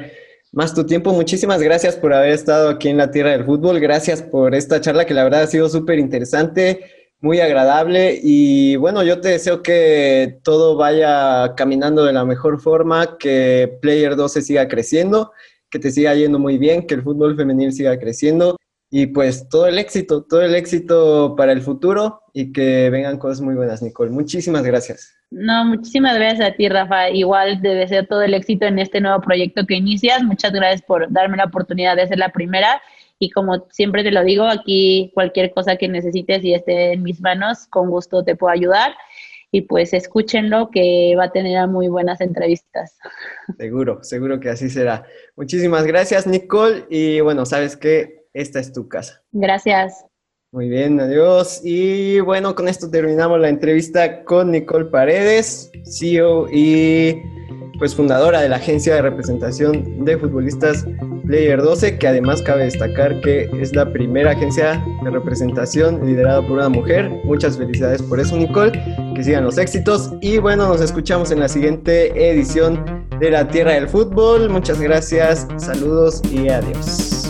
más 0.56 0.72
tu 0.72 0.86
tiempo. 0.86 1.12
Muchísimas 1.12 1.60
gracias 1.60 1.96
por 1.96 2.14
haber 2.14 2.30
estado 2.30 2.70
aquí 2.70 2.88
en 2.88 2.96
la 2.96 3.10
Tierra 3.10 3.32
del 3.32 3.44
Fútbol. 3.44 3.78
Gracias 3.78 4.22
por 4.22 4.54
esta 4.54 4.80
charla 4.80 5.04
que 5.04 5.12
la 5.12 5.22
verdad 5.22 5.42
ha 5.42 5.46
sido 5.46 5.68
súper 5.68 5.98
interesante 5.98 6.80
muy 7.20 7.40
agradable 7.40 8.18
y 8.22 8.76
bueno, 8.76 9.02
yo 9.02 9.20
te 9.20 9.28
deseo 9.28 9.62
que 9.62 10.38
todo 10.42 10.76
vaya 10.76 11.54
caminando 11.56 12.04
de 12.04 12.14
la 12.14 12.24
mejor 12.24 12.58
forma, 12.58 13.18
que 13.18 13.78
Player 13.82 14.16
12 14.16 14.40
siga 14.40 14.66
creciendo, 14.66 15.32
que 15.68 15.78
te 15.78 15.90
siga 15.90 16.14
yendo 16.14 16.38
muy 16.38 16.56
bien, 16.56 16.86
que 16.86 16.94
el 16.94 17.02
fútbol 17.02 17.36
femenil 17.36 17.72
siga 17.74 17.98
creciendo 17.98 18.56
y 18.90 19.08
pues 19.08 19.50
todo 19.50 19.66
el 19.66 19.78
éxito, 19.78 20.24
todo 20.24 20.40
el 20.40 20.54
éxito 20.54 21.34
para 21.36 21.52
el 21.52 21.60
futuro 21.60 22.22
y 22.32 22.52
que 22.52 22.88
vengan 22.88 23.18
cosas 23.18 23.42
muy 23.42 23.54
buenas, 23.54 23.82
Nicole. 23.82 24.10
Muchísimas 24.10 24.62
gracias. 24.62 25.15
No, 25.30 25.64
muchísimas 25.64 26.14
gracias 26.16 26.48
a 26.48 26.54
ti, 26.54 26.68
Rafa. 26.68 27.10
Igual 27.10 27.60
te 27.60 27.68
deseo 27.68 28.06
todo 28.06 28.22
el 28.22 28.34
éxito 28.34 28.66
en 28.66 28.78
este 28.78 29.00
nuevo 29.00 29.20
proyecto 29.20 29.66
que 29.66 29.74
inicias. 29.74 30.22
Muchas 30.22 30.52
gracias 30.52 30.82
por 30.82 31.10
darme 31.12 31.36
la 31.36 31.44
oportunidad 31.44 31.96
de 31.96 32.06
ser 32.06 32.18
la 32.18 32.30
primera. 32.30 32.80
Y 33.18 33.30
como 33.30 33.66
siempre 33.70 34.04
te 34.04 34.12
lo 34.12 34.22
digo, 34.22 34.44
aquí 34.44 35.10
cualquier 35.14 35.52
cosa 35.52 35.76
que 35.76 35.88
necesites 35.88 36.44
y 36.44 36.54
esté 36.54 36.92
en 36.92 37.02
mis 37.02 37.20
manos, 37.20 37.66
con 37.66 37.90
gusto 37.90 38.24
te 38.24 38.36
puedo 38.36 38.52
ayudar. 38.52 38.94
Y 39.50 39.62
pues 39.62 39.94
escúchenlo, 39.94 40.70
que 40.70 41.14
va 41.16 41.24
a 41.24 41.32
tener 41.32 41.66
muy 41.68 41.88
buenas 41.88 42.20
entrevistas. 42.20 42.98
Seguro, 43.56 44.02
seguro 44.02 44.38
que 44.38 44.50
así 44.50 44.68
será. 44.68 45.06
Muchísimas 45.34 45.86
gracias, 45.86 46.26
Nicole. 46.26 46.84
Y 46.90 47.20
bueno, 47.20 47.46
sabes 47.46 47.76
que 47.76 48.26
esta 48.34 48.60
es 48.60 48.72
tu 48.72 48.88
casa. 48.88 49.22
Gracias. 49.32 50.04
Muy 50.56 50.70
bien, 50.70 50.98
adiós. 50.98 51.60
Y 51.64 52.18
bueno, 52.20 52.54
con 52.54 52.66
esto 52.66 52.88
terminamos 52.88 53.38
la 53.38 53.50
entrevista 53.50 54.24
con 54.24 54.52
Nicole 54.52 54.86
Paredes, 54.86 55.70
CEO 55.84 56.48
y 56.50 57.20
pues 57.78 57.94
fundadora 57.94 58.40
de 58.40 58.48
la 58.48 58.56
agencia 58.56 58.94
de 58.94 59.02
representación 59.02 60.02
de 60.06 60.16
futbolistas 60.16 60.86
Player 61.26 61.60
12, 61.60 61.98
que 61.98 62.08
además 62.08 62.40
cabe 62.40 62.64
destacar 62.64 63.20
que 63.20 63.50
es 63.60 63.76
la 63.76 63.92
primera 63.92 64.30
agencia 64.30 64.82
de 65.04 65.10
representación 65.10 66.06
liderada 66.06 66.40
por 66.40 66.52
una 66.52 66.70
mujer. 66.70 67.10
Muchas 67.24 67.58
felicidades 67.58 68.00
por 68.00 68.18
eso, 68.18 68.34
Nicole. 68.38 68.72
Que 69.14 69.22
sigan 69.22 69.44
los 69.44 69.58
éxitos. 69.58 70.10
Y 70.22 70.38
bueno, 70.38 70.68
nos 70.68 70.80
escuchamos 70.80 71.32
en 71.32 71.40
la 71.40 71.48
siguiente 71.50 72.30
edición 72.30 72.82
de 73.20 73.30
La 73.30 73.46
Tierra 73.46 73.72
del 73.72 73.90
Fútbol. 73.90 74.48
Muchas 74.48 74.80
gracias, 74.80 75.46
saludos 75.58 76.22
y 76.32 76.48
adiós. 76.48 77.25